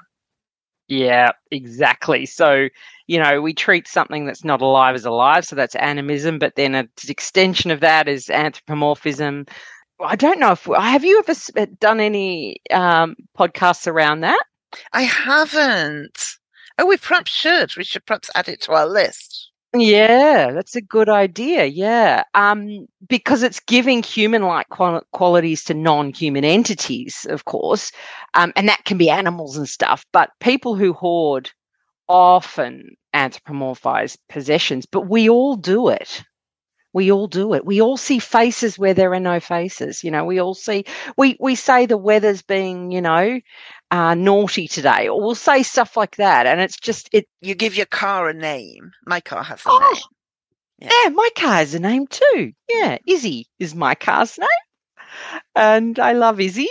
Yeah, 0.88 1.30
exactly. 1.50 2.26
So, 2.26 2.68
you 3.06 3.18
know, 3.18 3.40
we 3.40 3.54
treat 3.54 3.88
something 3.88 4.26
that's 4.26 4.44
not 4.44 4.60
alive 4.60 4.96
as 4.96 5.04
alive. 5.04 5.44
So 5.46 5.56
that's 5.56 5.76
animism. 5.76 6.38
But 6.38 6.56
then 6.56 6.74
an 6.74 6.90
extension 7.08 7.70
of 7.70 7.80
that 7.80 8.08
is 8.08 8.28
anthropomorphism. 8.28 9.46
I 10.00 10.16
don't 10.16 10.40
know 10.40 10.52
if 10.52 10.64
have 10.64 11.04
you 11.04 11.22
ever 11.26 11.66
done 11.78 12.00
any 12.00 12.56
um, 12.70 13.16
podcasts 13.38 13.86
around 13.86 14.20
that? 14.20 14.42
I 14.92 15.02
haven't. 15.02 16.18
Oh, 16.78 16.86
we 16.86 16.96
perhaps 16.96 17.30
should. 17.30 17.76
We 17.76 17.84
should 17.84 18.06
perhaps 18.06 18.30
add 18.34 18.48
it 18.48 18.62
to 18.62 18.72
our 18.72 18.86
list. 18.86 19.49
Yeah, 19.74 20.50
that's 20.52 20.74
a 20.74 20.80
good 20.80 21.08
idea. 21.08 21.64
Yeah. 21.66 22.24
Um, 22.34 22.88
because 23.08 23.42
it's 23.44 23.60
giving 23.60 24.02
human 24.02 24.42
like 24.42 24.68
qual- 24.68 25.02
qualities 25.12 25.62
to 25.64 25.74
non 25.74 26.12
human 26.12 26.44
entities, 26.44 27.24
of 27.30 27.44
course. 27.44 27.92
Um, 28.34 28.52
and 28.56 28.68
that 28.68 28.84
can 28.84 28.98
be 28.98 29.10
animals 29.10 29.56
and 29.56 29.68
stuff. 29.68 30.04
But 30.12 30.30
people 30.40 30.74
who 30.74 30.92
hoard 30.92 31.50
often 32.08 32.96
anthropomorphize 33.14 34.18
possessions, 34.28 34.86
but 34.86 35.02
we 35.08 35.30
all 35.30 35.56
do 35.56 35.88
it. 35.88 36.22
We 36.92 37.12
all 37.12 37.28
do 37.28 37.54
it. 37.54 37.64
We 37.64 37.80
all 37.80 37.96
see 37.96 38.18
faces 38.18 38.78
where 38.78 38.94
there 38.94 39.12
are 39.14 39.20
no 39.20 39.38
faces. 39.40 40.02
You 40.02 40.10
know, 40.10 40.24
we 40.24 40.40
all 40.40 40.54
see, 40.54 40.84
we, 41.16 41.36
we 41.40 41.54
say 41.54 41.86
the 41.86 41.96
weather's 41.96 42.42
being, 42.42 42.90
you 42.90 43.00
know, 43.00 43.40
uh, 43.90 44.14
naughty 44.14 44.68
today, 44.68 45.08
or 45.08 45.20
we'll 45.20 45.34
say 45.34 45.62
stuff 45.62 45.96
like 45.96 46.16
that. 46.16 46.46
And 46.46 46.60
it's 46.60 46.78
just, 46.78 47.08
it. 47.12 47.26
You 47.40 47.54
give 47.54 47.76
your 47.76 47.86
car 47.86 48.28
a 48.28 48.34
name. 48.34 48.92
My 49.06 49.20
car 49.20 49.42
has 49.42 49.60
a 49.60 49.68
oh, 49.68 49.78
name. 49.78 50.02
Yeah. 50.78 50.90
yeah, 51.04 51.10
my 51.10 51.28
car 51.36 51.56
has 51.56 51.74
a 51.74 51.78
name 51.78 52.06
too. 52.06 52.52
Yeah, 52.68 52.98
Izzy 53.06 53.46
is 53.58 53.74
my 53.74 53.94
car's 53.94 54.38
name. 54.38 54.48
And 55.54 55.98
I 55.98 56.12
love 56.12 56.40
Izzy. 56.40 56.68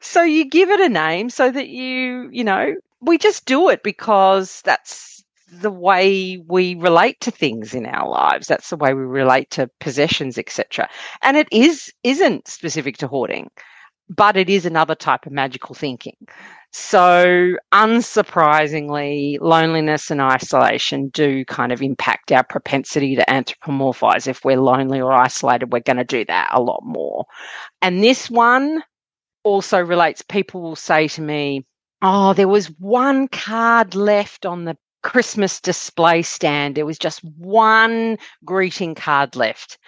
So 0.00 0.22
you 0.22 0.44
give 0.44 0.70
it 0.70 0.80
a 0.80 0.88
name 0.88 1.30
so 1.30 1.50
that 1.50 1.68
you, 1.68 2.28
you 2.30 2.44
know, 2.44 2.74
we 3.00 3.18
just 3.18 3.46
do 3.46 3.68
it 3.68 3.82
because 3.82 4.60
that's 4.62 5.24
the 5.50 5.70
way 5.70 6.38
we 6.46 6.74
relate 6.74 7.20
to 7.20 7.30
things 7.30 7.74
in 7.74 7.86
our 7.86 8.08
lives. 8.08 8.48
That's 8.48 8.70
the 8.70 8.76
way 8.76 8.92
we 8.94 9.02
relate 9.02 9.50
to 9.52 9.70
possessions, 9.80 10.38
etc. 10.38 10.88
And 11.22 11.36
it 11.36 11.48
is 11.50 11.92
isn't 12.04 12.48
specific 12.48 12.98
to 12.98 13.08
hoarding, 13.08 13.50
but 14.08 14.36
it 14.36 14.48
is 14.48 14.66
another 14.66 14.94
type 14.94 15.26
of 15.26 15.32
magical 15.32 15.74
thinking. 15.74 16.16
So, 16.70 17.56
unsurprisingly, 17.72 19.38
loneliness 19.40 20.10
and 20.10 20.20
isolation 20.20 21.08
do 21.08 21.44
kind 21.46 21.72
of 21.72 21.80
impact 21.80 22.30
our 22.30 22.44
propensity 22.44 23.16
to 23.16 23.30
anthropomorphize. 23.30 24.26
If 24.26 24.44
we're 24.44 24.60
lonely 24.60 25.00
or 25.00 25.12
isolated, 25.12 25.72
we're 25.72 25.80
going 25.80 25.96
to 25.96 26.04
do 26.04 26.24
that 26.26 26.50
a 26.52 26.60
lot 26.60 26.82
more. 26.84 27.24
And 27.80 28.02
this 28.02 28.28
one 28.28 28.82
also 29.44 29.78
relates, 29.80 30.20
people 30.22 30.60
will 30.60 30.76
say 30.76 31.08
to 31.08 31.22
me, 31.22 31.64
Oh, 32.02 32.32
there 32.32 32.48
was 32.48 32.66
one 32.78 33.28
card 33.28 33.94
left 33.94 34.46
on 34.46 34.64
the 34.64 34.76
Christmas 35.02 35.60
display 35.60 36.22
stand. 36.22 36.74
There 36.74 36.86
was 36.86 36.98
just 36.98 37.24
one 37.24 38.18
greeting 38.44 38.94
card 38.94 39.34
left. 39.36 39.78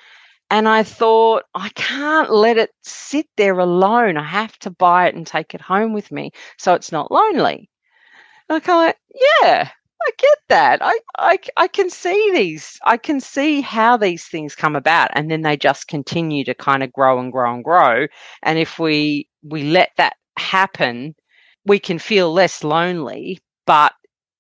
And 0.51 0.69
I 0.69 0.83
thought, 0.83 1.45
I 1.55 1.69
can't 1.71 2.31
let 2.31 2.59
it 2.59 2.71
sit 2.83 3.27
there 3.37 3.59
alone. 3.59 4.17
I 4.17 4.25
have 4.25 4.59
to 4.61 4.71
buy 4.71 5.07
it 5.07 5.15
and 5.15 5.27
take 5.27 5.55
it 5.55 5.61
home 5.61 5.93
with 5.93 6.11
me 6.11 6.33
so 6.59 6.75
it's 6.75 6.91
not 6.93 7.13
lonely. 7.13 7.71
And 8.49 8.57
I 8.57 8.61
kind 8.61 8.91
of, 8.91 8.97
yeah, 9.43 9.71
I 10.03 10.11
get 10.19 10.39
that. 10.49 10.79
I, 10.83 10.99
I, 11.19 11.39
I 11.57 11.69
can 11.69 11.89
see 11.91 12.31
these. 12.33 12.79
I 12.85 12.97
can 12.97 13.21
see 13.21 13.61
how 13.61 13.97
these 13.97 14.25
things 14.27 14.55
come 14.57 14.75
about, 14.75 15.11
and 15.15 15.31
then 15.31 15.43
they 15.43 15.57
just 15.57 15.89
continue 15.89 16.45
to 16.45 16.55
kind 16.55 16.83
of 16.83 16.93
grow 16.93 17.21
and 17.21 17.31
grow 17.31 17.55
and 17.55 17.65
grow. 17.65 18.07
And 18.43 18.59
if 18.59 18.79
we 18.79 19.29
we 19.43 19.65
let 19.65 19.91
that 19.99 20.15
happen, 20.39 21.15
we 21.67 21.79
can 21.79 21.99
feel 21.99 22.33
less 22.33 22.65
lonely, 22.65 23.39
but 23.67 23.93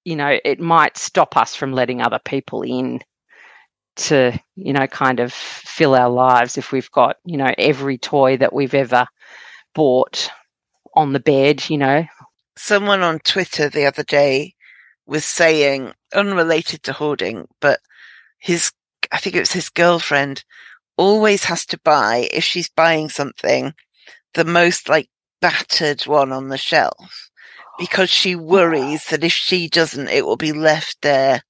you 0.04 0.16
know, 0.16 0.38
it 0.44 0.61
might 0.61 0.96
stop 0.96 1.36
us 1.36 1.54
from 1.54 1.72
letting 1.72 2.00
other 2.00 2.20
people 2.24 2.62
in 2.62 3.00
to, 4.09 4.38
you 4.57 4.72
know, 4.72 4.86
kind 4.86 5.20
of 5.20 5.32
fill 5.32 5.94
our 5.94 6.11
lives 6.11 6.59
if 6.59 6.72
we've 6.72 6.90
got, 6.90 7.16
you 7.24 7.36
know, 7.36 7.53
every 7.59 7.98
toy 7.98 8.36
that 8.36 8.53
we've 8.53 8.74
ever 8.74 9.07
bought 9.74 10.30
on 10.94 11.12
the 11.12 11.20
bed, 11.20 11.68
you 11.68 11.78
know. 11.78 12.05
Someone 12.57 13.03
on 13.03 13.20
Twitter 13.20 13.68
the 13.68 13.86
other 13.86 14.03
day 14.03 14.55
was 15.07 15.24
saying, 15.24 15.92
unrelated 16.14 16.82
to 16.84 16.92
hoarding, 16.92 17.46
but 17.61 17.80
his, 18.38 18.72
I 19.12 19.18
think 19.18 19.36
it 19.36 19.40
was 19.40 19.53
his 19.53 19.68
girlfriend, 19.68 20.44
always 20.96 21.44
has 21.44 21.64
to 21.66 21.80
buy, 21.82 22.28
if 22.32 22.44
she's 22.44 22.68
buying 22.68 23.09
something, 23.09 23.74
the 24.34 24.44
most 24.44 24.88
like 24.88 25.09
battered 25.40 26.03
one 26.03 26.32
on 26.32 26.48
the 26.48 26.59
shelf 26.59 27.30
because 27.78 28.11
she 28.11 28.36
worries 28.36 29.07
that 29.07 29.24
if 29.24 29.32
she 29.32 29.68
doesn't, 29.68 30.09
it 30.09 30.24
will 30.24 30.36
be 30.36 30.53
left 30.53 30.98
there 31.03 31.42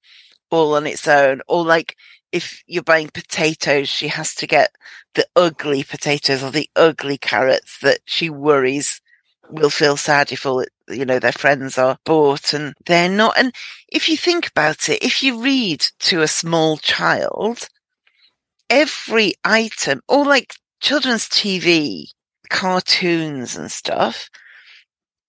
all 0.49 0.75
on 0.75 0.87
its 0.87 1.07
own. 1.07 1.41
Or 1.47 1.63
like 1.63 1.95
if 2.31 2.63
you're 2.67 2.83
buying 2.83 3.09
potatoes, 3.09 3.89
she 3.89 4.07
has 4.07 4.33
to 4.35 4.47
get 4.47 4.75
the 5.15 5.25
ugly 5.35 5.83
potatoes 5.83 6.43
or 6.43 6.51
the 6.51 6.69
ugly 6.75 7.17
carrots 7.17 7.77
that 7.79 7.99
she 8.05 8.29
worries 8.29 9.01
will 9.49 9.69
feel 9.69 9.97
sad 9.97 10.31
if 10.31 10.45
all, 10.45 10.63
you 10.87 11.05
know, 11.05 11.19
their 11.19 11.31
friends 11.31 11.77
are 11.77 11.97
bought 12.05 12.53
and 12.53 12.73
they're 12.85 13.09
not. 13.09 13.37
And 13.37 13.53
if 13.87 14.07
you 14.07 14.17
think 14.17 14.47
about 14.47 14.87
it, 14.89 15.03
if 15.03 15.21
you 15.21 15.41
read 15.41 15.85
to 15.99 16.21
a 16.21 16.27
small 16.27 16.77
child, 16.77 17.67
every 18.69 19.33
item, 19.43 20.01
or 20.07 20.25
like 20.25 20.55
children's 20.79 21.27
TV, 21.27 22.05
cartoons 22.49 23.57
and 23.57 23.71
stuff, 23.71 24.29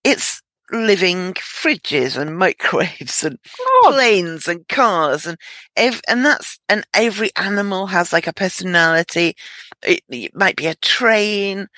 it's 0.05 0.42
living 0.73 1.35
fridges 1.35 2.17
and 2.17 2.37
microwaves 2.39 3.23
and 3.23 3.39
oh. 3.61 3.91
planes 3.93 4.49
and 4.49 4.67
cars 4.69 5.27
and 5.27 5.37
ev- 5.77 6.01
and 6.09 6.25
that's 6.25 6.59
and 6.69 6.85
every 6.95 7.31
animal 7.37 7.87
has 7.87 8.13
like 8.13 8.27
a 8.27 8.33
personality. 8.33 9.37
It, 9.83 10.03
it 10.09 10.35
might 10.35 10.57
be 10.57 10.67
a 10.67 10.75
train. 10.77 11.69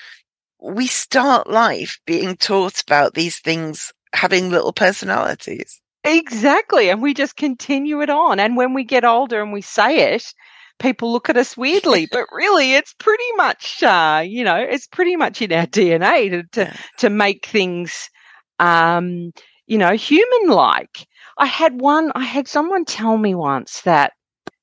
We 0.61 0.87
start 0.87 1.51
life 1.51 1.99
being 2.07 2.37
taught 2.37 2.83
about 2.83 3.15
these 3.15 3.41
things 3.41 3.93
having 4.15 4.51
little 4.51 4.73
personalities. 4.73 5.81
Exactly 6.05 6.91
and 6.91 7.03
we 7.03 7.15
just 7.15 7.37
continue 7.37 8.03
it 8.03 8.11
on 8.11 8.39
and 8.39 8.57
when 8.57 8.75
we 8.75 8.85
get 8.85 9.05
older 9.05 9.43
and 9.43 9.53
we 9.53 9.63
say 9.63 10.15
it 10.15 10.35
people 10.79 11.13
look 11.13 11.31
at 11.31 11.37
us 11.37 11.57
weirdly, 11.57 12.07
but 12.13 12.27
really 12.33 12.75
it's 12.75 12.95
pretty 12.95 13.33
much, 13.37 13.83
uh, 13.83 14.23
you 14.25 14.45
know, 14.45 14.57
it's 14.57 14.87
pretty 14.87 15.17
much 15.17 15.41
in 15.41 15.53
our 15.53 15.67
DNA 15.67 16.31
to, 16.31 16.43
to, 16.65 16.75
to 16.99 17.11
make 17.11 17.47
things 17.47 18.11
um, 18.59 19.33
you 19.67 19.79
know, 19.79 19.93
human 19.93 20.49
like. 20.49 21.07
I 21.39 21.47
had 21.47 21.81
one, 21.81 22.13
I 22.15 22.25
had 22.25 22.49
someone 22.49 22.85
tell 22.85 23.17
me 23.19 23.35
once 23.35 23.81
that, 23.83 24.13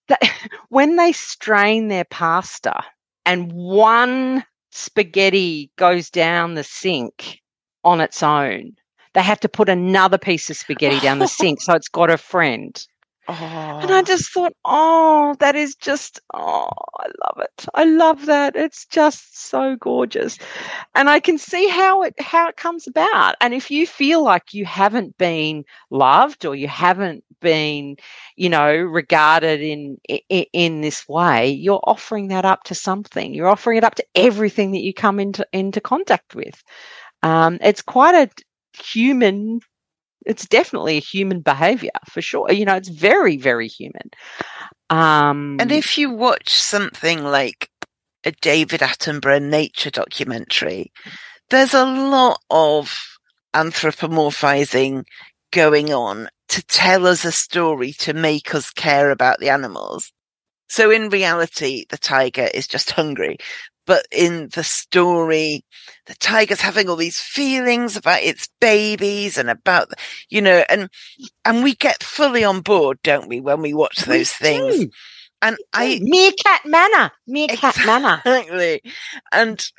that 0.07 0.21
when 0.69 0.95
they 0.95 1.11
strain 1.11 1.87
their 1.87 2.05
pasta 2.05 2.83
and 3.25 3.51
one 3.51 4.43
spaghetti 4.71 5.71
goes 5.75 6.09
down 6.09 6.55
the 6.55 6.63
sink 6.63 7.41
on 7.83 7.99
its 7.99 8.23
own, 8.23 8.73
they 9.13 9.21
have 9.21 9.39
to 9.41 9.49
put 9.49 9.69
another 9.69 10.17
piece 10.17 10.49
of 10.49 10.57
spaghetti 10.57 10.99
down 10.99 11.19
the 11.19 11.27
sink 11.27 11.61
so 11.61 11.73
it's 11.73 11.89
got 11.89 12.09
a 12.09 12.17
friend. 12.17 12.85
Oh. 13.31 13.79
And 13.81 13.91
I 13.91 14.01
just 14.01 14.33
thought, 14.33 14.53
oh, 14.65 15.35
that 15.39 15.55
is 15.55 15.75
just, 15.75 16.19
oh, 16.33 16.69
I 16.99 17.05
love 17.05 17.37
it. 17.39 17.65
I 17.73 17.85
love 17.85 18.25
that. 18.25 18.57
It's 18.57 18.85
just 18.87 19.49
so 19.49 19.77
gorgeous. 19.77 20.37
And 20.95 21.09
I 21.09 21.21
can 21.21 21.37
see 21.37 21.69
how 21.69 22.01
it, 22.03 22.13
how 22.19 22.49
it 22.49 22.57
comes 22.57 22.87
about. 22.87 23.35
And 23.39 23.53
if 23.53 23.71
you 23.71 23.87
feel 23.87 24.21
like 24.21 24.53
you 24.53 24.65
haven't 24.65 25.17
been 25.17 25.63
loved 25.89 26.45
or 26.45 26.55
you 26.55 26.67
haven't 26.67 27.23
been, 27.39 27.95
you 28.35 28.49
know, 28.49 28.75
regarded 28.75 29.61
in, 29.61 29.97
in, 30.09 30.45
in 30.51 30.81
this 30.81 31.07
way, 31.07 31.51
you're 31.51 31.83
offering 31.85 32.27
that 32.29 32.43
up 32.43 32.63
to 32.65 32.75
something. 32.75 33.33
You're 33.33 33.47
offering 33.47 33.77
it 33.77 33.85
up 33.85 33.95
to 33.95 34.05
everything 34.13 34.71
that 34.71 34.81
you 34.81 34.93
come 34.93 35.21
into, 35.21 35.47
into 35.53 35.79
contact 35.79 36.35
with. 36.35 36.61
Um, 37.23 37.59
it's 37.61 37.81
quite 37.81 38.15
a 38.15 38.29
human 38.77 39.61
it's 40.25 40.47
definitely 40.47 40.97
a 40.97 41.01
human 41.01 41.41
behavior 41.41 41.91
for 42.09 42.21
sure. 42.21 42.51
You 42.51 42.65
know, 42.65 42.75
it's 42.75 42.89
very, 42.89 43.37
very 43.37 43.67
human. 43.67 44.09
Um, 44.89 45.57
and 45.59 45.71
if 45.71 45.97
you 45.97 46.11
watch 46.11 46.53
something 46.53 47.23
like 47.23 47.69
a 48.23 48.31
David 48.41 48.81
Attenborough 48.81 49.41
nature 49.41 49.89
documentary, 49.89 50.91
there's 51.49 51.73
a 51.73 51.85
lot 51.85 52.39
of 52.49 52.93
anthropomorphizing 53.53 55.03
going 55.51 55.93
on 55.93 56.29
to 56.49 56.63
tell 56.63 57.07
us 57.07 57.25
a 57.25 57.31
story 57.31 57.93
to 57.93 58.13
make 58.13 58.53
us 58.53 58.71
care 58.71 59.11
about 59.11 59.39
the 59.39 59.49
animals. 59.49 60.11
So 60.67 60.89
in 60.89 61.09
reality, 61.09 61.85
the 61.89 61.97
tiger 61.97 62.47
is 62.53 62.67
just 62.67 62.91
hungry. 62.91 63.37
But 63.91 64.05
in 64.09 64.47
the 64.53 64.63
story, 64.63 65.65
the 66.05 66.15
tiger's 66.15 66.61
having 66.61 66.87
all 66.87 66.95
these 66.95 67.19
feelings 67.19 67.97
about 67.97 68.21
its 68.21 68.47
babies 68.61 69.37
and 69.37 69.49
about, 69.49 69.89
you 70.29 70.41
know, 70.41 70.63
and, 70.69 70.89
and 71.43 71.61
we 71.61 71.75
get 71.75 72.01
fully 72.01 72.45
on 72.45 72.61
board, 72.61 72.99
don't 73.03 73.27
we, 73.27 73.41
when 73.41 73.61
we 73.61 73.73
watch 73.73 73.97
those 73.97 74.33
we 74.39 74.47
things. 74.47 74.79
Do. 74.79 74.89
And 75.41 75.57
I 75.73 75.99
Meerkat 76.01 76.61
Manor, 76.65 77.11
meerkat 77.27 77.75
exactly. 77.75 77.85
manner, 77.85 78.21
exactly. 78.23 78.81
And 79.33 79.71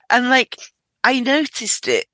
and 0.08 0.30
like 0.30 0.56
I 1.04 1.20
noticed 1.20 1.86
it 1.86 2.06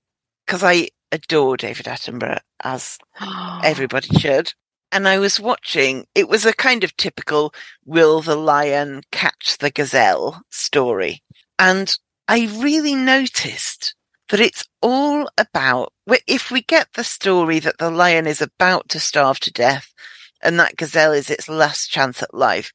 because 0.44 0.64
I 0.64 0.88
adore 1.12 1.56
David 1.56 1.86
Attenborough, 1.86 2.40
as 2.60 2.98
everybody 3.62 4.18
should. 4.18 4.52
And 4.94 5.08
I 5.08 5.18
was 5.18 5.40
watching, 5.40 6.06
it 6.14 6.28
was 6.28 6.46
a 6.46 6.52
kind 6.52 6.84
of 6.84 6.96
typical 6.96 7.52
will 7.84 8.20
the 8.20 8.36
lion 8.36 9.02
catch 9.10 9.58
the 9.58 9.70
gazelle 9.70 10.42
story. 10.50 11.24
And 11.58 11.98
I 12.28 12.48
really 12.60 12.94
noticed 12.94 13.96
that 14.28 14.38
it's 14.38 14.68
all 14.80 15.28
about, 15.36 15.92
if 16.28 16.52
we 16.52 16.62
get 16.62 16.92
the 16.94 17.02
story 17.02 17.58
that 17.58 17.78
the 17.78 17.90
lion 17.90 18.28
is 18.28 18.40
about 18.40 18.88
to 18.90 19.00
starve 19.00 19.40
to 19.40 19.52
death 19.52 19.92
and 20.40 20.60
that 20.60 20.76
gazelle 20.76 21.12
is 21.12 21.28
its 21.28 21.48
last 21.48 21.90
chance 21.90 22.22
at 22.22 22.32
life, 22.32 22.72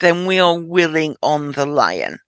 then 0.00 0.24
we 0.24 0.38
are 0.40 0.58
willing 0.58 1.16
on 1.22 1.52
the 1.52 1.66
lion. 1.66 2.20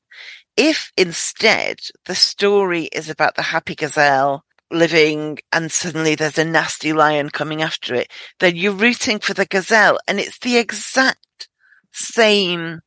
If 0.55 0.93
instead 0.99 1.81
the 2.05 2.15
story 2.15 2.91
is 2.93 3.09
about 3.09 3.37
the 3.37 3.43
happy 3.43 3.75
gazelle 3.75 4.45
living 4.71 5.39
and 5.53 5.71
suddenly 5.73 6.15
there's 6.15 6.39
a 6.39 6.45
nasty 6.45 6.93
lion 6.93 7.31
coming 7.31 7.63
after 7.63 7.95
it, 7.95 8.11
then 8.39 8.57
you're 8.57 8.73
rooting 8.73 9.19
for 9.19 9.35
the 9.35 9.47
gazelle 9.47 9.99
and 10.07 10.21
it's 10.21 10.39
the 10.39 10.57
exact 10.57 11.49
same 11.93 12.81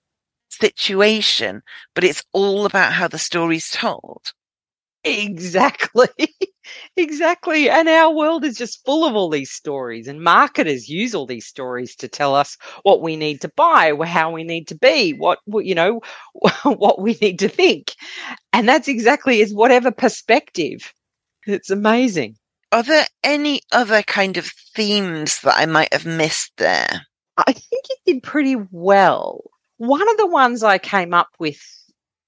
situation, 0.50 1.62
but 1.94 2.04
it's 2.04 2.24
all 2.34 2.66
about 2.66 2.94
how 2.94 3.08
the 3.08 3.18
story's 3.18 3.70
told. 3.70 4.34
Exactly. 5.04 6.08
exactly. 6.98 7.70
And 7.70 7.90
our 7.90 8.14
world 8.14 8.46
is 8.46 8.58
just 8.58 8.86
full 8.86 9.06
of 9.06 9.16
all 9.16 9.30
these 9.30 9.52
stories 9.52 10.08
and 10.08 10.22
marketers 10.22 10.88
use 10.88 11.14
all 11.14 11.26
these 11.26 11.46
stories 11.46 11.96
to 11.98 12.08
tell 12.08 12.36
us 12.36 12.58
what 12.84 13.02
we 13.02 13.18
need 13.18 13.42
to 13.42 13.52
buy, 13.58 13.94
how 14.06 14.32
we 14.32 14.44
need 14.44 14.68
to 14.70 14.76
be, 14.76 15.12
what, 15.12 15.40
you 15.48 15.76
know, 15.76 16.02
what 16.64 17.02
we 17.02 17.18
need 17.22 17.40
to 17.40 17.50
think. 17.50 17.94
And 18.54 18.68
that's 18.68 18.88
exactly 18.88 19.42
is 19.42 19.54
whatever 19.54 19.92
perspective 19.92 20.94
it's 21.46 21.70
amazing. 21.70 22.38
Are 22.72 22.84
there 22.84 23.06
any 23.24 23.62
other 23.72 24.02
kind 24.02 24.38
of 24.38 24.48
themes 24.76 25.42
that 25.42 25.58
I 25.58 25.66
might 25.68 25.94
have 25.94 26.06
missed 26.06 26.54
there? 26.58 27.06
I 27.38 27.54
think 27.54 27.84
you 27.90 28.14
did 28.14 28.24
pretty 28.24 28.56
well. 28.72 29.44
One 29.78 30.08
of 30.10 30.18
the 30.18 30.28
ones 30.28 30.64
I 30.64 30.78
came 30.78 31.14
up 31.14 31.30
with 31.40 31.62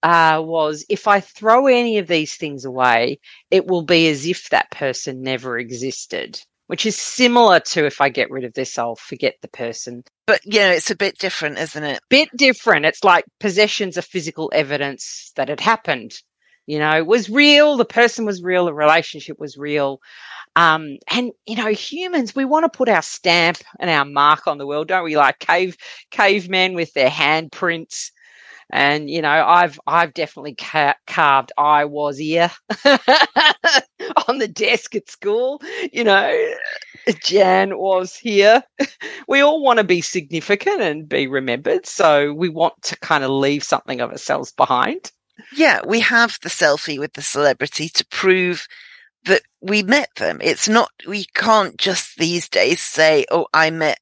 uh, 0.04 0.42
was 0.44 0.86
if 0.88 1.08
I 1.08 1.20
throw 1.20 1.66
any 1.66 1.98
of 1.98 2.08
these 2.08 2.36
things 2.36 2.64
away, 2.64 3.20
it 3.50 3.66
will 3.66 3.82
be 3.82 4.08
as 4.10 4.28
if 4.28 4.50
that 4.50 4.70
person 4.70 5.24
never 5.24 5.58
existed, 5.58 6.40
which 6.68 6.86
is 6.86 6.96
similar 6.96 7.60
to 7.62 7.86
if 7.86 8.02
I 8.02 8.10
get 8.10 8.30
rid 8.30 8.44
of 8.44 8.54
this, 8.54 8.78
I'll 8.78 8.96
forget 8.96 9.36
the 9.42 9.48
person. 9.48 10.04
But, 10.28 10.42
you 10.46 10.60
know, 10.60 10.72
it's 10.72 10.92
a 10.92 10.96
bit 10.96 11.18
different, 11.18 11.58
isn't 11.58 11.84
it? 11.84 12.02
Bit 12.10 12.30
different. 12.36 12.86
It's 12.86 13.04
like 13.04 13.26
possessions 13.40 13.98
of 13.98 14.06
physical 14.06 14.52
evidence 14.54 15.32
that 15.38 15.50
had 15.50 15.60
happened 15.60 16.22
you 16.68 16.80
know, 16.80 17.04
was 17.04 17.30
real. 17.30 17.78
The 17.78 17.86
person 17.86 18.26
was 18.26 18.42
real. 18.44 18.66
The 18.66 18.74
relationship 18.74 19.40
was 19.40 19.58
real. 19.58 20.02
Um, 20.56 20.98
and 21.12 21.32
you 21.48 21.58
know, 21.58 21.68
humans, 21.70 22.36
we 22.36 22.46
want 22.46 22.66
to 22.72 22.78
put 22.78 22.90
our 22.90 23.02
stamp 23.02 23.60
and 23.80 23.90
our 23.90 24.06
mark 24.06 24.48
on 24.48 24.58
the 24.58 24.68
world, 24.68 24.88
don't 24.90 25.04
we? 25.06 25.18
Like 25.18 25.40
cave 25.40 25.78
cavemen 26.12 26.74
with 26.76 26.94
their 26.94 27.10
handprints. 27.10 28.12
And 28.72 29.10
you 29.10 29.22
know, 29.22 29.30
I've 29.30 29.80
I've 29.88 30.14
definitely 30.14 30.56
ca- 30.56 30.96
carved 31.08 31.52
"I 31.58 31.86
was 31.86 32.18
here" 32.18 32.52
on 34.28 34.40
the 34.40 34.48
desk 34.48 34.96
at 34.96 35.10
school. 35.10 35.62
You 35.94 36.04
know, 36.04 36.54
Jan 37.24 37.78
was 37.78 38.16
here. 38.16 38.64
We 39.28 39.42
all 39.42 39.62
want 39.64 39.80
to 39.80 39.84
be 39.84 40.02
significant 40.02 40.82
and 40.82 41.10
be 41.10 41.28
remembered, 41.28 41.86
so 41.88 42.34
we 42.34 42.50
want 42.50 42.74
to 42.84 42.98
kind 43.00 43.24
of 43.24 43.32
leave 43.32 43.64
something 43.64 44.02
of 44.02 44.12
ourselves 44.12 44.52
behind. 44.52 45.12
Yeah, 45.56 45.82
we 45.86 46.00
have 46.02 46.38
the 46.42 46.50
selfie 46.50 47.00
with 47.00 47.14
the 47.14 47.22
celebrity 47.22 47.90
to 47.90 48.06
prove 48.08 48.68
that 49.26 49.42
we 49.62 49.84
met 49.84 50.10
them. 50.18 50.40
It's 50.42 50.70
not, 50.70 50.92
we 51.08 51.26
can't 51.34 51.78
just 51.78 52.18
these 52.18 52.48
days 52.48 52.82
say, 52.82 53.26
oh, 53.32 53.48
I 53.54 53.70
met 53.70 54.00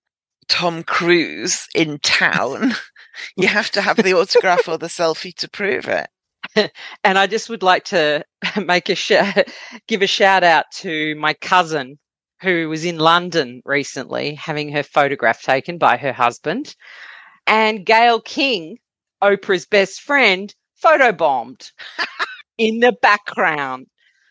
Tom 0.48 0.84
Cruise 0.84 1.68
in 1.74 2.00
town. 2.00 2.74
you 3.38 3.48
have 3.48 3.72
to 3.72 3.82
have 3.82 3.98
the 3.98 4.14
autograph 4.14 4.68
or 4.68 4.78
the 4.78 4.88
selfie 4.88 5.36
to 5.36 5.50
prove 5.50 5.88
it. 5.88 6.08
and 7.04 7.18
I 7.18 7.28
just 7.28 7.50
would 7.50 7.64
like 7.64 7.86
to 7.86 8.24
make 8.66 8.90
a 8.90 8.96
sh- 8.96 9.44
give 9.88 10.02
a 10.02 10.08
shout 10.08 10.44
out 10.44 10.66
to 10.78 11.16
my 11.16 11.34
cousin 11.34 11.98
who 12.42 12.68
was 12.68 12.84
in 12.84 12.98
London 12.98 13.62
recently 13.64 14.36
having 14.36 14.70
her 14.74 14.84
photograph 14.84 15.42
taken 15.42 15.78
by 15.78 15.96
her 15.96 16.12
husband 16.12 16.76
and 17.48 17.86
Gayle 17.86 18.22
King, 18.22 18.78
Oprah's 19.22 19.66
best 19.66 20.02
friend, 20.02 20.54
photobombed 20.84 21.72
in 22.58 22.80
the 22.80 22.92
background. 23.02 23.88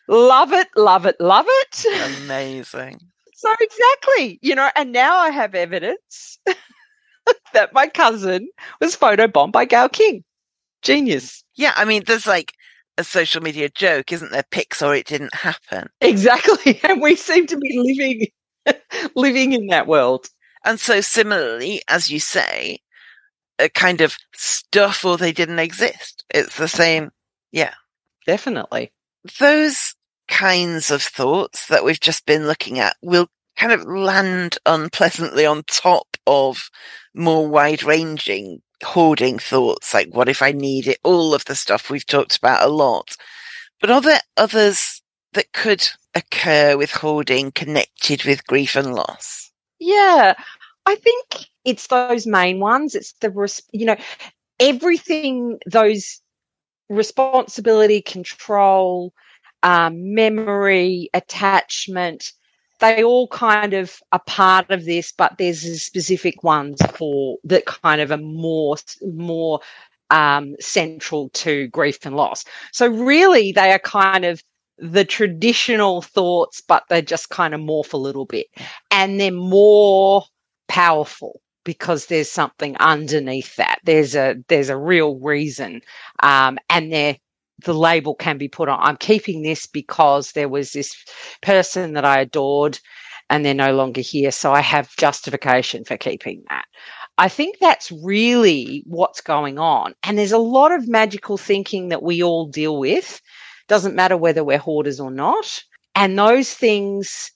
Love 0.07 0.53
it, 0.53 0.67
love 0.75 1.05
it, 1.05 1.15
love 1.19 1.45
it. 1.47 1.85
Amazing. 2.23 2.99
so 3.33 3.49
exactly, 3.59 4.39
you 4.41 4.55
know, 4.55 4.69
and 4.75 4.91
now 4.91 5.17
I 5.17 5.29
have 5.29 5.55
evidence 5.55 6.39
that 7.53 7.73
my 7.73 7.87
cousin 7.87 8.49
was 8.81 8.95
photobombed 8.95 9.51
by 9.51 9.65
Gayle 9.65 9.89
King. 9.89 10.23
Genius. 10.81 11.43
Yeah, 11.55 11.73
I 11.77 11.85
mean, 11.85 12.03
there's 12.05 12.27
like 12.27 12.53
a 12.97 13.03
social 13.03 13.41
media 13.41 13.69
joke, 13.69 14.11
isn't 14.11 14.31
there? 14.31 14.43
Pics 14.51 14.81
or 14.81 14.95
it 14.95 15.07
didn't 15.07 15.33
happen. 15.33 15.89
Exactly, 16.01 16.79
and 16.83 17.01
we 17.01 17.15
seem 17.15 17.47
to 17.47 17.57
be 17.57 17.77
living 17.77 18.27
living 19.15 19.53
in 19.53 19.67
that 19.67 19.87
world. 19.87 20.27
And 20.65 20.79
so, 20.79 21.01
similarly, 21.01 21.81
as 21.87 22.09
you 22.09 22.19
say, 22.19 22.79
a 23.59 23.69
kind 23.69 24.01
of 24.01 24.15
stuff 24.33 25.05
or 25.05 25.17
they 25.17 25.31
didn't 25.31 25.59
exist. 25.59 26.23
It's 26.29 26.57
the 26.57 26.67
same. 26.67 27.11
Yeah. 27.51 27.73
Definitely. 28.25 28.91
Those 29.39 29.95
kinds 30.27 30.91
of 30.91 31.01
thoughts 31.01 31.67
that 31.67 31.83
we've 31.83 31.99
just 31.99 32.25
been 32.25 32.47
looking 32.47 32.79
at 32.79 32.95
will 33.01 33.27
kind 33.57 33.71
of 33.71 33.83
land 33.83 34.57
unpleasantly 34.65 35.45
on 35.45 35.63
top 35.67 36.17
of 36.25 36.69
more 37.13 37.47
wide 37.47 37.83
ranging 37.83 38.61
hoarding 38.83 39.39
thoughts. 39.39 39.93
Like, 39.93 40.13
what 40.13 40.29
if 40.29 40.41
I 40.41 40.51
need 40.51 40.87
it? 40.87 40.99
All 41.03 41.33
of 41.33 41.45
the 41.45 41.55
stuff 41.55 41.89
we've 41.89 42.05
talked 42.05 42.37
about 42.37 42.67
a 42.67 42.71
lot. 42.71 43.15
But 43.79 43.91
are 43.91 44.01
there 44.01 44.21
others 44.37 45.01
that 45.33 45.51
could 45.53 45.87
occur 46.15 46.77
with 46.77 46.91
hoarding 46.91 47.51
connected 47.51 48.23
with 48.23 48.45
grief 48.45 48.75
and 48.75 48.93
loss? 48.93 49.51
Yeah. 49.79 50.33
I 50.85 50.95
think 50.95 51.47
it's 51.65 51.87
those 51.87 52.27
main 52.27 52.59
ones. 52.59 52.95
It's 52.95 53.13
the, 53.21 53.61
you 53.71 53.85
know, 53.85 53.97
everything, 54.59 55.59
those 55.65 56.21
responsibility, 56.89 58.01
control, 58.01 59.13
um, 59.63 60.13
memory, 60.13 61.09
attachment, 61.13 62.33
they 62.79 63.03
all 63.03 63.27
kind 63.29 63.73
of 63.73 64.01
are 64.11 64.21
part 64.27 64.69
of 64.69 64.83
this, 64.83 65.13
but 65.13 65.37
there's 65.37 65.81
specific 65.81 66.43
ones 66.43 66.81
for 66.93 67.37
that 67.45 67.65
kind 67.65 68.01
of 68.01 68.11
are 68.11 68.17
more, 68.17 68.75
more 69.01 69.61
um, 70.09 70.55
central 70.59 71.29
to 71.29 71.67
grief 71.69 71.99
and 72.05 72.17
loss. 72.17 72.43
So 72.73 72.87
really, 72.87 73.53
they 73.53 73.71
are 73.71 73.79
kind 73.79 74.25
of 74.25 74.43
the 74.77 75.05
traditional 75.05 76.01
thoughts, 76.01 76.61
but 76.61 76.83
they 76.89 77.01
just 77.01 77.29
kind 77.29 77.53
of 77.53 77.61
morph 77.61 77.93
a 77.93 77.97
little 77.97 78.25
bit, 78.25 78.47
and 78.91 79.17
they're 79.17 79.31
more 79.31 80.25
powerful 80.67 81.39
because 81.63 82.07
there's 82.07 82.31
something 82.31 82.75
underneath 82.77 83.55
that. 83.57 83.79
There's 83.83 84.15
a 84.15 84.35
there's 84.47 84.69
a 84.69 84.77
real 84.77 85.15
reason, 85.19 85.81
um, 86.21 86.57
and 86.69 86.91
there 86.91 87.17
the 87.65 87.73
label 87.73 88.15
can 88.15 88.37
be 88.37 88.47
put 88.47 88.69
on. 88.69 88.79
I'm 88.81 88.97
keeping 88.97 89.43
this 89.43 89.67
because 89.67 90.31
there 90.31 90.49
was 90.49 90.71
this 90.71 90.95
person 91.41 91.93
that 91.93 92.05
I 92.05 92.21
adored, 92.21 92.79
and 93.29 93.45
they're 93.45 93.53
no 93.53 93.73
longer 93.73 94.01
here, 94.01 94.31
so 94.31 94.53
I 94.53 94.61
have 94.61 94.95
justification 94.97 95.85
for 95.85 95.97
keeping 95.97 96.43
that. 96.49 96.65
I 97.17 97.29
think 97.29 97.57
that's 97.59 97.91
really 97.91 98.83
what's 98.87 99.21
going 99.21 99.59
on, 99.59 99.95
and 100.03 100.17
there's 100.17 100.31
a 100.31 100.37
lot 100.37 100.71
of 100.71 100.87
magical 100.87 101.37
thinking 101.37 101.89
that 101.89 102.03
we 102.03 102.23
all 102.23 102.47
deal 102.47 102.79
with. 102.79 103.21
Doesn't 103.69 103.95
matter 103.95 104.17
whether 104.17 104.43
we're 104.43 104.57
hoarders 104.57 104.99
or 104.99 105.11
not, 105.11 105.63
and 105.95 106.17
those 106.17 106.53
things 106.53 107.31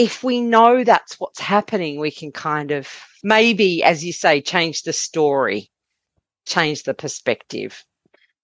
if 0.00 0.24
we 0.24 0.40
know 0.40 0.82
that's 0.82 1.20
what's 1.20 1.40
happening, 1.40 2.00
we 2.00 2.10
can 2.10 2.32
kind 2.32 2.70
of 2.70 2.88
maybe, 3.22 3.84
as 3.84 4.02
you 4.02 4.14
say, 4.14 4.40
change 4.40 4.82
the 4.82 4.94
story, 4.94 5.70
change 6.46 6.84
the 6.84 6.94
perspective. 6.94 7.84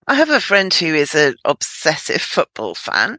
I 0.07 0.17
have 0.17 0.29
a 0.29 0.39
friend 0.39 0.73
who 0.75 0.95
is 0.95 1.15
an 1.15 1.37
obsessive 1.47 2.21
football 2.21 2.75
fan 2.75 3.19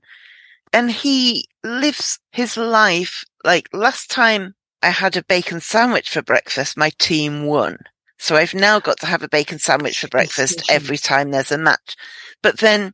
and 0.71 0.91
he 0.91 1.47
lives 1.63 2.19
his 2.31 2.55
life 2.55 3.23
like 3.43 3.69
last 3.73 4.11
time 4.11 4.53
I 4.83 4.91
had 4.91 5.17
a 5.17 5.23
bacon 5.23 5.59
sandwich 5.59 6.11
for 6.11 6.21
breakfast, 6.21 6.77
my 6.77 6.91
team 6.99 7.47
won. 7.47 7.79
So 8.19 8.35
I've 8.35 8.53
now 8.53 8.79
got 8.79 8.99
to 8.99 9.07
have 9.07 9.23
a 9.23 9.29
bacon 9.29 9.57
sandwich 9.57 9.99
for 9.99 10.09
breakfast 10.09 10.61
every 10.69 10.99
time 10.99 11.31
there's 11.31 11.51
a 11.51 11.57
match. 11.57 11.95
But 12.43 12.59
then 12.59 12.93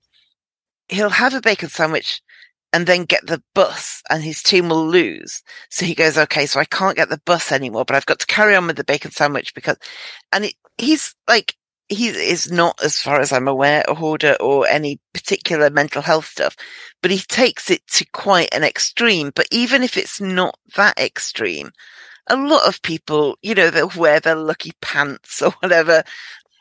he'll 0.88 1.10
have 1.10 1.34
a 1.34 1.42
bacon 1.42 1.68
sandwich 1.68 2.22
and 2.74 2.88
then 2.88 3.06
get 3.06 3.26
the 3.28 3.42
bus 3.54 4.02
and 4.10 4.24
his 4.24 4.42
team 4.42 4.68
will 4.68 4.86
lose. 4.86 5.44
So 5.70 5.86
he 5.86 5.94
goes, 5.94 6.18
okay, 6.18 6.48
so 6.48 6.60
I 6.60 6.66
can't 6.66 6.98
get 6.98 7.10
the 7.10 7.22
bus 7.24 7.52
anymore, 7.52 7.86
but 7.86 7.96
I've 7.96 8.08
got 8.08 8.20
to 8.20 8.26
carry 8.26 8.56
on 8.56 8.66
with 8.66 8.78
the 8.78 8.84
bacon 8.84 9.12
sandwich 9.12 9.54
because, 9.54 9.78
and 10.32 10.46
it, 10.46 10.56
he's 10.80 11.16
like, 11.28 11.56
he 11.88 12.08
is 12.08 12.52
not, 12.52 12.84
as 12.84 13.00
far 13.00 13.20
as 13.20 13.32
I'm 13.32 13.48
aware, 13.48 13.84
a 13.88 13.94
hoarder 13.94 14.36
or 14.40 14.68
any 14.68 15.00
particular 15.14 15.70
mental 15.70 16.02
health 16.02 16.26
stuff, 16.26 16.56
but 17.02 17.12
he 17.12 17.20
takes 17.20 17.70
it 17.70 17.86
to 17.90 18.06
quite 18.12 18.52
an 18.54 18.64
extreme. 18.64 19.32
But 19.36 19.48
even 19.52 19.84
if 19.84 19.96
it's 19.96 20.20
not 20.20 20.58
that 20.76 20.98
extreme, 20.98 21.70
a 22.28 22.36
lot 22.36 22.68
of 22.68 22.82
people, 22.82 23.38
you 23.44 23.54
know, 23.54 23.70
they'll 23.70 23.92
wear 23.96 24.20
their 24.20 24.36
lucky 24.36 24.72
pants 24.82 25.42
or 25.44 25.52
whatever. 25.60 26.04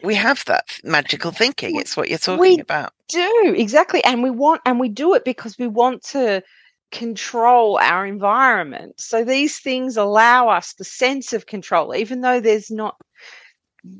We 0.03 0.15
have 0.15 0.45
that 0.47 0.65
magical 0.85 1.31
thinking. 1.31 1.77
It's 1.77 1.97
what 1.97 2.09
you're 2.09 2.19
talking 2.19 2.41
we 2.41 2.59
about. 2.59 2.93
Do 3.09 3.55
exactly. 3.57 4.03
And 4.05 4.23
we 4.23 4.31
want, 4.31 4.63
and 4.67 4.81
we 4.81 4.89
do 4.89 5.15
it 5.15 5.25
because 5.25 5.59
we 5.59 5.67
want 5.67 6.03
to 6.05 6.43
control 6.91 7.79
our 7.79 8.07
environment. 8.07 9.01
So 9.01 9.25
these 9.25 9.59
things 9.59 9.97
allow 9.97 10.49
us 10.49 10.75
the 10.75 10.85
sense 10.85 11.33
of 11.33 11.47
control, 11.47 11.95
even 11.95 12.21
though 12.21 12.41
there's 12.41 12.71
not, 12.71 12.97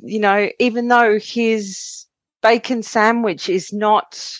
you 0.03 0.21
know, 0.21 0.51
even 0.59 0.89
though 0.89 1.19
his 1.19 2.07
bacon 2.43 2.83
sandwich 2.83 3.49
is 3.49 3.73
not 3.73 4.39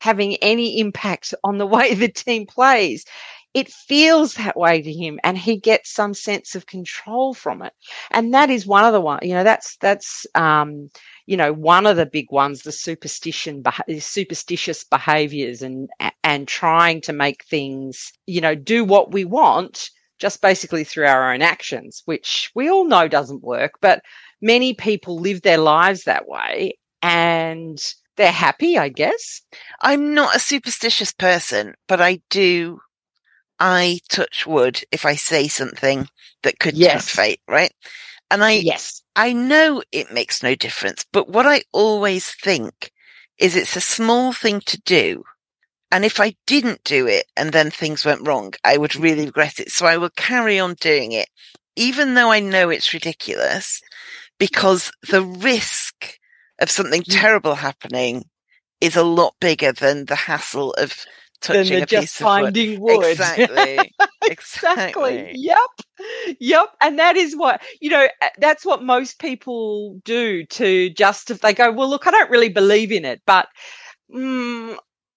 having 0.00 0.36
any 0.36 0.78
impact 0.78 1.34
on 1.44 1.58
the 1.58 1.66
way 1.66 1.94
the 1.94 2.08
team 2.08 2.46
plays 2.46 3.04
it 3.52 3.68
feels 3.68 4.34
that 4.34 4.56
way 4.56 4.80
to 4.80 4.92
him 4.92 5.18
and 5.24 5.36
he 5.36 5.56
gets 5.56 5.92
some 5.92 6.14
sense 6.14 6.54
of 6.54 6.66
control 6.66 7.34
from 7.34 7.62
it. 7.62 7.72
And 8.12 8.32
that 8.32 8.48
is 8.50 8.66
one 8.66 8.84
of 8.84 8.92
the 8.92 9.00
one 9.00 9.20
you 9.22 9.34
know 9.34 9.44
that's 9.44 9.76
that's 9.78 10.26
um 10.34 10.90
you 11.26 11.36
know 11.36 11.52
one 11.52 11.86
of 11.86 11.96
the 11.96 12.06
big 12.06 12.30
ones 12.30 12.62
the 12.62 12.72
superstition 12.72 13.62
superstitious 13.98 14.84
behaviors 14.84 15.62
and 15.62 15.88
and 16.24 16.46
trying 16.48 17.00
to 17.02 17.12
make 17.12 17.44
things 17.44 18.12
you 18.26 18.40
know 18.40 18.54
do 18.54 18.84
what 18.84 19.12
we 19.12 19.24
want 19.24 19.90
just 20.18 20.42
basically 20.42 20.84
through 20.84 21.06
our 21.06 21.32
own 21.32 21.42
actions 21.42 22.02
which 22.04 22.50
we 22.54 22.68
all 22.68 22.84
know 22.84 23.08
doesn't 23.08 23.42
work 23.42 23.72
but 23.80 24.02
many 24.42 24.74
people 24.74 25.18
live 25.18 25.42
their 25.42 25.58
lives 25.58 26.04
that 26.04 26.28
way 26.28 26.72
and 27.02 27.94
they're 28.16 28.32
happy 28.32 28.76
i 28.76 28.88
guess. 28.88 29.40
I'm 29.80 30.14
not 30.14 30.36
a 30.36 30.40
superstitious 30.40 31.12
person 31.12 31.74
but 31.88 32.00
i 32.00 32.20
do 32.30 32.80
I 33.60 34.00
touch 34.08 34.46
wood 34.46 34.82
if 34.90 35.04
I 35.04 35.14
say 35.14 35.46
something 35.46 36.08
that 36.42 36.58
could 36.58 36.76
yes. 36.76 37.08
fate, 37.08 37.40
right? 37.46 37.72
And 38.30 38.42
I, 38.42 38.52
yes, 38.52 39.02
I 39.14 39.32
know 39.32 39.82
it 39.92 40.12
makes 40.12 40.42
no 40.42 40.54
difference, 40.54 41.04
but 41.12 41.28
what 41.28 41.46
I 41.46 41.62
always 41.72 42.30
think 42.30 42.90
is 43.38 43.56
it's 43.56 43.76
a 43.76 43.80
small 43.80 44.32
thing 44.32 44.60
to 44.66 44.80
do. 44.82 45.24
And 45.92 46.04
if 46.04 46.20
I 46.20 46.34
didn't 46.46 46.84
do 46.84 47.06
it 47.06 47.26
and 47.36 47.52
then 47.52 47.70
things 47.70 48.04
went 48.04 48.26
wrong, 48.26 48.54
I 48.64 48.76
would 48.76 48.94
really 48.94 49.26
regret 49.26 49.58
it. 49.58 49.72
So 49.72 49.86
I 49.86 49.96
will 49.96 50.10
carry 50.10 50.58
on 50.58 50.74
doing 50.74 51.12
it, 51.12 51.28
even 51.74 52.14
though 52.14 52.30
I 52.30 52.40
know 52.40 52.70
it's 52.70 52.94
ridiculous 52.94 53.82
because 54.38 54.92
the 55.08 55.22
risk 55.22 56.18
of 56.60 56.70
something 56.70 57.02
mm. 57.02 57.20
terrible 57.20 57.56
happening 57.56 58.24
is 58.80 58.96
a 58.96 59.02
lot 59.02 59.34
bigger 59.40 59.72
than 59.72 60.06
the 60.06 60.14
hassle 60.14 60.72
of 60.74 61.04
touching 61.40 61.74
than 61.74 61.82
a 61.82 61.86
just 61.86 62.16
finding 62.16 62.80
wood. 62.80 62.98
wood. 62.98 63.06
Exactly. 63.10 63.92
exactly. 64.24 65.32
Yep. 65.34 65.58
Yep. 66.38 66.68
And 66.80 66.98
that 66.98 67.16
is 67.16 67.36
what, 67.36 67.62
you 67.80 67.90
know, 67.90 68.08
that's 68.38 68.64
what 68.64 68.82
most 68.82 69.18
people 69.18 70.00
do 70.04 70.44
to 70.46 70.90
justify. 70.90 71.48
They 71.48 71.54
go, 71.54 71.72
well, 71.72 71.88
look, 71.88 72.06
I 72.06 72.10
don't 72.10 72.30
really 72.30 72.48
believe 72.48 72.92
in 72.92 73.04
it, 73.04 73.22
but 73.26 73.48
mm, 74.14 74.76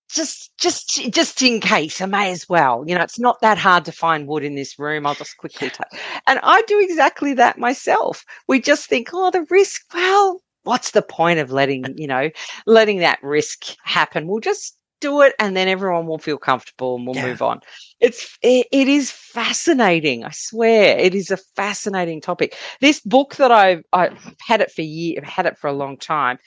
just, 0.10 0.52
just, 0.58 1.12
just 1.12 1.42
in 1.42 1.60
case, 1.60 2.02
I 2.02 2.06
may 2.06 2.32
as 2.32 2.48
well. 2.48 2.84
You 2.88 2.96
know, 2.96 3.02
it's 3.02 3.20
not 3.20 3.42
that 3.42 3.58
hard 3.58 3.86
to 3.86 3.92
find 3.92 4.28
wood 4.28 4.44
in 4.44 4.56
this 4.56 4.78
room. 4.80 5.06
I'll 5.06 5.16
just 5.16 5.38
quickly 5.38 5.70
take. 5.70 6.02
And 6.28 6.40
I 6.44 6.62
do 6.64 6.80
exactly 6.80 7.34
that 7.36 7.58
myself. 7.58 8.24
We 8.48 8.62
just 8.62 8.88
think, 8.88 9.10
oh, 9.14 9.32
the 9.32 9.46
risk. 9.50 9.82
Well, 9.94 10.42
what's 10.64 10.92
the 10.92 11.02
point 11.02 11.40
of 11.40 11.52
letting 11.52 11.84
you 11.98 12.08
know 12.08 12.30
letting 12.66 13.00
that 13.00 13.20
risk 13.22 13.76
happen? 13.84 14.28
We'll 14.28 14.40
just 14.40 14.78
do 15.04 15.22
it 15.22 15.34
and 15.38 15.56
then 15.56 15.68
everyone 15.68 16.08
will 16.08 16.18
feel 16.18 16.38
comfortable 16.38 16.96
and 16.96 17.06
we'll 17.06 17.16
yeah. 17.16 17.28
move 17.28 17.42
on. 17.42 17.60
It's 18.00 18.38
it, 18.42 18.68
it 18.72 18.88
is 18.88 19.12
fascinating. 19.12 20.24
I 20.24 20.32
swear 20.32 20.98
it 20.98 21.14
is 21.14 21.30
a 21.30 21.38
fascinating 21.38 22.22
topic. 22.22 22.56
This 22.80 23.02
book 23.02 23.36
that 23.36 23.52
I've 23.52 23.84
I've 23.92 24.36
had 24.40 24.62
it 24.62 24.72
for 24.72 24.82
years, 24.82 25.24
had 25.24 25.46
it 25.46 25.58
for 25.58 25.68
a 25.68 25.74
long 25.74 25.98
time. 25.98 26.40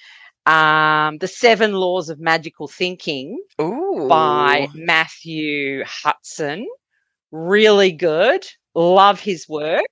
Um, 0.47 1.19
the 1.19 1.29
Seven 1.29 1.73
Laws 1.73 2.09
of 2.09 2.21
Magical 2.21 2.69
Thinking 2.69 3.43
Ooh. 3.61 4.07
by 4.09 4.69
Matthew 4.75 5.85
Hutson. 5.85 6.65
Really 7.33 7.93
good. 7.93 8.47
Love 8.75 9.21
his 9.21 9.49
work. 9.49 9.83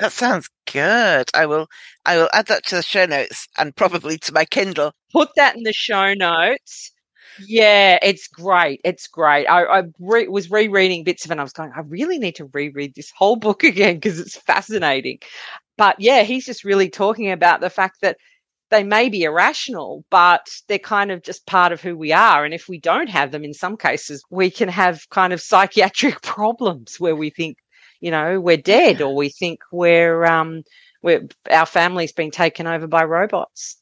That 0.00 0.12
sounds 0.12 0.48
good. 0.72 1.28
I 1.34 1.44
will 1.46 1.68
I 2.06 2.16
will 2.16 2.30
add 2.32 2.46
that 2.46 2.64
to 2.66 2.76
the 2.76 2.82
show 2.82 3.04
notes 3.04 3.46
and 3.58 3.76
probably 3.76 4.16
to 4.18 4.32
my 4.32 4.46
Kindle. 4.46 4.92
Put 5.12 5.30
that 5.36 5.56
in 5.56 5.64
the 5.64 5.74
show 5.74 6.14
notes. 6.14 6.92
Yeah, 7.42 7.98
it's 8.02 8.26
great. 8.28 8.80
It's 8.84 9.06
great. 9.06 9.46
I, 9.46 9.64
I 9.64 9.82
re- 9.98 10.28
was 10.28 10.50
rereading 10.50 11.04
bits 11.04 11.24
of 11.24 11.30
it 11.30 11.34
and 11.34 11.40
I 11.40 11.44
was 11.44 11.52
going, 11.52 11.72
I 11.74 11.80
really 11.80 12.18
need 12.18 12.36
to 12.36 12.50
reread 12.52 12.94
this 12.94 13.12
whole 13.16 13.36
book 13.36 13.62
again 13.64 13.94
because 13.96 14.18
it's 14.18 14.36
fascinating. 14.36 15.18
But 15.78 15.96
yeah, 16.00 16.22
he's 16.24 16.46
just 16.46 16.64
really 16.64 16.90
talking 16.90 17.30
about 17.30 17.60
the 17.60 17.70
fact 17.70 17.98
that 18.02 18.18
they 18.70 18.84
may 18.84 19.08
be 19.10 19.24
irrational, 19.24 20.04
but 20.10 20.46
they're 20.68 20.78
kind 20.78 21.12
of 21.12 21.22
just 21.22 21.46
part 21.46 21.72
of 21.72 21.82
who 21.82 21.96
we 21.96 22.12
are. 22.12 22.44
And 22.44 22.54
if 22.54 22.68
we 22.68 22.80
don't 22.80 23.08
have 23.10 23.32
them 23.32 23.44
in 23.44 23.54
some 23.54 23.76
cases, 23.76 24.24
we 24.30 24.50
can 24.50 24.68
have 24.70 25.08
kind 25.10 25.32
of 25.32 25.40
psychiatric 25.42 26.22
problems 26.24 26.96
where 27.00 27.16
we 27.16 27.30
think, 27.30 27.58
you 28.00 28.10
know, 28.10 28.40
we're 28.40 28.56
dead 28.58 29.02
or 29.02 29.14
we 29.16 29.30
think 29.30 29.60
we're, 29.72 30.24
um, 30.24 30.62
we're, 31.02 31.28
our 31.50 31.66
family's 31.66 32.12
been 32.12 32.30
taken 32.32 32.66
over 32.66 32.86
by 32.88 33.04
robots 33.04 33.78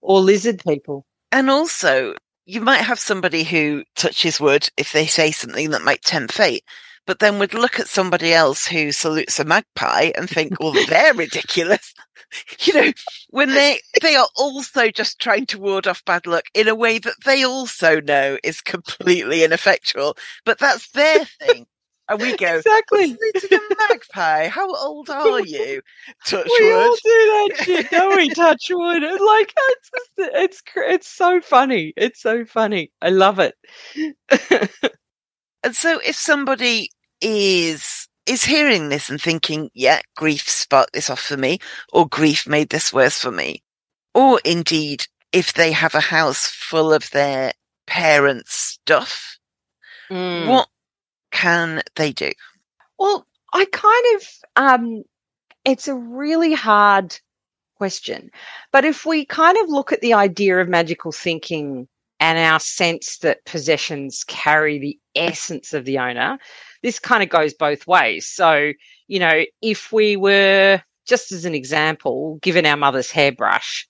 or 0.00 0.20
lizard 0.20 0.62
people. 0.66 1.04
And 1.32 1.50
also, 1.50 2.14
you 2.48 2.62
might 2.62 2.78
have 2.78 2.98
somebody 2.98 3.44
who 3.44 3.84
touches 3.94 4.40
wood 4.40 4.70
if 4.78 4.90
they 4.90 5.04
say 5.04 5.30
something 5.30 5.68
that 5.68 5.82
might 5.82 6.00
tempt 6.00 6.32
fate, 6.32 6.64
but 7.06 7.18
then 7.18 7.38
would 7.38 7.52
look 7.52 7.78
at 7.78 7.88
somebody 7.88 8.32
else 8.32 8.66
who 8.66 8.90
salutes 8.90 9.38
a 9.38 9.44
magpie 9.44 10.10
and 10.16 10.30
think, 10.30 10.58
well, 10.58 10.72
oh, 10.74 10.84
they're 10.88 11.12
ridiculous. 11.12 11.92
you 12.60 12.72
know, 12.72 12.92
when 13.28 13.50
they, 13.50 13.80
they 14.00 14.16
are 14.16 14.28
also 14.34 14.90
just 14.90 15.20
trying 15.20 15.44
to 15.44 15.58
ward 15.58 15.86
off 15.86 16.02
bad 16.06 16.26
luck 16.26 16.44
in 16.54 16.68
a 16.68 16.74
way 16.74 16.98
that 16.98 17.22
they 17.26 17.44
also 17.44 18.00
know 18.00 18.38
is 18.42 18.62
completely 18.62 19.44
ineffectual, 19.44 20.16
but 20.46 20.58
that's 20.58 20.90
their 20.92 21.26
thing. 21.26 21.66
And 22.08 22.20
we 22.20 22.36
go, 22.36 22.56
exactly. 22.56 23.14
To 23.14 23.54
a 23.54 23.74
magpie. 23.88 24.48
How 24.48 24.74
old 24.74 25.10
are 25.10 25.40
you? 25.40 25.82
Touch 26.26 26.48
we 26.58 26.66
wood. 26.66 26.74
all 26.74 26.94
do 26.94 27.00
that 27.04 27.50
shit, 27.64 27.90
don't 27.90 28.16
we? 28.16 28.30
Touch 28.30 28.70
wood. 28.70 29.02
It's 29.02 29.22
like 29.22 29.54
it's 29.56 29.90
just, 29.90 30.34
it's 30.34 30.62
it's 30.76 31.08
so 31.08 31.40
funny. 31.40 31.92
It's 31.96 32.22
so 32.22 32.44
funny. 32.46 32.90
I 33.02 33.10
love 33.10 33.38
it. 33.38 33.54
and 35.62 35.76
so, 35.76 36.00
if 36.04 36.16
somebody 36.16 36.90
is 37.20 38.08
is 38.24 38.44
hearing 38.44 38.88
this 38.88 39.10
and 39.10 39.20
thinking, 39.20 39.68
"Yeah, 39.74 40.00
grief 40.16 40.48
sparked 40.48 40.94
this 40.94 41.10
off 41.10 41.20
for 41.20 41.36
me," 41.36 41.58
or 41.92 42.08
"Grief 42.08 42.46
made 42.46 42.70
this 42.70 42.90
worse 42.90 43.18
for 43.18 43.30
me," 43.30 43.62
or 44.14 44.40
indeed, 44.46 45.06
if 45.32 45.52
they 45.52 45.72
have 45.72 45.94
a 45.94 46.00
house 46.00 46.46
full 46.46 46.90
of 46.90 47.10
their 47.10 47.52
parents' 47.86 48.54
stuff, 48.54 49.38
mm. 50.10 50.46
what 50.46 50.68
can 51.30 51.82
they 51.96 52.12
do? 52.12 52.32
Well, 52.98 53.26
I 53.52 53.64
kind 53.72 54.04
of, 54.16 54.22
um, 54.56 55.02
it's 55.64 55.88
a 55.88 55.94
really 55.94 56.54
hard 56.54 57.18
question. 57.76 58.30
But 58.72 58.84
if 58.84 59.06
we 59.06 59.24
kind 59.24 59.56
of 59.58 59.68
look 59.68 59.92
at 59.92 60.00
the 60.00 60.14
idea 60.14 60.58
of 60.58 60.68
magical 60.68 61.12
thinking 61.12 61.88
and 62.20 62.38
our 62.38 62.60
sense 62.60 63.18
that 63.18 63.44
possessions 63.44 64.24
carry 64.24 64.78
the 64.78 64.98
essence 65.14 65.72
of 65.72 65.84
the 65.84 65.98
owner, 65.98 66.38
this 66.82 66.98
kind 66.98 67.22
of 67.22 67.28
goes 67.28 67.54
both 67.54 67.86
ways. 67.86 68.26
So, 68.28 68.72
you 69.06 69.18
know, 69.18 69.44
if 69.62 69.92
we 69.92 70.16
were, 70.16 70.82
just 71.06 71.32
as 71.32 71.44
an 71.44 71.54
example, 71.54 72.38
given 72.42 72.66
our 72.66 72.76
mother's 72.76 73.10
hairbrush, 73.10 73.88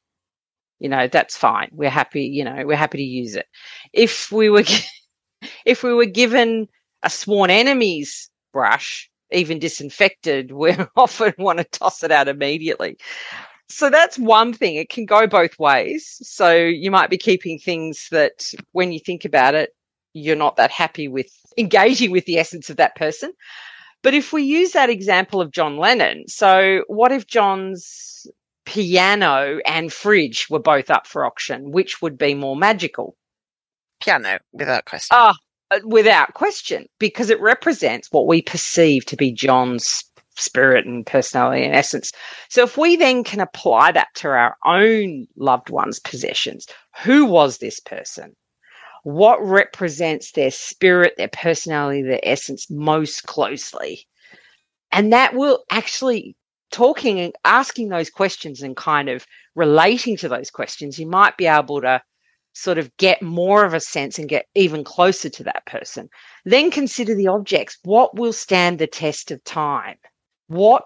you 0.79 0.89
know, 0.89 1.09
that's 1.09 1.37
fine. 1.37 1.71
We're 1.73 1.91
happy, 1.91 2.23
you 2.23 2.45
know, 2.45 2.63
we're 2.65 2.77
happy 2.77 2.99
to 2.99 3.05
use 3.05 3.35
it. 3.35 3.47
If 3.93 4.31
we 4.31 4.49
were, 4.49 4.65
if 5.65 5.83
we 5.83 5.93
were 5.93 6.07
given 6.07 6.69
a 7.03 7.11
sworn 7.11 7.51
enemy's 7.51 8.31
brush, 8.53 9.11
even 9.33 9.59
disinfected, 9.59 10.53
we 10.53 10.77
often 10.97 11.35
want 11.39 11.59
to 11.59 11.65
toss 11.65 12.03
it 12.03 12.11
out 12.11 12.29
immediately. 12.29 12.97
So 13.71 13.91
that's 13.91 14.19
one 14.19 14.55
thing. 14.55 14.77
It 14.77 14.89
can 14.89 15.05
go 15.05 15.27
both 15.27 15.59
ways. 15.59 16.19
So 16.23 16.55
you 16.55 16.91
might 16.91 17.11
be 17.11 17.19
keeping 17.19 17.59
things 17.59 18.09
that 18.11 18.53
when 18.73 18.93
you 18.93 18.99
think 18.99 19.25
about 19.25 19.55
it, 19.55 19.75
you're 20.15 20.37
not 20.37 20.57
that 20.57 20.71
happy 20.71 21.07
with 21.07 21.31
engaging 21.59 22.11
with 22.11 22.25
the 22.25 22.39
essence 22.39 22.71
of 22.71 22.77
that 22.79 22.97
person. 22.97 23.33
But 24.03 24.15
if 24.15 24.33
we 24.33 24.43
use 24.43 24.73
that 24.73 24.91
example 24.91 25.41
of 25.41 25.51
John 25.51 25.77
Lennon, 25.77 26.25
so 26.29 26.85
what 26.87 27.13
if 27.13 27.27
John's 27.27 28.27
piano 28.65 29.59
and 29.67 29.93
fridge 29.93 30.49
were 30.49 30.61
both 30.61 30.89
up 30.89 31.07
for 31.07 31.27
auction? 31.27 31.73
Which 31.73 32.01
would 32.01 32.17
be 32.17 32.35
more 32.35 32.57
magical? 32.57 33.17
Piano, 34.01 34.39
without 34.53 34.85
question. 34.85 35.09
Ah, 35.13 35.31
uh, 35.31 35.35
Uh, 35.71 35.81
without 35.85 36.33
question, 36.35 36.87
because 36.99 37.29
it 37.29 37.41
represents 37.41 38.09
what 38.11 38.27
we 38.27 38.41
perceive 38.41 39.05
to 39.05 39.17
be 39.17 39.31
John's 39.33 40.03
spirit 40.37 40.87
and 40.87 41.05
personality 41.05 41.65
and 41.65 41.75
essence. 41.75 42.11
So 42.49 42.63
if 42.63 42.79
we 42.79 42.97
then 42.97 43.23
can 43.23 43.41
apply 43.41 43.93
that 43.93 44.09
to 44.17 44.29
our 44.29 44.57
own 44.65 45.27
loved 45.37 45.69
ones' 45.69 45.99
possessions, 46.01 46.67
who 47.03 47.27
was 47.27 47.59
this 47.59 47.81
person? 47.81 48.35
What 49.03 49.45
represents 49.45 50.33
their 50.33 50.51
spirit, 50.51 51.15
their 51.17 51.29
personality, 51.29 52.03
their 52.03 52.21
essence 52.23 52.67
most 52.71 53.25
closely? 53.25 54.07
And 54.91 55.13
that 55.13 55.35
will 55.35 55.65
actually 55.71 56.35
talking 56.71 57.21
and 57.21 57.35
asking 57.45 57.89
those 57.89 58.11
questions 58.11 58.63
and 58.63 58.77
kind 58.77 59.09
of 59.09 59.27
relating 59.55 60.17
to 60.19 60.29
those 60.29 60.51
questions, 60.51 60.99
you 60.99 61.07
might 61.07 61.37
be 61.37 61.47
able 61.47 61.81
to 61.83 62.01
sort 62.53 62.79
of 62.79 62.95
get 62.97 63.23
more 63.23 63.65
of 63.65 63.75
a 63.75 63.81
sense 63.81 64.19
and 64.19 64.29
get 64.29 64.47
even 64.55 64.85
closer 64.85 65.29
to 65.29 65.45
that 65.45 65.65
person. 65.67 66.09
Then 66.45 66.71
consider 66.71 67.15
the 67.15 67.29
objects. 67.29 67.79
What 67.85 68.17
will 68.17 68.33
stand 68.33 68.79
the 68.79 68.87
test 68.87 69.31
of 69.31 69.43
time? 69.45 69.97
What 70.49 70.85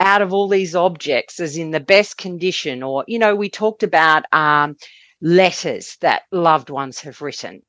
out 0.00 0.22
of 0.22 0.32
all 0.32 0.48
these 0.48 0.76
objects 0.76 1.40
is 1.40 1.56
in 1.56 1.70
the 1.70 1.80
best 1.80 2.18
condition? 2.18 2.82
Or, 2.82 3.04
you 3.06 3.18
know, 3.18 3.34
we 3.34 3.48
talked 3.48 3.82
about 3.82 4.24
um, 4.32 4.76
letters 5.20 5.96
that 6.00 6.22
loved 6.32 6.70
ones 6.70 7.00
have 7.00 7.22
written. 7.22 7.62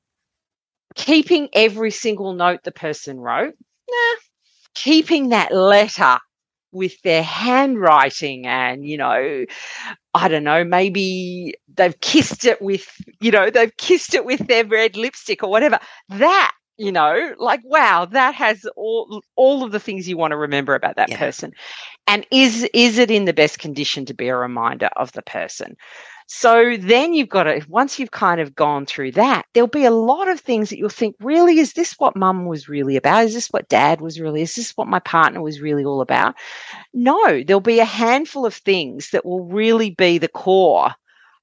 Keeping 0.95 1.47
every 1.53 1.91
single 1.91 2.33
note 2.33 2.63
the 2.63 2.71
person 2.71 3.19
wrote, 3.19 3.53
nah. 3.89 4.19
Keeping 4.73 5.29
that 5.29 5.53
letter 5.53 6.19
with 6.71 7.01
their 7.01 7.23
handwriting 7.23 8.45
and 8.45 8.85
you 8.85 8.97
know 8.97 9.45
i 10.13 10.27
don't 10.27 10.43
know 10.43 10.63
maybe 10.63 11.53
they've 11.77 11.99
kissed 12.01 12.45
it 12.45 12.61
with 12.61 12.87
you 13.21 13.31
know 13.31 13.49
they've 13.49 13.75
kissed 13.77 14.13
it 14.13 14.25
with 14.25 14.45
their 14.47 14.65
red 14.65 14.97
lipstick 14.97 15.43
or 15.43 15.49
whatever. 15.49 15.79
That 16.09 16.51
you 16.77 16.91
know 16.91 17.33
like 17.39 17.61
wow 17.63 18.05
that 18.05 18.35
has 18.35 18.65
all 18.75 19.21
all 19.35 19.63
of 19.63 19.71
the 19.71 19.79
things 19.79 20.07
you 20.07 20.17
want 20.17 20.31
to 20.31 20.37
remember 20.37 20.75
about 20.75 20.95
that 20.95 21.09
yeah. 21.09 21.17
person. 21.19 21.51
And 22.05 22.25
is 22.31 22.67
is 22.73 22.97
it 22.97 23.11
in 23.11 23.25
the 23.25 23.33
best 23.33 23.59
condition 23.59 24.05
to 24.05 24.13
be 24.13 24.27
a 24.27 24.35
reminder 24.35 24.89
of 24.95 25.11
the 25.13 25.21
person 25.21 25.75
so 26.29 26.75
then 26.77 27.13
you've 27.13 27.29
got 27.29 27.43
to, 27.43 27.65
once 27.69 27.97
you've 27.97 28.11
kind 28.11 28.41
of 28.41 28.53
gone 28.53 28.85
through 28.85 29.13
that, 29.13 29.45
there'll 29.53 29.67
be 29.67 29.85
a 29.85 29.91
lot 29.91 30.27
of 30.27 30.41
things 30.41 30.69
that 30.69 30.77
you'll 30.77 30.89
think, 30.89 31.15
really, 31.21 31.59
is 31.59 31.71
this 31.71 31.93
what 31.93 32.17
mum 32.17 32.45
was 32.45 32.67
really 32.67 32.97
about? 32.97 33.23
Is 33.23 33.33
this 33.33 33.47
what 33.47 33.69
dad 33.69 34.01
was 34.01 34.19
really? 34.19 34.41
Is 34.41 34.53
this 34.53 34.75
what 34.75 34.89
my 34.89 34.99
partner 34.99 35.41
was 35.41 35.61
really 35.61 35.85
all 35.85 36.01
about? 36.01 36.35
No, 36.93 37.41
there'll 37.43 37.61
be 37.61 37.79
a 37.79 37.85
handful 37.85 38.45
of 38.45 38.53
things 38.53 39.11
that 39.11 39.25
will 39.25 39.45
really 39.45 39.89
be 39.89 40.17
the 40.17 40.27
core 40.27 40.91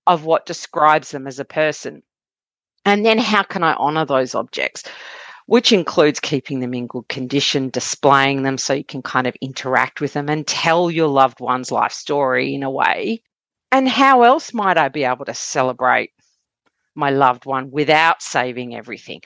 of 0.06 0.26
what 0.26 0.44
describes 0.44 1.12
them 1.12 1.26
as 1.26 1.38
a 1.38 1.46
person. 1.46 2.02
And 2.84 3.06
then 3.06 3.16
how 3.16 3.42
can 3.42 3.62
I 3.62 3.72
honor 3.74 4.04
those 4.04 4.34
objects? 4.34 4.84
Which 5.46 5.72
includes 5.72 6.20
keeping 6.20 6.60
them 6.60 6.74
in 6.74 6.88
good 6.88 7.08
condition, 7.08 7.70
displaying 7.70 8.42
them 8.42 8.58
so 8.58 8.74
you 8.74 8.84
can 8.84 9.00
kind 9.00 9.26
of 9.26 9.34
interact 9.40 10.02
with 10.02 10.12
them 10.12 10.28
and 10.28 10.46
tell 10.46 10.90
your 10.90 11.08
loved 11.08 11.40
one's 11.40 11.72
life 11.72 11.92
story 11.92 12.54
in 12.54 12.62
a 12.62 12.70
way 12.70 13.22
and 13.74 13.88
how 13.88 14.22
else 14.22 14.54
might 14.54 14.78
I 14.78 14.88
be 14.88 15.02
able 15.02 15.24
to 15.24 15.34
celebrate 15.34 16.12
my 16.94 17.10
loved 17.10 17.44
one 17.44 17.72
without 17.72 18.22
saving 18.22 18.76
everything? 18.76 19.20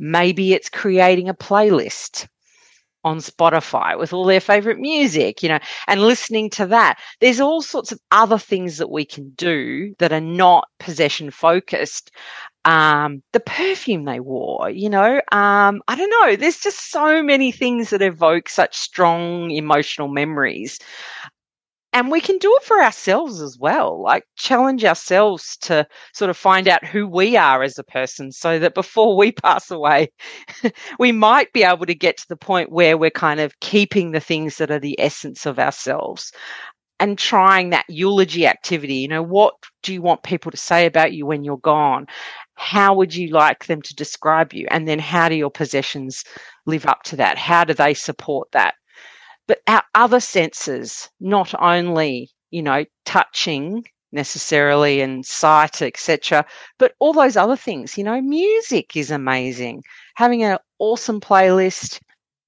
Maybe 0.00 0.52
it's 0.52 0.68
creating 0.68 1.28
a 1.28 1.34
playlist 1.34 2.26
on 3.04 3.18
Spotify 3.18 3.96
with 3.96 4.12
all 4.12 4.24
their 4.24 4.40
favorite 4.40 4.80
music, 4.80 5.44
you 5.44 5.48
know, 5.48 5.60
and 5.86 6.02
listening 6.02 6.50
to 6.50 6.66
that. 6.66 6.98
There's 7.20 7.38
all 7.38 7.62
sorts 7.62 7.92
of 7.92 8.00
other 8.10 8.36
things 8.36 8.78
that 8.78 8.90
we 8.90 9.04
can 9.04 9.30
do 9.36 9.94
that 10.00 10.12
are 10.12 10.20
not 10.20 10.66
possession 10.80 11.30
focused. 11.30 12.10
Um, 12.64 13.22
the 13.32 13.38
perfume 13.38 14.06
they 14.06 14.18
wore, 14.18 14.70
you 14.70 14.90
know, 14.90 15.20
um, 15.30 15.82
I 15.86 15.94
don't 15.94 16.10
know. 16.10 16.34
There's 16.34 16.60
just 16.60 16.90
so 16.90 17.22
many 17.22 17.52
things 17.52 17.90
that 17.90 18.02
evoke 18.02 18.48
such 18.48 18.76
strong 18.76 19.52
emotional 19.52 20.08
memories 20.08 20.80
and 21.98 22.12
we 22.12 22.20
can 22.20 22.38
do 22.38 22.56
it 22.60 22.62
for 22.62 22.80
ourselves 22.80 23.42
as 23.42 23.58
well 23.58 24.00
like 24.00 24.22
challenge 24.36 24.84
ourselves 24.84 25.56
to 25.56 25.84
sort 26.14 26.30
of 26.30 26.36
find 26.36 26.68
out 26.68 26.84
who 26.84 27.08
we 27.08 27.36
are 27.36 27.64
as 27.64 27.76
a 27.76 27.82
person 27.82 28.30
so 28.30 28.58
that 28.60 28.72
before 28.74 29.16
we 29.16 29.32
pass 29.44 29.68
away 29.70 30.08
we 31.00 31.10
might 31.10 31.52
be 31.52 31.64
able 31.64 31.86
to 31.86 31.94
get 31.94 32.16
to 32.16 32.28
the 32.28 32.36
point 32.36 32.70
where 32.70 32.96
we're 32.96 33.10
kind 33.10 33.40
of 33.40 33.58
keeping 33.58 34.12
the 34.12 34.20
things 34.20 34.58
that 34.58 34.70
are 34.70 34.78
the 34.78 34.98
essence 35.00 35.44
of 35.44 35.58
ourselves 35.58 36.32
and 37.00 37.16
trying 37.16 37.70
that 37.70 37.84
eulogy 37.88 38.46
activity. 38.46 38.94
You 38.94 39.08
know 39.08 39.22
what 39.22 39.54
do 39.82 39.92
you 39.92 40.02
want 40.02 40.24
people 40.24 40.50
to 40.50 40.56
say 40.56 40.86
about 40.86 41.12
you 41.12 41.26
when 41.26 41.44
you're 41.44 41.58
gone? 41.58 42.06
How 42.54 42.94
would 42.94 43.14
you 43.14 43.28
like 43.28 43.66
them 43.66 43.82
to 43.82 43.94
describe 43.94 44.52
you? 44.52 44.66
And 44.70 44.88
then 44.88 44.98
how 44.98 45.28
do 45.28 45.36
your 45.36 45.50
possessions 45.50 46.24
live 46.66 46.86
up 46.86 47.04
to 47.04 47.16
that? 47.16 47.38
How 47.38 47.64
do 47.64 47.72
they 47.72 47.94
support 47.94 48.48
that 48.52 48.74
but 49.48 49.60
our 49.66 49.82
other 49.94 50.20
senses, 50.20 51.08
not 51.18 51.52
only, 51.60 52.30
you 52.50 52.62
know, 52.62 52.84
touching 53.04 53.84
necessarily 54.12 55.00
and 55.00 55.26
sight, 55.26 55.82
etc., 55.82 56.44
but 56.78 56.92
all 57.00 57.12
those 57.12 57.36
other 57.36 57.56
things, 57.56 57.98
you 57.98 58.04
know, 58.04 58.20
music 58.20 58.96
is 58.96 59.10
amazing. 59.10 59.82
Having 60.14 60.44
an 60.44 60.58
awesome 60.78 61.20
playlist, 61.20 62.00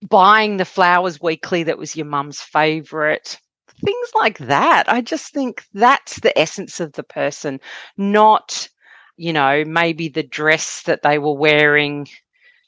buying 0.08 0.58
the 0.58 0.64
flowers 0.64 1.20
weekly 1.20 1.62
that 1.64 1.78
was 1.78 1.96
your 1.96 2.06
mum's 2.06 2.40
favorite, 2.40 3.38
things 3.84 4.08
like 4.14 4.38
that. 4.38 4.84
I 4.88 5.00
just 5.00 5.32
think 5.32 5.64
that's 5.74 6.20
the 6.20 6.38
essence 6.38 6.80
of 6.80 6.92
the 6.92 7.02
person, 7.02 7.60
not, 7.96 8.68
you 9.16 9.32
know, 9.32 9.64
maybe 9.66 10.08
the 10.08 10.22
dress 10.22 10.82
that 10.84 11.02
they 11.02 11.18
were 11.18 11.36
wearing 11.36 12.06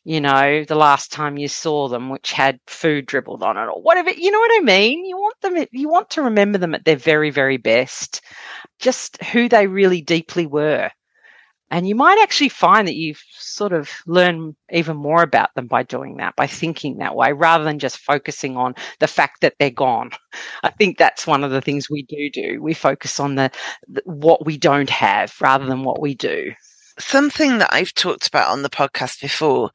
you 0.04 0.20
know, 0.20 0.64
the 0.64 0.74
last 0.74 1.12
time 1.12 1.38
you 1.38 1.48
saw 1.48 1.88
them, 1.88 2.10
which 2.10 2.32
had 2.32 2.58
food 2.66 3.06
dribbled 3.06 3.42
on 3.42 3.56
it 3.56 3.66
or 3.66 3.80
whatever. 3.80 4.10
You 4.10 4.30
know 4.30 4.40
what 4.40 4.62
I 4.62 4.64
mean? 4.64 5.04
You 5.04 5.16
want 5.16 5.40
them, 5.40 5.66
you 5.70 5.88
want 5.88 6.10
to 6.10 6.22
remember 6.22 6.58
them 6.58 6.74
at 6.74 6.84
their 6.84 6.96
very, 6.96 7.30
very 7.30 7.56
best, 7.56 8.20
just 8.80 9.22
who 9.22 9.48
they 9.48 9.66
really 9.66 10.00
deeply 10.02 10.46
were. 10.46 10.90
And 11.70 11.88
you 11.88 11.94
might 11.94 12.18
actually 12.20 12.50
find 12.50 12.86
that 12.86 12.96
you 12.96 13.14
sort 13.30 13.72
of 13.72 13.88
learn 14.06 14.54
even 14.70 14.96
more 14.96 15.22
about 15.22 15.54
them 15.54 15.68
by 15.68 15.84
doing 15.84 16.18
that, 16.18 16.36
by 16.36 16.46
thinking 16.46 16.98
that 16.98 17.14
way, 17.14 17.32
rather 17.32 17.64
than 17.64 17.78
just 17.78 17.96
focusing 17.96 18.58
on 18.58 18.74
the 18.98 19.06
fact 19.06 19.40
that 19.40 19.54
they're 19.58 19.70
gone. 19.70 20.10
I 20.64 20.70
think 20.70 20.98
that's 20.98 21.26
one 21.26 21.44
of 21.44 21.50
the 21.50 21.62
things 21.62 21.88
we 21.88 22.02
do 22.02 22.28
do. 22.28 22.60
We 22.60 22.74
focus 22.74 23.18
on 23.18 23.36
the, 23.36 23.50
the 23.88 24.02
what 24.04 24.44
we 24.44 24.58
don't 24.58 24.90
have 24.90 25.32
rather 25.40 25.64
than 25.64 25.82
what 25.84 26.00
we 26.00 26.14
do 26.14 26.52
something 26.98 27.58
that 27.58 27.72
I've 27.72 27.94
talked 27.94 28.26
about 28.28 28.50
on 28.50 28.62
the 28.62 28.70
podcast 28.70 29.20
before 29.20 29.70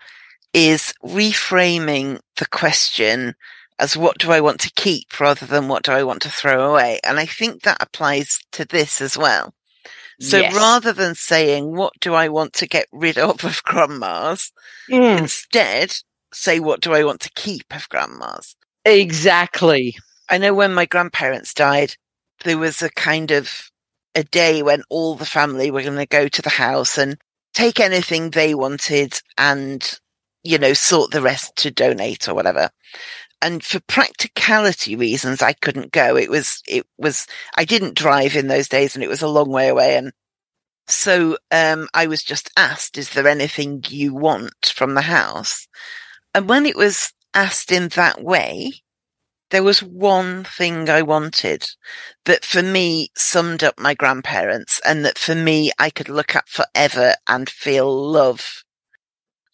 is 0.54 0.94
reframing 1.04 2.20
the 2.38 2.48
question 2.48 3.36
as 3.80 3.96
what 3.96 4.18
do 4.18 4.32
I 4.32 4.42
want 4.42 4.60
to 4.62 4.72
keep 4.76 5.20
rather 5.20 5.46
than 5.46 5.68
what 5.68 5.84
do 5.84 5.92
I 5.92 6.04
want 6.04 6.22
to 6.24 6.30
throw 6.30 6.72
away? 6.72 7.00
And 7.04 7.20
I 7.20 7.26
think 7.26 7.62
that 7.62 7.78
applies 7.80 8.40
to 8.54 8.66
this 8.66 9.02
as 9.02 9.18
well. 9.18 9.54
So 10.20 10.40
yes. 10.40 10.56
rather 10.56 10.94
than 10.94 11.14
saying, 11.14 11.76
what 11.76 11.94
do 12.00 12.16
I 12.16 12.28
want 12.28 12.54
to 12.54 12.68
get 12.68 12.88
rid 12.92 13.18
of 13.20 13.44
of 13.44 13.64
grandma's, 13.64 14.52
mm. 14.90 15.18
instead 15.18 15.96
say, 16.34 16.60
what 16.60 16.82
do 16.82 16.94
I 16.94 17.04
want 17.04 17.22
to 17.22 17.32
keep 17.32 17.66
of 17.72 17.88
grandma's? 17.90 18.56
Exactly. 18.84 19.96
I 20.30 20.38
know 20.38 20.54
when 20.54 20.74
my 20.74 20.86
grandparents 20.86 21.54
died, 21.54 21.96
there 22.44 22.58
was 22.58 22.82
a 22.82 22.90
kind 22.90 23.32
of 23.32 23.70
a 24.16 24.24
day 24.24 24.64
when 24.64 24.84
all 24.90 25.16
the 25.16 25.26
family 25.26 25.70
were 25.70 25.84
going 25.84 25.98
to 25.98 26.06
go 26.06 26.28
to 26.28 26.42
the 26.42 26.50
house 26.50 26.98
and 26.98 27.18
take 27.54 27.80
anything 27.80 28.32
they 28.32 28.56
wanted 28.56 29.20
and, 29.38 30.00
you 30.48 30.58
know, 30.58 30.74
sort 30.74 31.12
the 31.12 31.22
rest 31.22 31.56
to 31.58 31.72
donate 31.72 32.28
or 32.28 32.34
whatever. 32.34 32.70
And 33.42 33.64
for 33.64 33.80
practicality 33.82 34.96
reasons, 34.96 35.42
I 35.42 35.54
couldn't 35.54 35.92
go. 35.92 36.16
It 36.16 36.30
was, 36.30 36.62
it 36.68 36.86
was, 36.98 37.28
I 37.56 37.66
didn't 37.66 37.96
drive 37.96 38.36
in 38.36 38.48
those 38.48 38.68
days 38.68 38.96
and 38.96 39.04
it 39.04 39.10
was 39.10 39.22
a 39.22 39.28
long 39.28 39.50
way 39.50 39.68
away. 39.68 39.96
And 39.96 40.12
so, 40.88 41.38
um, 41.52 41.88
I 41.94 42.08
was 42.08 42.24
just 42.24 42.50
asked, 42.58 42.98
is 42.98 43.12
there 43.12 43.28
anything 43.28 43.84
you 43.90 44.14
want 44.16 44.74
from 44.74 44.96
the 44.96 45.02
house? 45.02 45.68
And 46.34 46.50
when 46.50 46.66
it 46.66 46.78
was 46.78 47.14
asked 47.34 47.72
in 47.72 47.90
that 47.90 48.24
way, 48.24 48.72
there 49.50 49.64
was 49.64 49.84
one 49.84 50.44
thing 50.44 50.90
I 50.90 51.02
wanted 51.02 51.66
that 52.26 52.44
for 52.44 52.62
me 52.62 53.12
summed 53.16 53.64
up 53.64 53.80
my 53.80 53.94
grandparents 53.94 54.82
and 54.86 55.06
that 55.06 55.18
for 55.18 55.36
me 55.36 55.72
I 55.78 55.90
could 55.90 56.10
look 56.10 56.36
at 56.36 56.50
forever 56.50 57.16
and 57.28 57.50
feel 57.50 57.90
love. 58.12 58.64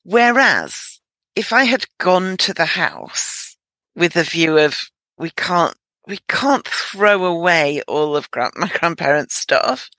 Whereas 0.04 1.00
if 1.36 1.52
I 1.52 1.64
had 1.64 1.86
gone 1.98 2.38
to 2.38 2.54
the 2.54 2.66
house 2.66 3.58
with 3.96 4.16
a 4.16 4.24
view 4.24 4.58
of 4.58 4.78
we 5.18 5.30
can't 5.32 5.76
we 6.08 6.20
can't 6.28 6.68
throw 6.68 7.26
away 7.26 7.82
all 7.88 8.16
of 8.16 8.28
my 8.56 8.68
grandparents' 8.68 9.36
stuff. 9.36 9.90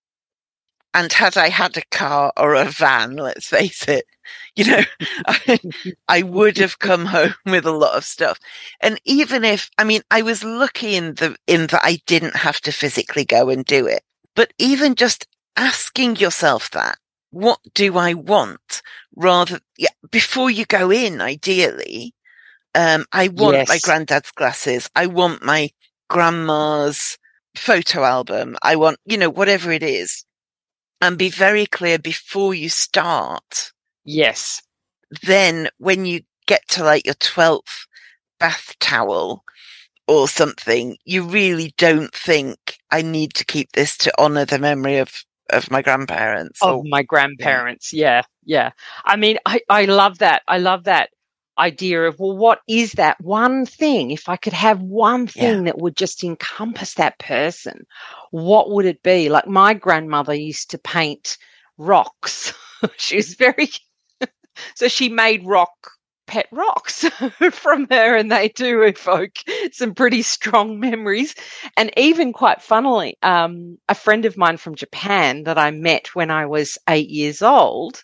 And 0.93 1.13
had 1.13 1.37
I 1.37 1.49
had 1.49 1.77
a 1.77 1.83
car 1.91 2.33
or 2.37 2.55
a 2.55 2.67
van, 2.67 3.17
let's 3.17 3.49
face 3.49 3.89
it, 3.89 4.05
you 4.57 4.67
know, 4.67 4.83
I, 5.27 5.59
I, 6.07 6.23
would 6.23 6.59
have 6.59 6.79
come 6.79 7.07
home 7.07 7.35
with 7.47 7.67
a 7.67 7.73
lot 7.73 7.97
of 7.97 8.05
stuff. 8.05 8.39
And 8.81 9.01
even 9.05 9.45
if, 9.45 9.71
I 9.77 9.85
mean, 9.85 10.03
I 10.11 10.23
was 10.23 10.45
lucky 10.45 10.95
in 10.95 11.15
the, 11.15 11.37
in 11.49 11.67
that 11.69 11.81
I 11.83 11.99
didn't 12.07 12.37
have 12.37 12.61
to 12.61 12.71
physically 12.71 13.25
go 13.25 13.49
and 13.49 13.65
do 13.65 13.87
it. 13.87 14.03
But 14.37 14.53
even 14.59 14.95
just 14.95 15.27
asking 15.57 16.17
yourself 16.17 16.71
that, 16.71 16.99
what 17.31 17.59
do 17.75 17.97
I 17.97 18.15
want? 18.15 18.61
Rather, 19.17 19.61
yeah, 19.79 19.89
before 20.11 20.51
you 20.51 20.65
go 20.65 20.91
in, 20.91 21.21
ideally, 21.21 22.15
um, 22.75 23.05
I 23.13 23.29
want 23.29 23.57
yes. 23.57 23.69
my 23.69 23.79
granddad's 23.83 24.31
glasses. 24.33 24.91
I 24.97 25.07
want 25.07 25.43
my 25.43 25.71
grandma's 26.09 27.19
photo 27.57 28.03
album. 28.03 28.57
I 28.63 28.77
want, 28.77 28.99
you 29.05 29.17
know, 29.17 29.31
whatever 29.31 29.71
it 29.71 29.83
is 29.83 30.25
and 31.01 31.19
be 31.19 31.29
very 31.29 31.67
clear 31.67 31.99
before 31.99 32.55
you 32.55 32.69
start. 32.69 33.73
Yes. 34.05 34.63
Then 35.23 35.69
when 35.79 36.07
you 36.07 36.23
get 36.47 36.67
to 36.71 36.85
like 36.85 37.05
your 37.05 37.15
12th 37.15 37.87
bath 38.41 38.75
towel 38.81 39.45
or 40.09 40.29
something, 40.29 40.97
you 41.05 41.23
really 41.23 41.75
don't 41.77 42.15
think 42.15 42.79
I 42.91 43.03
need 43.03 43.35
to 43.35 43.45
keep 43.45 43.73
this 43.73 43.97
to 43.99 44.13
honor 44.19 44.45
the 44.45 44.59
memory 44.59 44.99
of 44.99 45.25
of 45.51 45.71
my 45.71 45.83
grandparents. 45.83 46.63
Of 46.63 46.79
or, 46.79 46.83
my 46.87 47.03
grandparents, 47.03 47.93
yeah. 47.93 48.17
yeah, 48.17 48.23
yeah. 48.45 48.71
I 49.05 49.17
mean, 49.17 49.39
I, 49.47 49.61
I 49.69 49.85
love 49.85 50.19
that. 50.19 50.43
I 50.49 50.59
love 50.59 50.85
that 50.85 51.11
idea 51.59 52.03
of, 52.03 52.19
well, 52.19 52.37
what 52.37 52.61
is 52.69 52.93
that 52.93 53.21
one 53.21 53.67
thing? 53.67 54.11
If 54.11 54.29
I 54.29 54.37
could 54.37 54.53
have 54.53 54.81
one 54.81 55.27
thing 55.27 55.59
yeah. 55.59 55.65
that 55.65 55.79
would 55.79 55.97
just 55.97 56.25
encompass 56.25 56.95
that 56.95 57.19
person, 57.19 57.87
what 58.31 58.71
would 58.71 58.87
it 58.87 59.03
be? 59.03 59.29
Like 59.29 59.47
my 59.47 59.75
grandmother 59.75 60.35
used 60.35 60.71
to 60.71 60.79
paint 60.79 61.39
rocks. 61.79 62.53
she 62.97 63.17
was 63.17 63.35
very, 63.35 63.71
so 64.75 64.89
she 64.89 65.09
made 65.09 65.47
rock 65.47 65.73
pet 66.27 66.47
rocks 66.51 67.05
from 67.53 67.87
her 67.91 68.17
and 68.17 68.33
they 68.33 68.49
do 68.49 68.83
evoke 68.83 69.37
some 69.73 69.95
pretty 69.95 70.23
strong 70.23 70.81
memories 70.81 71.35
and 71.77 71.91
even 71.97 72.33
quite 72.33 72.63
funnily 72.63 73.17
um, 73.23 73.77
a 73.89 73.95
friend 73.95 74.25
of 74.25 74.37
mine 74.37 74.57
from 74.57 74.75
japan 74.75 75.43
that 75.45 75.59
i 75.59 75.71
met 75.71 76.15
when 76.15 76.31
i 76.31 76.47
was 76.47 76.79
eight 76.89 77.11
years 77.11 77.43
old 77.43 78.03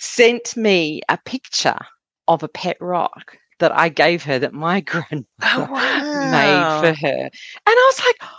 sent 0.00 0.56
me 0.56 1.02
a 1.08 1.18
picture 1.18 1.78
of 2.26 2.42
a 2.42 2.48
pet 2.48 2.78
rock 2.80 3.36
that 3.58 3.70
I 3.70 3.90
gave 3.90 4.24
her 4.24 4.38
that 4.38 4.54
my 4.54 4.80
grandmother 4.80 5.26
oh, 5.42 5.68
wow. 5.70 6.30
made 6.30 6.80
for 6.80 7.00
her. 7.06 7.22
And 7.24 7.30
I 7.66 7.92
was 7.92 8.04
like, 8.04 8.30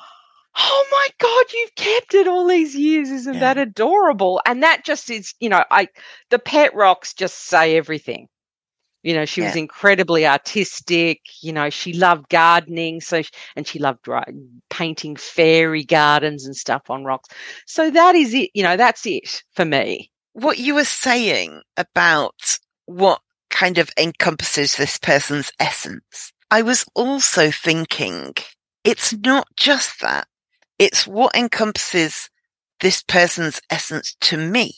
oh 0.57 0.87
my 0.91 1.07
God, 1.19 1.53
you've 1.53 1.75
kept 1.75 2.13
it 2.15 2.27
all 2.27 2.47
these 2.47 2.75
years. 2.75 3.09
Isn't 3.09 3.35
yeah. 3.35 3.53
that 3.53 3.57
adorable? 3.57 4.41
And 4.45 4.63
that 4.63 4.83
just 4.83 5.09
is, 5.09 5.33
you 5.39 5.49
know, 5.49 5.63
I, 5.71 5.87
the 6.29 6.39
pet 6.39 6.73
rocks 6.75 7.13
just 7.13 7.47
say 7.47 7.77
everything. 7.77 8.27
You 9.03 9.15
know, 9.15 9.25
she 9.25 9.41
yeah. 9.41 9.47
was 9.47 9.55
incredibly 9.55 10.27
artistic. 10.27 11.21
You 11.41 11.53
know, 11.53 11.69
she 11.69 11.93
loved 11.93 12.29
gardening. 12.29 13.01
So, 13.01 13.23
and 13.55 13.67
she 13.67 13.79
loved 13.79 14.07
painting 14.69 15.15
fairy 15.15 15.83
gardens 15.83 16.45
and 16.45 16.55
stuff 16.55 16.89
on 16.89 17.03
rocks. 17.03 17.29
So 17.65 17.89
that 17.89 18.15
is 18.15 18.33
it. 18.33 18.51
You 18.53 18.63
know, 18.63 18.77
that's 18.77 19.05
it 19.05 19.43
for 19.53 19.65
me. 19.65 20.10
What 20.33 20.57
you 20.57 20.75
were 20.75 20.85
saying 20.85 21.61
about 21.77 22.59
what 22.85 23.21
kind 23.49 23.77
of 23.77 23.91
encompasses 23.97 24.75
this 24.75 24.97
person's 24.97 25.51
essence. 25.59 26.33
I 26.49 26.61
was 26.61 26.85
also 26.95 27.51
thinking 27.51 28.33
it's 28.83 29.13
not 29.13 29.47
just 29.55 30.01
that. 30.01 30.27
It's 30.79 31.05
what 31.05 31.35
encompasses 31.35 32.29
this 32.79 33.03
person's 33.03 33.61
essence 33.69 34.15
to 34.21 34.37
me, 34.37 34.73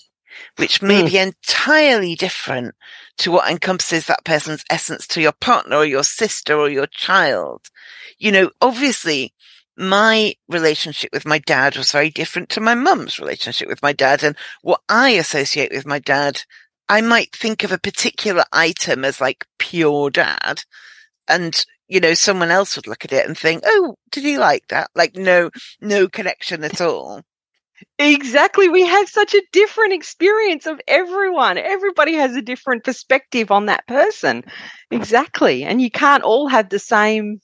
which 0.57 0.81
may 0.81 1.03
mm. 1.03 1.09
be 1.09 1.17
entirely 1.17 2.15
different 2.15 2.75
to 3.19 3.31
what 3.31 3.49
encompasses 3.49 4.07
that 4.07 4.25
person's 4.25 4.65
essence 4.69 5.07
to 5.07 5.21
your 5.21 5.31
partner 5.31 5.77
or 5.77 5.85
your 5.85 6.03
sister 6.03 6.55
or 6.55 6.69
your 6.69 6.87
child. 6.87 7.61
You 8.17 8.31
know, 8.33 8.51
obviously 8.61 9.33
my 9.77 10.33
relationship 10.47 11.09
with 11.13 11.25
my 11.25 11.39
dad 11.39 11.75
was 11.77 11.91
very 11.91 12.09
different 12.09 12.49
to 12.49 12.61
my 12.61 12.75
mum's 12.75 13.19
relationship 13.19 13.67
with 13.67 13.81
my 13.81 13.93
dad 13.93 14.23
and 14.23 14.35
what 14.61 14.81
I 14.87 15.11
associate 15.11 15.71
with 15.71 15.85
my 15.85 15.99
dad 15.99 16.41
I 16.89 17.01
might 17.01 17.35
think 17.35 17.63
of 17.63 17.71
a 17.71 17.79
particular 17.79 18.43
item 18.51 19.05
as 19.05 19.21
like 19.21 19.45
pure 19.57 20.09
dad 20.09 20.61
and 21.27 21.65
you 21.87 21.99
know 21.99 22.13
someone 22.13 22.51
else 22.51 22.75
would 22.75 22.87
look 22.87 23.05
at 23.05 23.13
it 23.13 23.25
and 23.25 23.37
think 23.37 23.63
oh 23.65 23.95
did 24.11 24.23
he 24.23 24.37
like 24.37 24.67
that? 24.67 24.89
Like 24.95 25.15
no 25.15 25.49
no 25.81 26.07
connection 26.07 26.63
at 26.63 26.81
all. 26.81 27.21
Exactly 27.97 28.69
we 28.69 28.85
have 28.85 29.09
such 29.09 29.33
a 29.33 29.41
different 29.51 29.93
experience 29.93 30.67
of 30.67 30.79
everyone. 30.87 31.57
Everybody 31.57 32.13
has 32.13 32.35
a 32.35 32.41
different 32.41 32.83
perspective 32.83 33.49
on 33.49 33.65
that 33.67 33.87
person. 33.87 34.43
Exactly 34.91 35.63
and 35.63 35.81
you 35.81 35.89
can't 35.89 36.23
all 36.23 36.47
have 36.47 36.69
the 36.69 36.79
same 36.79 37.39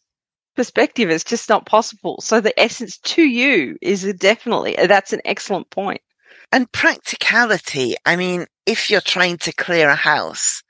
perspective 0.59 1.09
it's 1.09 1.23
just 1.23 1.49
not 1.49 1.65
possible 1.65 2.19
so 2.21 2.41
the 2.41 2.57
essence 2.59 2.97
to 2.99 3.23
you 3.23 3.77
is 3.81 4.01
definitely 4.19 4.75
that's 4.87 5.13
an 5.13 5.21
excellent 5.23 5.69
point 5.69 6.01
and 6.51 6.71
practicality 6.71 7.95
i 8.05 8.15
mean 8.15 8.45
if 8.69 8.91
you're 8.91 9.01
trying 9.01 9.37
to 9.39 9.51
clear 9.51 9.89
a 9.89 9.95
house, 9.95 10.61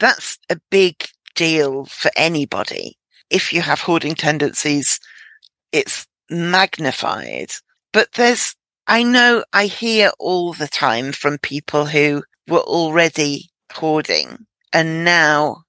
that's 0.00 0.38
a 0.50 0.58
big 0.72 1.04
deal 1.36 1.84
for 1.84 2.10
anybody. 2.16 2.98
If 3.30 3.52
you 3.52 3.60
have 3.60 3.82
hoarding 3.82 4.16
tendencies, 4.16 4.98
it's 5.70 6.04
magnified. 6.28 7.52
But 7.92 8.08
there's, 8.14 8.56
I 8.88 9.04
know 9.04 9.44
I 9.52 9.66
hear 9.66 10.10
all 10.18 10.52
the 10.52 10.66
time 10.66 11.12
from 11.12 11.38
people 11.38 11.86
who 11.86 12.24
were 12.48 12.58
already 12.58 13.50
hoarding 13.72 14.46
and 14.72 15.04
now 15.04 15.62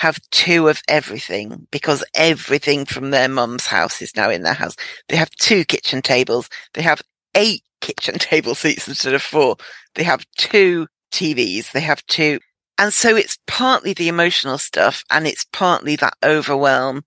have 0.00 0.18
two 0.30 0.68
of 0.68 0.80
everything 0.88 1.66
because 1.70 2.02
everything 2.14 2.86
from 2.86 3.10
their 3.10 3.28
mum's 3.28 3.66
house 3.66 4.00
is 4.00 4.16
now 4.16 4.30
in 4.30 4.42
their 4.42 4.54
house. 4.54 4.74
They 5.10 5.16
have 5.16 5.28
two 5.32 5.62
kitchen 5.66 6.00
tables. 6.00 6.48
They 6.72 6.80
have 6.80 7.02
eight 7.34 7.62
kitchen 7.82 8.18
table 8.18 8.54
seats 8.54 8.88
instead 8.88 9.12
of 9.12 9.20
four. 9.20 9.56
They 9.96 10.04
have 10.04 10.24
two 10.38 10.86
TVs. 11.12 11.72
They 11.72 11.82
have 11.82 12.04
two. 12.06 12.40
And 12.78 12.94
so 12.94 13.14
it's 13.14 13.36
partly 13.46 13.92
the 13.92 14.08
emotional 14.08 14.56
stuff 14.56 15.04
and 15.10 15.26
it's 15.26 15.44
partly 15.52 15.96
that 15.96 16.14
overwhelm, 16.24 17.02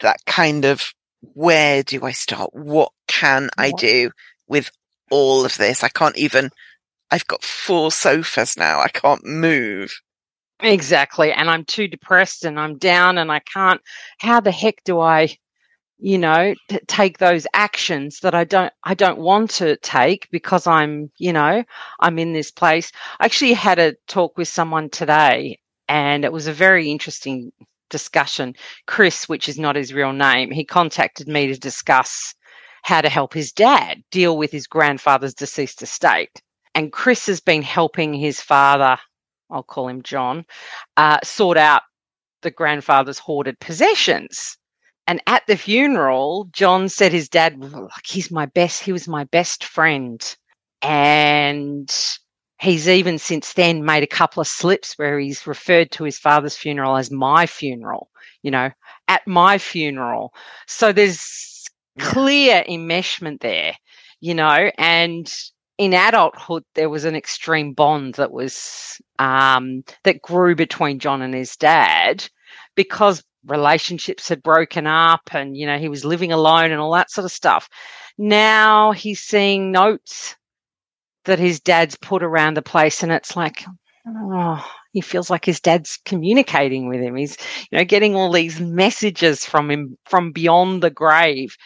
that 0.00 0.18
kind 0.26 0.66
of 0.66 0.92
where 1.22 1.82
do 1.82 2.04
I 2.04 2.12
start? 2.12 2.50
What 2.52 2.92
can 3.08 3.48
I 3.56 3.70
do 3.70 4.10
with 4.48 4.70
all 5.10 5.46
of 5.46 5.56
this? 5.56 5.82
I 5.82 5.88
can't 5.88 6.18
even, 6.18 6.50
I've 7.10 7.26
got 7.26 7.42
four 7.42 7.90
sofas 7.90 8.58
now. 8.58 8.80
I 8.80 8.88
can't 8.88 9.24
move. 9.24 9.98
Exactly. 10.64 11.32
And 11.32 11.50
I'm 11.50 11.64
too 11.64 11.88
depressed 11.88 12.44
and 12.44 12.58
I'm 12.58 12.78
down 12.78 13.18
and 13.18 13.30
I 13.30 13.40
can't, 13.40 13.80
how 14.18 14.40
the 14.40 14.50
heck 14.52 14.82
do 14.84 15.00
I 15.00 15.28
you 15.98 16.18
know 16.18 16.54
t- 16.68 16.80
take 16.88 17.18
those 17.18 17.46
actions 17.54 18.20
that 18.20 18.34
i 18.34 18.44
don't 18.44 18.72
i 18.84 18.94
don't 18.94 19.18
want 19.18 19.50
to 19.50 19.76
take 19.78 20.28
because 20.30 20.66
i'm 20.66 21.10
you 21.18 21.32
know 21.32 21.64
i'm 22.00 22.18
in 22.18 22.34
this 22.34 22.50
place 22.50 22.92
i 23.20 23.24
actually 23.26 23.54
had 23.54 23.78
a 23.78 23.94
talk 24.08 24.36
with 24.38 24.48
someone 24.48 24.90
today 24.90 25.58
and 25.88 26.24
it 26.24 26.32
was 26.32 26.48
a 26.48 26.52
very 26.52 26.90
interesting 26.90 27.52
discussion 27.90 28.54
chris 28.86 29.28
which 29.28 29.48
is 29.48 29.58
not 29.58 29.76
his 29.76 29.94
real 29.94 30.12
name 30.12 30.50
he 30.50 30.64
contacted 30.64 31.28
me 31.28 31.46
to 31.46 31.58
discuss 31.58 32.34
how 32.82 33.00
to 33.00 33.08
help 33.08 33.32
his 33.32 33.52
dad 33.52 34.02
deal 34.10 34.36
with 34.36 34.52
his 34.52 34.66
grandfather's 34.66 35.34
deceased 35.34 35.82
estate 35.82 36.42
and 36.74 36.92
chris 36.92 37.26
has 37.26 37.40
been 37.40 37.62
helping 37.62 38.14
his 38.14 38.40
father 38.40 38.98
i'll 39.50 39.62
call 39.62 39.88
him 39.88 40.02
john 40.02 40.44
uh, 40.96 41.18
sort 41.22 41.56
out 41.56 41.82
the 42.42 42.50
grandfather's 42.50 43.18
hoarded 43.18 43.58
possessions 43.60 44.58
and 45.06 45.20
at 45.26 45.46
the 45.46 45.56
funeral, 45.56 46.48
John 46.52 46.88
said 46.88 47.12
his 47.12 47.28
dad, 47.28 47.58
like, 47.58 47.90
he's 48.06 48.30
my 48.30 48.46
best, 48.46 48.82
he 48.82 48.92
was 48.92 49.06
my 49.06 49.24
best 49.24 49.64
friend. 49.64 50.36
And 50.80 51.94
he's 52.60 52.88
even 52.88 53.18
since 53.18 53.52
then 53.52 53.84
made 53.84 54.02
a 54.02 54.08
couple 54.08 54.40
of 54.40 54.48
slips 54.48 54.94
where 54.94 55.18
he's 55.18 55.46
referred 55.46 55.90
to 55.92 56.04
his 56.04 56.18
father's 56.18 56.56
funeral 56.56 56.96
as 56.96 57.10
my 57.10 57.46
funeral, 57.46 58.08
you 58.42 58.50
know, 58.50 58.70
at 59.08 59.26
my 59.26 59.58
funeral. 59.58 60.32
So 60.66 60.92
there's 60.92 61.64
clear 61.98 62.64
enmeshment 62.68 63.40
there, 63.40 63.74
you 64.20 64.34
know, 64.34 64.70
and 64.78 65.32
in 65.78 65.92
adulthood 65.92 66.64
there 66.74 66.88
was 66.88 67.04
an 67.04 67.16
extreme 67.16 67.72
bond 67.72 68.14
that 68.14 68.30
was 68.30 69.00
um, 69.18 69.82
that 70.04 70.22
grew 70.22 70.54
between 70.54 70.98
John 70.98 71.22
and 71.22 71.34
his 71.34 71.56
dad 71.56 72.26
because 72.74 73.22
relationships 73.46 74.28
had 74.28 74.42
broken 74.42 74.86
up 74.86 75.22
and, 75.32 75.56
you 75.56 75.66
know, 75.66 75.78
he 75.78 75.88
was 75.88 76.04
living 76.04 76.32
alone 76.32 76.70
and 76.70 76.80
all 76.80 76.92
that 76.92 77.10
sort 77.10 77.24
of 77.24 77.32
stuff. 77.32 77.68
Now 78.16 78.92
he's 78.92 79.20
seeing 79.20 79.72
notes 79.72 80.36
that 81.24 81.38
his 81.38 81.60
dad's 81.60 81.96
put 81.96 82.22
around 82.22 82.54
the 82.54 82.62
place 82.62 83.02
and 83.02 83.12
it's 83.12 83.36
like, 83.36 83.64
oh, 84.06 84.64
he 84.92 85.00
feels 85.00 85.30
like 85.30 85.44
his 85.44 85.60
dad's 85.60 85.98
communicating 86.04 86.88
with 86.88 87.00
him. 87.00 87.16
He's, 87.16 87.36
you 87.70 87.78
know, 87.78 87.84
getting 87.84 88.14
all 88.14 88.30
these 88.30 88.60
messages 88.60 89.44
from 89.44 89.70
him 89.70 89.98
from 90.04 90.32
beyond 90.32 90.82
the 90.82 90.90
grave. 90.90 91.56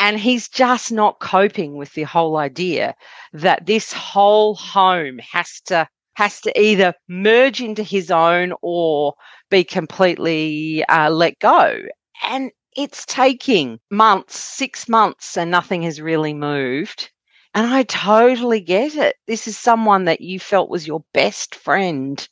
And 0.00 0.18
he's 0.18 0.48
just 0.48 0.90
not 0.90 1.20
coping 1.20 1.76
with 1.76 1.92
the 1.92 2.04
whole 2.04 2.38
idea 2.38 2.94
that 3.34 3.66
this 3.66 3.92
whole 3.92 4.54
home 4.54 5.20
has 5.30 5.60
to 5.66 5.86
has 6.14 6.40
to 6.40 6.60
either 6.60 6.94
merge 7.08 7.60
into 7.60 7.82
his 7.82 8.10
own 8.10 8.52
or 8.62 9.14
be 9.50 9.62
completely 9.62 10.84
uh, 10.86 11.10
let 11.10 11.38
go. 11.38 11.82
And 12.24 12.50
it's 12.76 13.04
taking 13.06 13.78
months, 13.90 14.38
six 14.38 14.88
months, 14.88 15.36
and 15.36 15.50
nothing 15.50 15.82
has 15.82 16.00
really 16.00 16.34
moved. 16.34 17.10
And 17.54 17.66
I 17.66 17.82
totally 17.82 18.60
get 18.60 18.94
it. 18.94 19.16
This 19.26 19.46
is 19.46 19.58
someone 19.58 20.06
that 20.06 20.20
you 20.20 20.40
felt 20.40 20.70
was 20.70 20.86
your 20.86 21.04
best 21.12 21.54
friend 21.54 22.26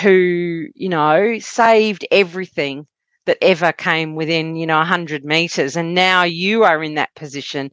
who, 0.00 0.66
you 0.74 0.88
know, 0.88 1.38
saved 1.38 2.06
everything 2.10 2.86
that 3.28 3.38
ever 3.42 3.72
came 3.72 4.14
within, 4.14 4.56
you 4.56 4.66
know, 4.66 4.78
100 4.78 5.22
meters. 5.22 5.76
And 5.76 5.94
now 5.94 6.22
you 6.22 6.64
are 6.64 6.82
in 6.82 6.94
that 6.94 7.14
position 7.14 7.70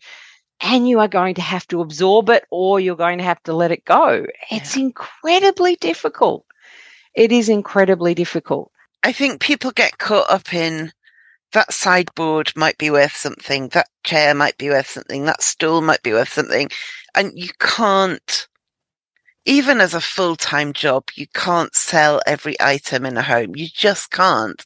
and 0.60 0.88
you 0.88 0.99
are 0.99 1.08
going 1.08 1.34
to 1.36 1.41
have 1.41 1.66
to 1.68 1.80
absorb 1.82 2.30
it 2.30 2.45
or 2.51 2.80
you're 2.80 2.97
going 2.97 3.18
to 3.20 3.24
have 3.24 3.41
to 3.43 3.53
let 3.53 3.72
it 3.72 3.86
go. 3.86 4.26
It's 4.51 4.76
yeah. 4.76 4.84
incredibly 4.84 5.78
difficult. 5.78 6.45
It 7.16 7.32
is 7.32 7.47
incredibly 7.47 8.14
difficult. 8.14 8.70
I 9.01 9.14
think 9.14 9.39
people 9.39 9.72
get 9.72 9.97
caught 9.97 10.30
up 10.30 10.53
in 10.53 10.91
that 11.53 11.72
sideboard 11.72 12.51
might 12.56 12.78
be 12.78 12.89
worth 12.89 13.16
something, 13.16 13.70
that 13.70 13.88
chair 14.03 14.36
might 14.36 14.58
be 14.58 14.70
worth 14.70 14.89
something, 14.89 15.24
that 15.24 15.41
stool 15.41 15.82
might 15.82 16.03
be 16.03 16.12
worth 16.12 16.34
something. 16.34 16.70
And 17.16 17.32
you 17.34 17.49
can't, 17.60 18.47
even 19.45 19.80
as 19.80 19.93
a 19.93 20.01
full 20.01 20.36
time 20.36 20.74
job, 20.74 21.06
you 21.16 21.28
can't 21.34 21.74
sell 21.74 22.22
every 22.28 22.60
item 22.60 23.06
in 23.06 23.16
a 23.16 23.22
home. 23.22 23.56
You 23.56 23.68
just 23.74 24.12
can't. 24.12 24.66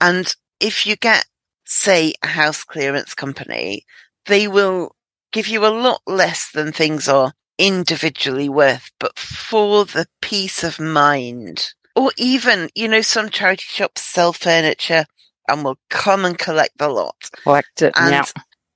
And 0.00 0.34
if 0.60 0.86
you 0.86 0.96
get, 0.96 1.26
say, 1.64 2.14
a 2.22 2.28
house 2.28 2.64
clearance 2.64 3.14
company, 3.14 3.84
they 4.26 4.48
will 4.48 4.94
give 5.32 5.48
you 5.48 5.64
a 5.64 5.68
lot 5.68 6.02
less 6.06 6.50
than 6.50 6.72
things 6.72 7.08
are 7.08 7.32
individually 7.58 8.48
worth, 8.48 8.90
but 8.98 9.18
for 9.18 9.84
the 9.84 10.06
peace 10.22 10.64
of 10.64 10.80
mind, 10.80 11.74
or 11.94 12.10
even, 12.16 12.70
you 12.74 12.88
know, 12.88 13.02
some 13.02 13.28
charity 13.28 13.66
shops 13.66 14.02
sell 14.02 14.32
furniture 14.32 15.04
and 15.48 15.64
will 15.64 15.78
come 15.90 16.24
and 16.24 16.38
collect 16.38 16.78
the 16.78 16.88
lot. 16.88 17.16
Collect 17.42 17.82
it, 17.82 17.92
and 17.96 18.12
yeah. 18.12 18.24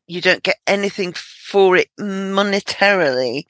you 0.06 0.20
don't 0.20 0.42
get 0.42 0.56
anything 0.66 1.14
for 1.14 1.76
it 1.76 1.88
monetarily, 1.98 3.44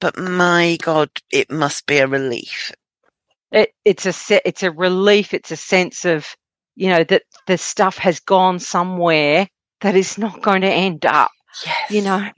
but 0.00 0.18
my 0.18 0.78
God, 0.80 1.10
it 1.30 1.50
must 1.50 1.86
be 1.86 1.98
a 1.98 2.06
relief. 2.06 2.72
It, 3.50 3.74
it's 3.84 4.06
a 4.06 4.46
it's 4.48 4.62
a 4.62 4.70
relief. 4.70 5.34
It's 5.34 5.50
a 5.50 5.56
sense 5.56 6.04
of 6.04 6.36
you 6.78 6.88
know 6.88 7.04
that 7.04 7.24
the 7.46 7.58
stuff 7.58 7.98
has 7.98 8.20
gone 8.20 8.58
somewhere 8.60 9.48
that 9.80 9.96
is 9.96 10.16
not 10.16 10.42
going 10.42 10.60
to 10.62 10.70
end 10.70 11.04
up. 11.04 11.30
Yes. 11.66 11.90
You 11.90 12.02
know, 12.02 12.28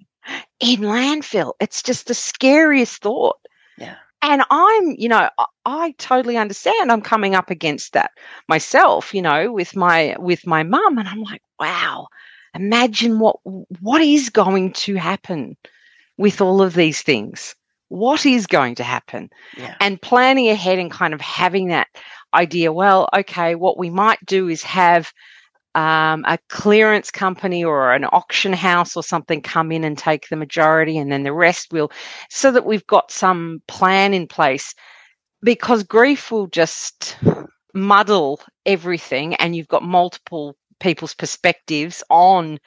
in 0.61 0.80
landfill. 0.80 1.53
It's 1.61 1.82
just 1.82 2.07
the 2.07 2.14
scariest 2.14 3.03
thought. 3.03 3.36
Yeah. 3.76 3.97
And 4.22 4.43
I'm, 4.51 4.95
you 4.99 5.09
know, 5.09 5.28
I, 5.38 5.45
I 5.66 5.95
totally 5.99 6.36
understand. 6.36 6.91
I'm 6.91 7.03
coming 7.03 7.34
up 7.34 7.51
against 7.51 7.93
that 7.93 8.12
myself, 8.49 9.14
you 9.14 9.22
know, 9.22 9.53
with 9.53 9.76
my 9.76 10.16
with 10.18 10.47
my 10.47 10.62
mum, 10.62 10.99
and 10.99 11.07
I'm 11.09 11.22
like, 11.22 11.43
wow, 11.59 12.09
imagine 12.55 13.18
what 13.18 13.36
what 13.80 14.01
is 14.01 14.30
going 14.30 14.72
to 14.72 14.95
happen 14.97 15.57
with 16.16 16.41
all 16.41 16.62
of 16.62 16.74
these 16.74 17.03
things. 17.03 17.55
What 17.91 18.24
is 18.24 18.47
going 18.47 18.76
to 18.76 18.84
happen? 18.84 19.28
Yeah. 19.57 19.74
And 19.80 20.01
planning 20.01 20.49
ahead 20.49 20.78
and 20.78 20.91
kind 20.91 21.12
of 21.12 21.20
having 21.20 21.68
that 21.68 21.88
idea. 22.32 22.72
Well, 22.72 23.09
okay, 23.14 23.57
what 23.57 23.78
we 23.78 23.91
might 23.91 24.24
do 24.24 24.49
is 24.49 24.62
have 24.62 25.12
um, 25.74 26.24
a 26.26 26.38
clearance 26.49 27.11
company 27.11 27.64
or 27.64 27.93
an 27.93 28.05
auction 28.05 28.53
house 28.53 28.97
or 28.97 29.03
something 29.03 29.43
come 29.43 29.72
in 29.72 29.84
and 29.84 29.99
take 29.99 30.28
the 30.28 30.36
majority, 30.36 30.97
and 30.99 31.11
then 31.11 31.24
the 31.24 31.32
rest 31.32 31.72
will, 31.72 31.91
so 32.28 32.53
that 32.53 32.64
we've 32.64 32.86
got 32.86 33.11
some 33.11 33.61
plan 33.66 34.14
in 34.14 34.26
place. 34.26 34.72
Because 35.43 35.82
grief 35.82 36.30
will 36.30 36.47
just 36.47 37.16
muddle 37.74 38.41
everything, 38.66 39.34
and 39.34 39.57
you've 39.57 39.68
got 39.68 39.82
multiple 39.82 40.55
people's 40.78 41.14
perspectives 41.14 42.05
on 42.09 42.59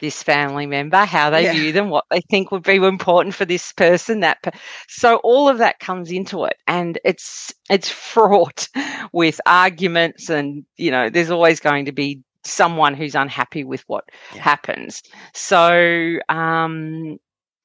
this 0.00 0.22
family 0.22 0.66
member, 0.66 1.04
how 1.04 1.30
they 1.30 1.44
yeah. 1.44 1.52
view 1.52 1.72
them, 1.72 1.90
what 1.90 2.04
they 2.10 2.20
think 2.30 2.50
would 2.50 2.62
be 2.62 2.76
important 2.76 3.34
for 3.34 3.44
this 3.44 3.72
person. 3.72 4.20
That 4.20 4.42
per- 4.42 4.52
so 4.88 5.16
all 5.16 5.48
of 5.48 5.58
that 5.58 5.78
comes 5.78 6.10
into 6.10 6.44
it, 6.44 6.56
and 6.66 6.98
it's 7.04 7.52
it's 7.68 7.88
fraught 8.12 8.68
with 9.12 9.40
arguments, 9.46 10.30
and 10.30 10.64
you 10.76 10.90
know, 10.90 11.10
there's 11.10 11.30
always 11.30 11.60
going 11.60 11.84
to 11.86 11.92
be 11.92 12.22
someone 12.44 12.94
who's 12.94 13.14
unhappy 13.14 13.64
with 13.64 13.82
what 13.86 14.04
yeah. 14.34 14.42
happens. 14.42 15.02
So, 15.34 16.18
um, 16.28 17.18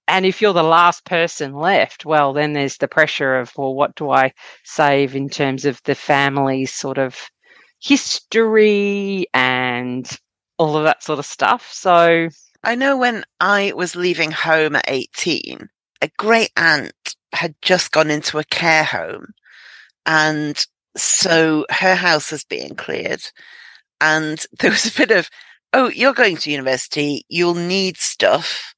and 0.08 0.26
if 0.26 0.42
you're 0.42 0.54
the 0.54 0.64
last 0.64 1.06
person 1.06 1.54
left, 1.54 2.06
well, 2.06 2.34
then 2.34 2.54
there's 2.54 2.78
the 2.78 2.88
pressure 2.88 3.38
of, 3.38 3.52
well, 3.58 3.74
what 3.74 3.96
do 3.96 4.12
I 4.12 4.34
save 4.64 5.16
in 5.16 5.30
terms 5.30 5.66
of 5.66 5.82
the 5.84 5.96
family's 5.96 6.74
sort 6.74 6.98
of 6.98 7.18
history 7.82 9.28
and 9.34 10.20
all 10.58 10.78
of 10.78 10.84
that 10.84 11.04
sort 11.04 11.20
of 11.20 11.26
stuff. 11.26 11.72
So 11.72 12.30
I 12.64 12.76
know 12.76 12.98
when 12.98 13.24
I 13.40 13.74
was 13.76 13.96
leaving 13.96 14.32
home 14.32 14.76
at 14.76 14.86
18, 14.88 15.70
a 16.02 16.10
great 16.18 16.52
aunt 16.56 17.16
had 17.34 17.56
just 17.62 17.92
gone 17.92 18.10
into 18.10 18.38
a 18.38 18.44
care 18.44 18.84
home 18.84 19.34
and 20.06 20.66
so 20.96 21.66
her 21.70 21.96
house 21.96 22.32
was 22.32 22.44
being 22.44 22.76
cleared 22.76 23.22
and 24.00 24.46
there 24.60 24.72
was 24.72 24.86
a 24.86 24.98
bit 24.98 25.12
of, 25.12 25.30
oh, 25.74 25.90
you're 25.90 26.14
going 26.14 26.38
to 26.38 26.52
university, 26.52 27.26
you'll 27.30 27.56
need 27.56 27.98
stuff. 27.98 28.75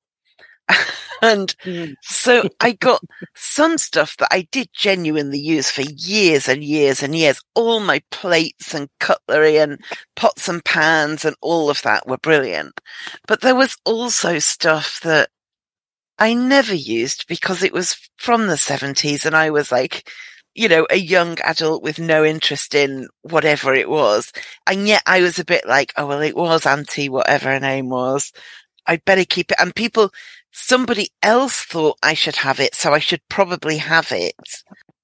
and 1.22 1.55
mm. 1.63 1.95
so 2.01 2.49
I 2.59 2.74
got 2.74 3.01
some 3.36 3.78
stuff 3.78 4.18
that 4.18 4.30
I 4.32 4.47
did 4.51 4.70
genuinely 4.74 5.39
use 5.39 5.72
for 5.72 5.82
years 5.82 6.47
and 6.47 6.63
years 6.63 7.01
and 7.01 7.15
years. 7.15 7.41
All 7.55 7.80
my 7.80 8.01
plates 8.11 8.74
and 8.74 8.89
cutlery 8.99 9.57
and 9.57 9.80
pots 10.15 10.47
and 10.47 10.63
pans 10.63 11.26
and 11.26 11.36
all 11.41 11.70
of 11.70 11.82
that 11.84 12.07
were 12.07 12.18
brilliant. 12.18 12.80
But 13.28 13.41
there 13.41 13.55
was 13.55 13.78
also 13.86 14.39
stuff 14.39 14.99
that 15.03 15.30
I 16.20 16.34
never 16.34 16.74
used 16.74 17.28
because 17.28 17.63
it 17.63 17.74
was 17.74 18.09
from 18.18 18.47
the 18.47 18.55
70s 18.55 19.26
and 19.26 19.36
I 19.36 19.51
was 19.51 19.72
like, 19.72 20.09
you 20.55 20.68
know, 20.68 20.88
a 20.89 20.97
young 20.97 21.38
adult 21.41 21.84
with 21.84 21.99
no 21.99 22.26
interest 22.26 22.74
in 22.74 23.07
whatever 23.22 23.76
it 23.76 23.88
was. 23.88 24.34
And 24.65 24.88
yet 24.88 25.03
I 25.05 25.22
was 25.22 25.38
a 25.38 25.45
bit 25.45 25.68
like, 25.68 25.93
oh, 25.97 26.07
well, 26.07 26.22
it 26.22 26.36
was 26.36 26.65
Auntie, 26.65 27.09
whatever 27.09 27.51
her 27.51 27.59
name 27.59 27.89
was. 27.89 28.34
I'd 28.88 29.05
better 29.05 29.24
keep 29.24 29.51
it. 29.51 29.57
And 29.59 29.76
people, 29.76 30.11
somebody 30.57 31.09
else 31.21 31.61
thought 31.61 31.97
I 32.01 32.13
should 32.13 32.37
have 32.37 32.59
it. 32.59 32.73
So 32.73 32.93
I 32.93 32.99
should 32.99 33.21
probably 33.29 33.77
have 33.77 34.11
it. 34.11 34.35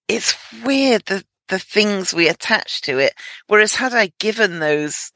It's 0.08 0.36
weird 0.66 1.06
the, 1.06 1.24
the 1.48 1.60
things 1.60 2.14
we 2.14 2.28
attach 2.28 2.82
to 2.82 2.98
it. 2.98 3.14
Whereas 3.48 3.76
had 3.76 3.94
I 3.94 4.12
given 4.20 4.60
those 4.60 5.12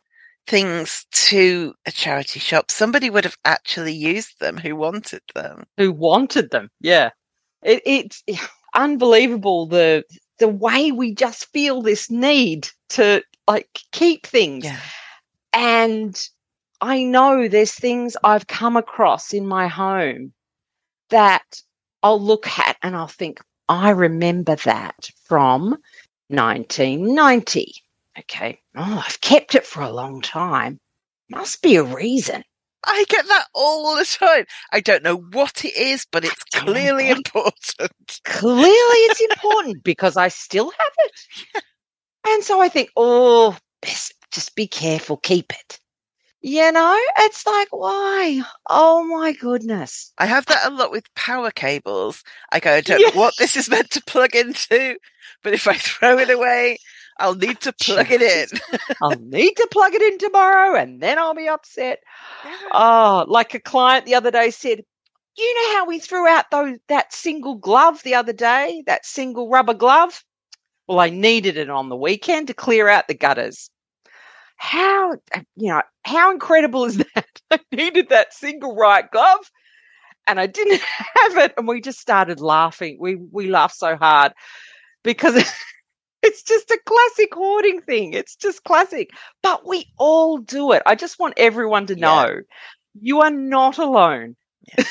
things 0.45 1.05
to 1.11 1.73
a 1.85 1.91
charity 1.91 2.39
shop, 2.39 2.71
somebody 2.71 3.09
would 3.09 3.25
have 3.25 3.38
actually 3.43 3.93
used 3.93 4.39
them 4.39 4.57
who 4.57 4.75
wanted 4.75 5.21
them. 5.33 5.65
Who 5.77 5.91
wanted 5.91 6.51
them. 6.51 6.69
Yeah. 6.79 7.09
It, 7.64 7.81
it's 7.85 8.23
unbelievable 8.73 9.65
the 9.65 10.03
the 10.39 10.47
way 10.47 10.91
we 10.91 11.15
just 11.15 11.51
feel 11.51 11.81
this 11.81 12.11
need 12.11 12.69
to 12.89 13.23
like 13.47 13.81
keep 13.91 14.27
things. 14.27 14.65
Yeah. 14.65 14.80
And 15.51 16.30
I 16.82 17.04
know 17.04 17.48
there's 17.48 17.74
things 17.74 18.16
I've 18.24 18.48
come 18.48 18.78
across 18.78 19.34
in 19.34 19.48
my 19.48 19.68
home 19.68 20.34
that 21.10 21.62
I'll 22.04 22.22
look 22.22 22.48
at 22.48 22.78
and 22.82 22.95
I'll 22.95 23.08
think, 23.08 23.40
I 23.70 23.90
remember 23.90 24.56
that 24.58 25.10
from 25.26 25.78
1990. 26.30 27.74
Okay. 28.20 28.60
Oh, 28.76 29.04
I've 29.06 29.22
kept 29.22 29.56
it 29.56 29.66
for 29.66 29.82
a 29.82 29.91
long 29.91 30.22
time. 30.22 30.80
Must 31.30 31.62
be 31.62 31.76
a 31.76 31.84
reason. 31.84 32.44
I 32.86 33.06
get 33.10 33.28
that 33.28 33.48
all 33.54 33.95
the 33.95 34.06
time. 34.06 34.45
I 34.72 34.80
don't 34.80 35.04
know 35.04 35.18
what 35.18 35.66
it 35.66 35.76
is, 35.76 36.06
but 36.12 36.24
it's 36.24 36.44
clearly 36.56 37.10
important. 37.10 38.22
Clearly, 38.24 38.70
it's 38.70 39.22
important 39.44 39.84
because 39.84 40.16
I 40.16 40.30
still 40.30 40.70
have 40.70 40.94
it. 40.99 41.64
And 42.28 42.44
so 42.44 42.62
I 42.62 42.70
think, 42.70 42.90
oh, 42.95 43.58
best 43.82 44.14
just 44.32 44.56
be 44.56 44.68
careful, 44.68 45.18
keep 45.18 45.52
it. 45.52 45.80
You 46.41 46.72
know, 46.72 46.97
it's 47.19 47.45
like, 47.45 47.68
why? 47.72 48.41
Oh 48.69 49.03
my 49.03 49.34
goodness. 49.34 50.14
I 50.18 50.27
have 50.27 50.45
that 50.45 50.68
a 50.68 50.73
lot 50.73 50.91
with 50.91 51.14
power 51.15 51.51
cables. 51.51 52.23
I 52.51 52.59
go, 52.59 52.72
I 52.73 52.81
don't 52.81 53.01
know 53.01 53.19
what 53.19 53.34
this 53.38 53.57
is 53.57 53.69
meant 53.69 53.89
to 53.91 54.03
plug 54.03 54.35
into, 54.35 54.97
but 55.43 55.53
if 55.53 55.68
I 55.68 55.73
throw 55.77 56.19
it 56.19 56.30
away, 56.30 56.77
I'll 57.19 57.35
need 57.35 57.59
to 57.61 57.73
plug 57.73 58.11
it 58.11 58.22
in. 58.22 58.59
I'll 59.01 59.19
need 59.19 59.55
to 59.55 59.68
plug 59.72 59.95
it 59.95 60.01
in 60.01 60.19
tomorrow 60.19 60.76
and 60.80 61.01
then 61.01 61.18
I'll 61.18 61.35
be 61.35 61.47
upset. 61.47 61.99
Oh, 62.72 63.26
like 63.27 63.53
a 63.53 63.59
client 63.59 64.05
the 64.05 64.15
other 64.15 64.31
day 64.31 64.51
said, 64.51 64.84
you 65.38 65.53
know 65.53 65.77
how 65.77 65.85
we 65.85 65.99
threw 65.99 66.27
out 66.27 66.45
those 66.51 66.77
that 66.88 67.14
single 67.14 67.55
glove 67.55 68.01
the 68.03 68.15
other 68.15 68.34
day, 68.34 68.84
that 68.85 69.05
single 69.05 69.49
rubber 69.49 69.73
glove? 69.73 70.23
Well, 70.88 70.99
I 70.99 71.09
needed 71.09 71.57
it 71.57 71.69
on 71.69 71.89
the 71.89 71.95
weekend 71.95 72.47
to 72.47 72.53
clear 72.53 72.88
out 72.88 73.07
the 73.07 73.14
gutters. 73.14 73.69
How 74.57 75.13
uh, 75.13 75.41
you 75.55 75.69
know, 75.69 75.81
how 76.03 76.31
incredible 76.31 76.85
is 76.85 76.97
that? 77.15 77.41
I 77.51 77.59
needed 77.71 78.09
that 78.09 78.34
single 78.34 78.75
right 78.75 79.09
glove 79.09 79.49
and 80.27 80.39
I 80.39 80.45
didn't 80.45 80.81
have 80.81 81.38
it. 81.38 81.53
And 81.57 81.67
we 81.67 81.81
just 81.81 81.99
started 81.99 82.41
laughing. 82.41 82.97
We 82.99 83.15
we 83.15 83.47
laughed 83.47 83.77
so 83.77 83.95
hard 83.95 84.34
because 85.03 85.35
it's 86.21 86.43
just 86.43 86.69
a 86.69 86.79
classic 86.85 87.34
hoarding 87.34 87.81
thing. 87.81 88.13
It's 88.13 88.35
just 88.35 88.63
classic. 88.63 89.09
But 89.41 89.65
we 89.65 89.85
all 89.97 90.38
do 90.38 90.73
it. 90.73 90.84
I 90.85 90.95
just 90.95 91.19
want 91.19 91.35
everyone 91.38 91.88
to 91.88 91.95
know 91.95 92.25
yeah. 92.27 92.41
you 92.99 93.21
are 93.21 93.31
not 93.31 93.77
alone. 93.77 94.35
Yeah. 94.77 94.84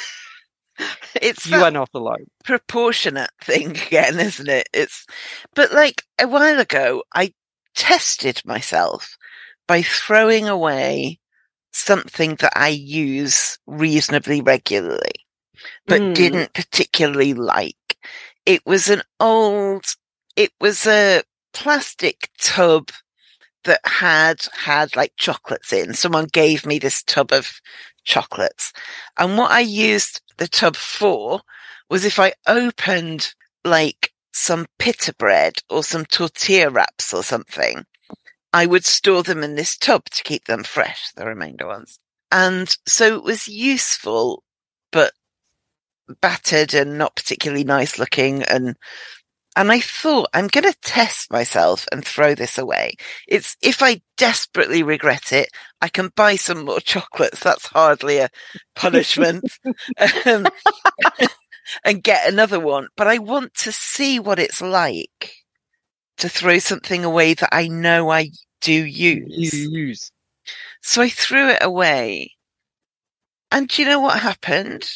it's 1.22 1.46
you 1.46 1.56
are 1.56 1.70
not 1.70 1.90
alone. 1.94 2.26
Proportionate 2.44 3.30
thing 3.42 3.70
again, 3.70 4.18
isn't 4.18 4.48
it? 4.48 4.68
It's 4.72 5.06
but 5.54 5.72
like 5.72 6.02
a 6.20 6.26
while 6.26 6.58
ago 6.58 7.02
I 7.14 7.32
tested 7.74 8.40
myself 8.46 9.16
by 9.66 9.82
throwing 9.82 10.48
away 10.48 11.18
something 11.72 12.36
that 12.36 12.52
I 12.56 12.68
use 12.68 13.58
reasonably 13.66 14.40
regularly, 14.40 15.26
but 15.86 16.00
mm. 16.00 16.14
didn't 16.14 16.54
particularly 16.54 17.34
like. 17.34 17.76
It 18.44 18.64
was 18.64 18.88
an 18.88 19.02
old, 19.20 19.84
it 20.36 20.52
was 20.60 20.86
a 20.86 21.22
plastic 21.52 22.30
tub 22.38 22.90
that 23.64 23.80
had 23.84 24.46
had 24.52 24.94
like 24.96 25.12
chocolates 25.16 25.72
in. 25.72 25.94
Someone 25.94 26.26
gave 26.32 26.64
me 26.64 26.78
this 26.78 27.02
tub 27.02 27.32
of 27.32 27.60
chocolates. 28.04 28.72
And 29.18 29.36
what 29.36 29.50
I 29.50 29.60
used 29.60 30.22
the 30.38 30.48
tub 30.48 30.76
for 30.76 31.40
was 31.90 32.04
if 32.04 32.18
I 32.18 32.34
opened 32.46 33.34
like 33.64 34.12
some 34.32 34.66
pita 34.78 35.14
bread 35.14 35.54
or 35.68 35.82
some 35.82 36.04
tortilla 36.04 36.70
wraps 36.70 37.12
or 37.12 37.22
something, 37.22 37.84
I 38.52 38.66
would 38.66 38.84
store 38.84 39.22
them 39.22 39.42
in 39.42 39.54
this 39.54 39.76
tub 39.76 40.06
to 40.10 40.22
keep 40.22 40.46
them 40.46 40.64
fresh, 40.64 41.10
the 41.16 41.26
remainder 41.26 41.66
ones. 41.66 41.98
And 42.30 42.74
so 42.86 43.14
it 43.16 43.22
was 43.22 43.48
useful, 43.48 44.42
but 44.90 45.12
battered 46.20 46.74
and 46.74 46.98
not 46.98 47.16
particularly 47.16 47.64
nice 47.64 47.98
looking. 47.98 48.42
And, 48.42 48.76
and 49.56 49.72
I 49.72 49.80
thought 49.80 50.30
I'm 50.32 50.48
going 50.48 50.64
to 50.64 50.78
test 50.82 51.30
myself 51.30 51.86
and 51.92 52.04
throw 52.04 52.34
this 52.34 52.58
away. 52.58 52.94
It's, 53.28 53.56
if 53.62 53.82
I 53.82 54.02
desperately 54.16 54.82
regret 54.82 55.32
it, 55.32 55.50
I 55.80 55.88
can 55.88 56.10
buy 56.16 56.36
some 56.36 56.64
more 56.64 56.80
chocolates. 56.84 57.40
That's 57.40 57.66
hardly 57.66 58.18
a 58.18 58.30
punishment. 58.74 59.44
um, 60.26 60.46
and 61.84 62.02
get 62.02 62.28
another 62.28 62.60
one, 62.60 62.88
but 62.96 63.06
I 63.06 63.18
want 63.18 63.54
to 63.54 63.72
see 63.72 64.18
what 64.18 64.38
it's 64.38 64.62
like 64.62 65.45
to 66.18 66.28
throw 66.28 66.58
something 66.58 67.04
away 67.04 67.34
that 67.34 67.50
I 67.52 67.68
know 67.68 68.10
I 68.10 68.30
do 68.60 68.72
use. 68.72 69.54
You 69.54 69.70
use. 69.70 70.10
So 70.82 71.02
I 71.02 71.08
threw 71.08 71.48
it 71.50 71.62
away. 71.62 72.32
And 73.50 73.68
do 73.68 73.82
you 73.82 73.88
know 73.88 74.00
what 74.00 74.20
happened? 74.20 74.88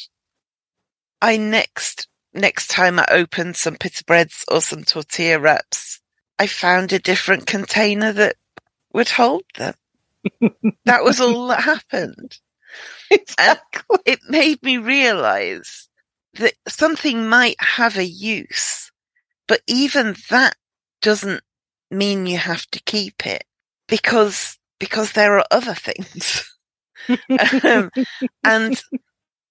I 1.23 1.37
next, 1.37 2.09
next 2.33 2.69
time 2.69 2.99
I 2.99 3.07
opened 3.11 3.57
some 3.57 3.77
pita 3.77 4.05
breads 4.05 4.45
or 4.49 4.61
some 4.61 4.85
tortilla 4.85 5.39
wraps, 5.39 6.01
I 6.39 6.47
found 6.47 6.93
a 6.93 6.99
different 6.99 7.47
container 7.47 8.13
that 8.13 8.37
would 8.93 9.11
hold 9.11 9.43
them. 9.57 9.75
that 10.85 11.05
was 11.05 11.21
all 11.21 11.49
that 11.49 11.63
happened. 11.63 12.39
Exactly. 13.11 13.83
And 13.91 14.01
it 14.07 14.21
made 14.29 14.63
me 14.63 14.79
realize 14.79 15.89
that 16.35 16.55
something 16.69 17.29
might 17.29 17.57
have 17.59 17.97
a 17.97 18.05
use, 18.05 18.91
but 19.49 19.61
even 19.67 20.15
that 20.31 20.55
doesn't 21.01 21.43
mean 21.91 22.27
you 22.27 22.39
have 22.39 22.67
to 22.71 22.81
keep 22.83 23.27
it 23.27 23.45
because 23.89 24.59
because 24.79 25.13
there 25.13 25.39
are 25.39 25.47
other 25.51 25.75
things. 25.75 26.57
um, 27.09 27.91
and 28.45 28.83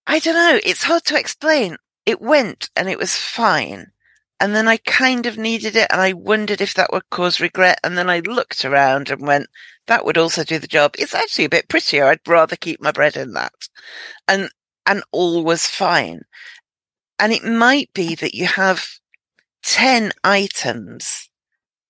I 0.08 0.20
don't 0.20 0.34
know, 0.34 0.60
it's 0.64 0.84
hard 0.84 1.06
to 1.06 1.20
explain. 1.20 1.78
It 2.06 2.20
went 2.20 2.70
and 2.76 2.90
it 2.90 2.98
was 2.98 3.16
fine. 3.16 3.92
And 4.40 4.56
then 4.56 4.68
I 4.68 4.78
kind 4.78 5.26
of 5.26 5.38
needed 5.38 5.76
it 5.76 5.88
and 5.92 6.02
I 6.02 6.14
wondered 6.14 6.62
if 6.62 6.74
that 6.74 6.92
would 6.92 7.10
cause 7.12 7.40
regret. 7.40 7.80
And 7.84 7.98
then 7.98 8.10
I 8.10 8.20
looked 8.20 8.66
around 8.66 9.10
and 9.10 9.22
went, 9.22 9.48
that 9.86 10.06
would 10.06 10.18
also 10.18 10.44
do 10.44 10.58
the 10.58 10.68
job. 10.68 10.96
It's 10.98 11.14
actually 11.14 11.46
a 11.46 11.50
bit 11.50 11.68
prettier. 11.68 12.06
I'd 12.06 12.28
rather 12.28 12.56
keep 12.56 12.82
my 12.82 12.92
bread 12.92 13.18
in 13.18 13.34
that. 13.34 13.54
And, 14.28 14.50
and 14.86 15.04
all 15.12 15.44
was 15.44 15.68
fine. 15.68 16.22
And 17.20 17.34
it 17.34 17.44
might 17.44 17.94
be 17.94 18.16
that 18.16 18.34
you 18.34 18.46
have 18.46 18.88
10 19.64 20.14
items 20.24 21.29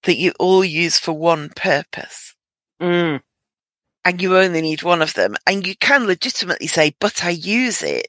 that 0.03 0.17
you 0.17 0.33
all 0.39 0.63
use 0.63 0.97
for 0.97 1.13
one 1.13 1.49
purpose. 1.55 2.35
Mm. 2.81 3.21
And 4.05 4.21
you 4.21 4.37
only 4.37 4.61
need 4.61 4.83
one 4.83 5.01
of 5.01 5.13
them. 5.13 5.35
And 5.45 5.67
you 5.67 5.75
can 5.75 6.05
legitimately 6.05 6.67
say, 6.67 6.95
but 6.99 7.23
I 7.23 7.31
use 7.31 7.83
it. 7.83 8.07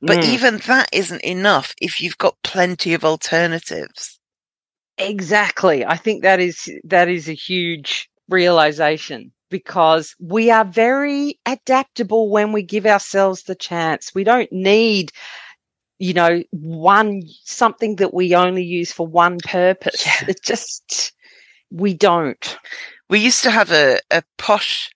But 0.00 0.18
mm. 0.18 0.24
even 0.24 0.58
that 0.66 0.88
isn't 0.92 1.22
enough 1.22 1.74
if 1.80 2.00
you've 2.00 2.18
got 2.18 2.36
plenty 2.42 2.94
of 2.94 3.04
alternatives. 3.04 4.18
Exactly. 4.98 5.84
I 5.84 5.96
think 5.96 6.22
that 6.22 6.40
is, 6.40 6.70
that 6.84 7.08
is 7.08 7.28
a 7.28 7.34
huge 7.34 8.08
realization 8.28 9.32
because 9.50 10.14
we 10.18 10.50
are 10.50 10.64
very 10.64 11.38
adaptable 11.46 12.30
when 12.30 12.52
we 12.52 12.62
give 12.62 12.86
ourselves 12.86 13.44
the 13.44 13.54
chance. 13.54 14.14
We 14.14 14.24
don't 14.24 14.50
need, 14.52 15.12
you 15.98 16.14
know, 16.14 16.42
one, 16.50 17.22
something 17.44 17.96
that 17.96 18.14
we 18.14 18.34
only 18.34 18.64
use 18.64 18.92
for 18.92 19.06
one 19.06 19.38
purpose. 19.38 20.04
Yeah. 20.04 20.28
It 20.28 20.42
just, 20.42 21.12
we 21.70 21.94
don't 21.94 22.58
we 23.08 23.18
used 23.20 23.42
to 23.42 23.50
have 23.50 23.70
a, 23.70 24.00
a 24.10 24.22
posh 24.38 24.90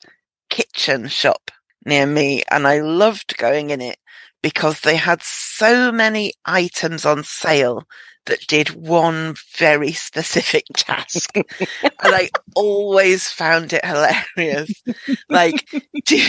kitchen 0.49 1.09
shop 1.09 1.51
near 1.85 2.07
me 2.07 2.43
and 2.51 2.67
I 2.67 2.81
loved 2.81 3.37
going 3.39 3.71
in 3.71 3.81
it 3.81 3.99
because 4.43 4.81
they 4.81 4.97
had 4.97 5.23
so 5.23 5.93
many 5.93 6.33
items 6.45 7.05
on 7.05 7.25
sale 7.25 7.85
that 8.27 8.47
did 8.47 8.71
one 8.71 9.35
very 9.57 9.93
specific 9.93 10.65
task. 10.77 11.31
and 11.35 11.45
I 12.03 12.31
always 12.57 13.29
found 13.29 13.73
it 13.73 13.85
hilarious. 13.85 14.83
Like, 15.29 15.67
do, 16.05 16.23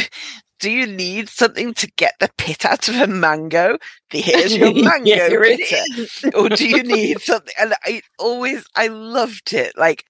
do 0.62 0.70
you 0.72 0.86
need 0.86 1.28
something 1.28 1.74
to 1.74 1.92
get 1.98 2.14
the 2.20 2.30
pit 2.38 2.66
out 2.66 2.88
of 2.88 2.96
a 2.96 3.08
mango? 3.08 3.78
Here's 4.10 4.56
your 4.56 4.74
mango 4.74 5.10
yeah, 5.10 5.28
Or 6.36 6.50
do 6.50 6.70
you 6.70 6.84
need 6.84 7.20
something? 7.20 7.54
And 7.60 7.74
I 7.84 8.04
always, 8.20 8.64
I 8.76 8.88
loved 8.88 9.54
it. 9.54 9.74
Like, 9.76 10.06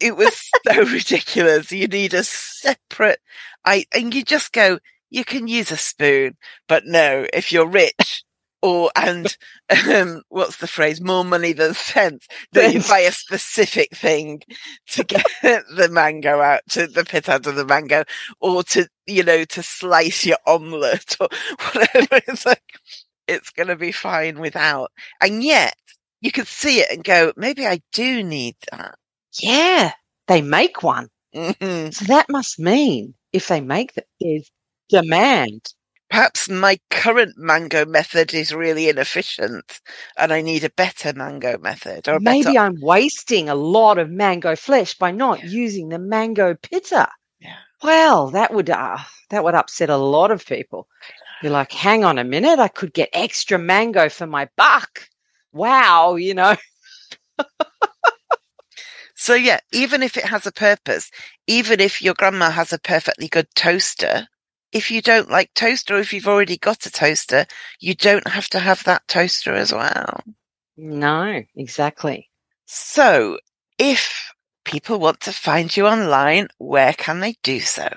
it 0.00 0.16
was 0.16 0.48
so 0.66 0.84
ridiculous. 0.92 1.72
You 1.72 1.88
need 1.88 2.14
a 2.14 2.22
separate, 2.22 3.18
I, 3.64 3.84
and 3.92 4.14
you 4.14 4.22
just 4.22 4.52
go, 4.52 4.78
you 5.10 5.24
can 5.24 5.48
use 5.48 5.70
a 5.72 5.76
spoon, 5.76 6.36
but 6.68 6.84
no, 6.86 7.26
if 7.32 7.50
you're 7.50 7.68
rich 7.68 8.24
or, 8.66 8.90
and, 8.96 9.36
um, 9.88 10.22
what's 10.28 10.56
the 10.56 10.66
phrase? 10.66 11.00
More 11.00 11.24
money 11.24 11.52
than 11.52 11.74
sense, 11.74 12.26
that 12.52 12.74
you 12.74 12.80
buy 12.82 13.00
a 13.00 13.12
specific 13.12 13.96
thing 13.96 14.42
to 14.88 15.04
get 15.04 15.26
the 15.42 15.88
mango 15.90 16.40
out, 16.40 16.62
to 16.70 16.86
the 16.86 17.04
pit 17.04 17.28
out 17.28 17.46
of 17.46 17.56
the 17.56 17.64
mango, 17.66 18.04
or 18.40 18.62
to, 18.64 18.88
you 19.06 19.22
know, 19.22 19.44
to 19.44 19.62
slice 19.62 20.26
your 20.26 20.38
omelette 20.46 21.16
or 21.20 21.28
whatever. 21.72 22.20
It's 22.28 22.46
like, 22.46 22.62
it's 23.26 23.50
going 23.50 23.68
to 23.68 23.76
be 23.76 23.92
fine 23.92 24.38
without. 24.40 24.90
And 25.20 25.42
yet 25.42 25.76
you 26.20 26.32
could 26.32 26.46
see 26.46 26.80
it 26.80 26.90
and 26.90 27.04
go, 27.04 27.32
maybe 27.36 27.66
I 27.66 27.80
do 27.92 28.22
need 28.22 28.56
that 28.70 28.96
yeah, 29.40 29.92
they 30.28 30.42
make 30.42 30.82
one. 30.82 31.08
Mm-hmm. 31.34 31.90
So 31.90 32.04
that 32.06 32.26
must 32.28 32.58
mean 32.58 33.14
if 33.32 33.48
they 33.48 33.60
make 33.60 33.94
that, 33.94 34.06
there's 34.20 34.50
demand. 34.88 35.72
Perhaps 36.16 36.48
my 36.48 36.78
current 36.90 37.36
mango 37.36 37.84
method 37.84 38.32
is 38.32 38.50
really 38.50 38.88
inefficient 38.88 39.82
and 40.16 40.32
I 40.32 40.40
need 40.40 40.64
a 40.64 40.70
better 40.70 41.12
mango 41.12 41.58
method. 41.58 42.08
Or 42.08 42.18
Maybe 42.18 42.44
better... 42.44 42.60
I'm 42.60 42.80
wasting 42.80 43.50
a 43.50 43.54
lot 43.54 43.98
of 43.98 44.08
mango 44.08 44.56
flesh 44.56 44.94
by 44.94 45.10
not 45.10 45.44
yeah. 45.44 45.50
using 45.50 45.90
the 45.90 45.98
mango 45.98 46.54
pitter. 46.54 47.06
Yeah. 47.38 47.56
Well, 47.82 48.30
that 48.30 48.54
would 48.54 48.70
uh, 48.70 48.96
that 49.28 49.44
would 49.44 49.54
upset 49.54 49.90
a 49.90 49.98
lot 49.98 50.30
of 50.30 50.46
people. 50.46 50.88
You're 51.42 51.52
like, 51.52 51.72
hang 51.72 52.02
on 52.02 52.18
a 52.18 52.24
minute, 52.24 52.60
I 52.60 52.68
could 52.68 52.94
get 52.94 53.10
extra 53.12 53.58
mango 53.58 54.08
for 54.08 54.26
my 54.26 54.48
buck. 54.56 55.10
Wow, 55.52 56.14
you 56.14 56.32
know. 56.32 56.56
So 59.18 59.34
yeah, 59.34 59.60
even 59.72 60.02
if 60.02 60.16
it 60.16 60.26
has 60.26 60.46
a 60.46 60.52
purpose, 60.52 61.10
even 61.46 61.80
if 61.80 62.02
your 62.02 62.14
grandma 62.14 62.50
has 62.50 62.72
a 62.72 62.78
perfectly 62.78 63.28
good 63.28 63.48
toaster, 63.54 64.28
if 64.76 64.90
you 64.90 65.00
don't 65.00 65.30
like 65.30 65.54
toaster, 65.54 65.96
or 65.96 66.00
if 66.00 66.12
you've 66.12 66.28
already 66.28 66.58
got 66.58 66.84
a 66.84 66.90
toaster, 66.90 67.46
you 67.80 67.94
don't 67.94 68.28
have 68.28 68.50
to 68.50 68.58
have 68.58 68.84
that 68.84 69.08
toaster 69.08 69.54
as 69.54 69.72
well. 69.72 70.22
No, 70.76 71.42
exactly. 71.56 72.28
So 72.66 73.38
if 73.78 74.30
people 74.66 74.98
want 74.98 75.20
to 75.22 75.32
find 75.32 75.74
you 75.74 75.86
online, 75.86 76.48
where 76.58 76.92
can 76.92 77.20
they 77.20 77.36
do 77.42 77.58
so? 77.58 77.88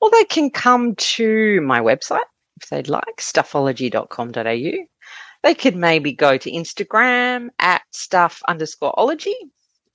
Well, 0.00 0.12
they 0.12 0.22
can 0.22 0.50
come 0.50 0.94
to 0.94 1.60
my 1.62 1.80
website 1.80 2.20
if 2.62 2.68
they'd 2.68 2.88
like, 2.88 3.16
stuffology.com.au. 3.18 4.86
They 5.42 5.54
could 5.54 5.74
maybe 5.74 6.12
go 6.12 6.36
to 6.38 6.50
Instagram 6.52 7.48
at 7.58 7.82
stuff 7.90 8.42
underscore 8.46 8.94
ology 8.96 9.34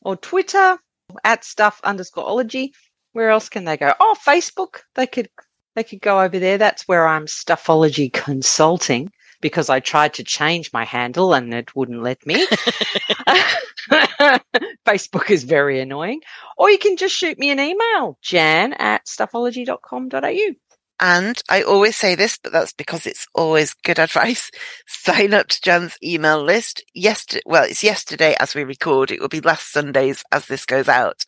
or 0.02 0.18
Twitter 0.18 0.78
at 1.24 1.46
stuff 1.46 1.80
underscore 1.86 2.28
ology. 2.28 2.74
Where 3.14 3.30
else 3.30 3.48
can 3.48 3.64
they 3.64 3.78
go? 3.78 3.94
Oh, 4.02 4.18
Facebook. 4.28 4.80
They 4.96 5.08
could 5.08 5.30
they 5.76 5.84
could 5.84 6.02
go 6.02 6.22
over 6.22 6.40
there. 6.40 6.58
That's 6.58 6.88
where 6.88 7.08
I'm 7.08 7.26
Stuffology 7.26 8.12
Consulting 8.12 9.12
because 9.42 9.70
I 9.70 9.80
tried 9.80 10.14
to 10.16 10.24
change 10.24 10.72
my 10.72 10.86
handle 10.86 11.34
and 11.34 11.54
it 11.54 11.76
wouldn't 11.76 12.02
let 12.02 12.26
me. 12.26 12.48
Facebook 14.86 15.30
is 15.30 15.44
very 15.44 15.80
annoying. 15.80 16.22
Or 16.58 16.70
you 16.70 16.78
can 16.78 16.98
just 16.98 17.16
shoot 17.16 17.38
me 17.38 17.50
an 17.52 17.60
email, 17.60 18.18
jan 18.22 18.74
at 18.74 19.06
stuffology.com.au. 19.06 20.56
And 21.00 21.42
I 21.50 21.64
always 21.64 21.98
say 21.98 22.16
this, 22.16 22.38
but 22.42 22.54
that's 22.54 22.72
because 22.72 23.06
it's 23.06 23.28
always 23.36 23.74
good 23.74 24.00
advice. 24.00 24.52
Sign 24.88 25.34
up 25.34 25.48
to 25.50 25.62
Jan's 25.62 25.98
email 26.04 26.42
list. 26.42 26.84
Yesterday, 26.94 27.42
well, 27.46 27.66
it's 27.66 27.84
yesterday 27.84 28.36
as 28.40 28.56
we 28.56 28.64
record. 28.64 29.12
It 29.12 29.20
will 29.20 29.28
be 29.28 29.42
last 29.42 29.72
Sundays 29.72 30.24
as 30.32 30.46
this 30.46 30.66
goes 30.66 30.88
out. 30.88 31.26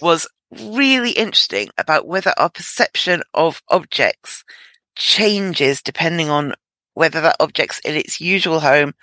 Was 0.00 0.26
really 0.60 1.12
interesting 1.12 1.68
about 1.78 2.06
whether 2.06 2.32
our 2.36 2.50
perception 2.50 3.22
of 3.34 3.62
objects 3.68 4.44
changes 4.96 5.82
depending 5.82 6.30
on 6.30 6.54
whether 6.94 7.20
that 7.20 7.36
object's 7.40 7.78
in 7.80 7.94
its 7.94 8.20
usual 8.20 8.60
home 8.60 8.94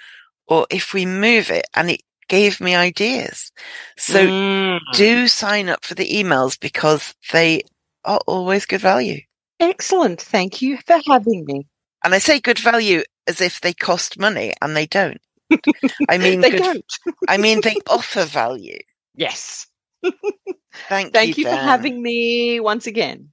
or 0.47 0.67
if 0.69 0.93
we 0.93 1.05
move 1.05 1.49
it. 1.49 1.65
And 1.75 1.89
it 1.89 2.01
gave 2.27 2.61
me 2.61 2.75
ideas. 2.75 3.51
So 3.97 4.25
mm. 4.25 4.79
do 4.93 5.27
sign 5.27 5.67
up 5.67 5.83
for 5.83 5.95
the 5.95 6.07
emails 6.07 6.59
because 6.59 7.13
they 7.31 7.63
are 8.05 8.19
always 8.27 8.65
good 8.65 8.81
value. 8.81 9.21
Excellent. 9.59 10.21
Thank 10.21 10.61
you 10.61 10.77
for 10.85 10.99
having 11.05 11.45
me. 11.45 11.67
And 12.03 12.15
I 12.15 12.19
say 12.19 12.39
good 12.39 12.59
value 12.59 13.03
as 13.27 13.41
if 13.41 13.59
they 13.59 13.73
cost 13.73 14.17
money 14.17 14.53
and 14.61 14.75
they 14.75 14.85
don't. 14.85 15.19
I 16.09 16.17
mean, 16.17 16.41
they 16.41 16.51
good, 16.51 16.61
don't. 16.61 16.85
I 17.27 17.37
mean, 17.37 17.61
they 17.61 17.75
offer 17.89 18.23
value. 18.23 18.79
Yes. 19.15 19.67
Thank, 20.87 21.13
Thank 21.13 21.37
you, 21.37 21.43
you 21.43 21.49
for 21.49 21.55
having 21.55 22.01
me 22.01 22.59
once 22.59 22.87
again. 22.87 23.31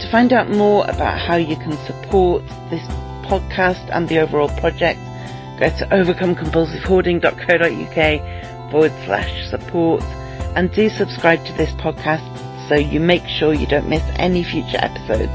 To 0.00 0.08
find 0.10 0.32
out 0.32 0.50
more 0.50 0.84
about 0.88 1.20
how 1.20 1.36
you 1.36 1.54
can 1.56 1.76
support 1.86 2.42
this 2.70 2.82
podcast 3.26 3.88
and 3.90 4.08
the 4.08 4.18
overall 4.18 4.48
project, 4.60 5.00
go 5.58 5.68
to 5.68 5.86
overcomecompulsivehoarding.co.uk 5.90 8.70
forward 8.70 8.92
slash 9.04 9.50
support 9.50 10.02
and 10.54 10.72
do 10.72 10.88
subscribe 10.88 11.44
to 11.44 11.52
this 11.54 11.72
podcast 11.72 12.22
so 12.68 12.74
you 12.74 13.00
make 13.00 13.26
sure 13.26 13.52
you 13.52 13.66
don't 13.66 13.88
miss 13.88 14.02
any 14.16 14.42
future 14.42 14.78
episodes. 14.78 15.32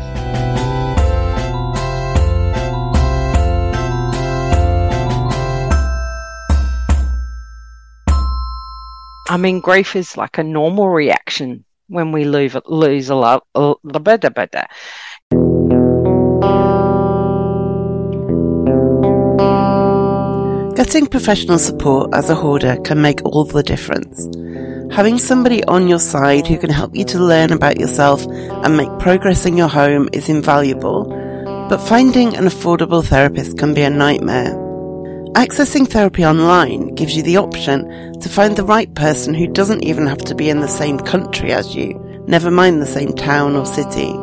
I 9.30 9.38
mean, 9.38 9.62
grief 9.62 9.96
is 9.96 10.18
like 10.18 10.40
a 10.40 10.44
normal 10.44 10.90
reaction 10.90 11.64
when 11.88 12.12
we 12.12 12.26
lose, 12.26 12.54
a 12.54 12.62
lose 12.68 13.10
a 13.10 13.16
lot. 13.16 13.46
Getting 20.84 21.06
professional 21.06 21.60
support 21.60 22.10
as 22.12 22.32
a 22.32 22.36
hoarder 22.36 22.76
can 22.78 23.04
make 23.04 23.24
all 23.24 23.46
the 23.46 23.62
difference. 23.62 24.26
Having 24.92 25.20
somebody 25.20 25.64
on 25.66 25.88
your 25.88 26.00
side 26.00 26.48
who 26.48 26.58
can 26.58 26.72
help 26.72 26.96
you 26.96 27.06
to 27.06 27.20
learn 27.20 27.52
about 27.52 27.80
yourself 27.80 28.26
and 28.26 28.78
make 28.78 28.90
progress 28.98 29.46
in 29.46 29.56
your 29.56 29.68
home 29.68 30.10
is 30.12 30.28
invaluable, 30.28 31.04
but 31.70 31.78
finding 31.78 32.36
an 32.36 32.46
affordable 32.46 33.06
therapist 33.06 33.60
can 33.60 33.76
be 33.76 33.84
a 33.84 33.92
nightmare. 33.92 34.56
Accessing 35.36 35.88
therapy 35.88 36.26
online 36.26 36.96
gives 36.96 37.16
you 37.16 37.22
the 37.22 37.38
option 37.38 38.20
to 38.20 38.28
find 38.28 38.56
the 38.56 38.66
right 38.66 38.92
person 38.96 39.36
who 39.36 39.46
doesn't 39.46 39.84
even 39.84 40.08
have 40.08 40.26
to 40.26 40.34
be 40.34 40.50
in 40.50 40.62
the 40.62 40.68
same 40.68 40.98
country 40.98 41.52
as 41.52 41.76
you, 41.76 41.94
never 42.26 42.50
mind 42.50 42.82
the 42.82 42.88
same 42.88 43.14
town 43.14 43.56
or 43.56 43.68
city. 43.68 44.14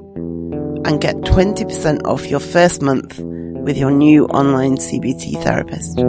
and 0.85 1.01
get 1.01 1.17
20% 1.17 2.05
off 2.05 2.27
your 2.27 2.41
first 2.41 2.83
month 2.83 3.19
with 3.21 3.79
your 3.79 3.91
new 3.91 4.27
online 4.27 4.77
CBT 4.77 5.43
therapist. 5.43 6.05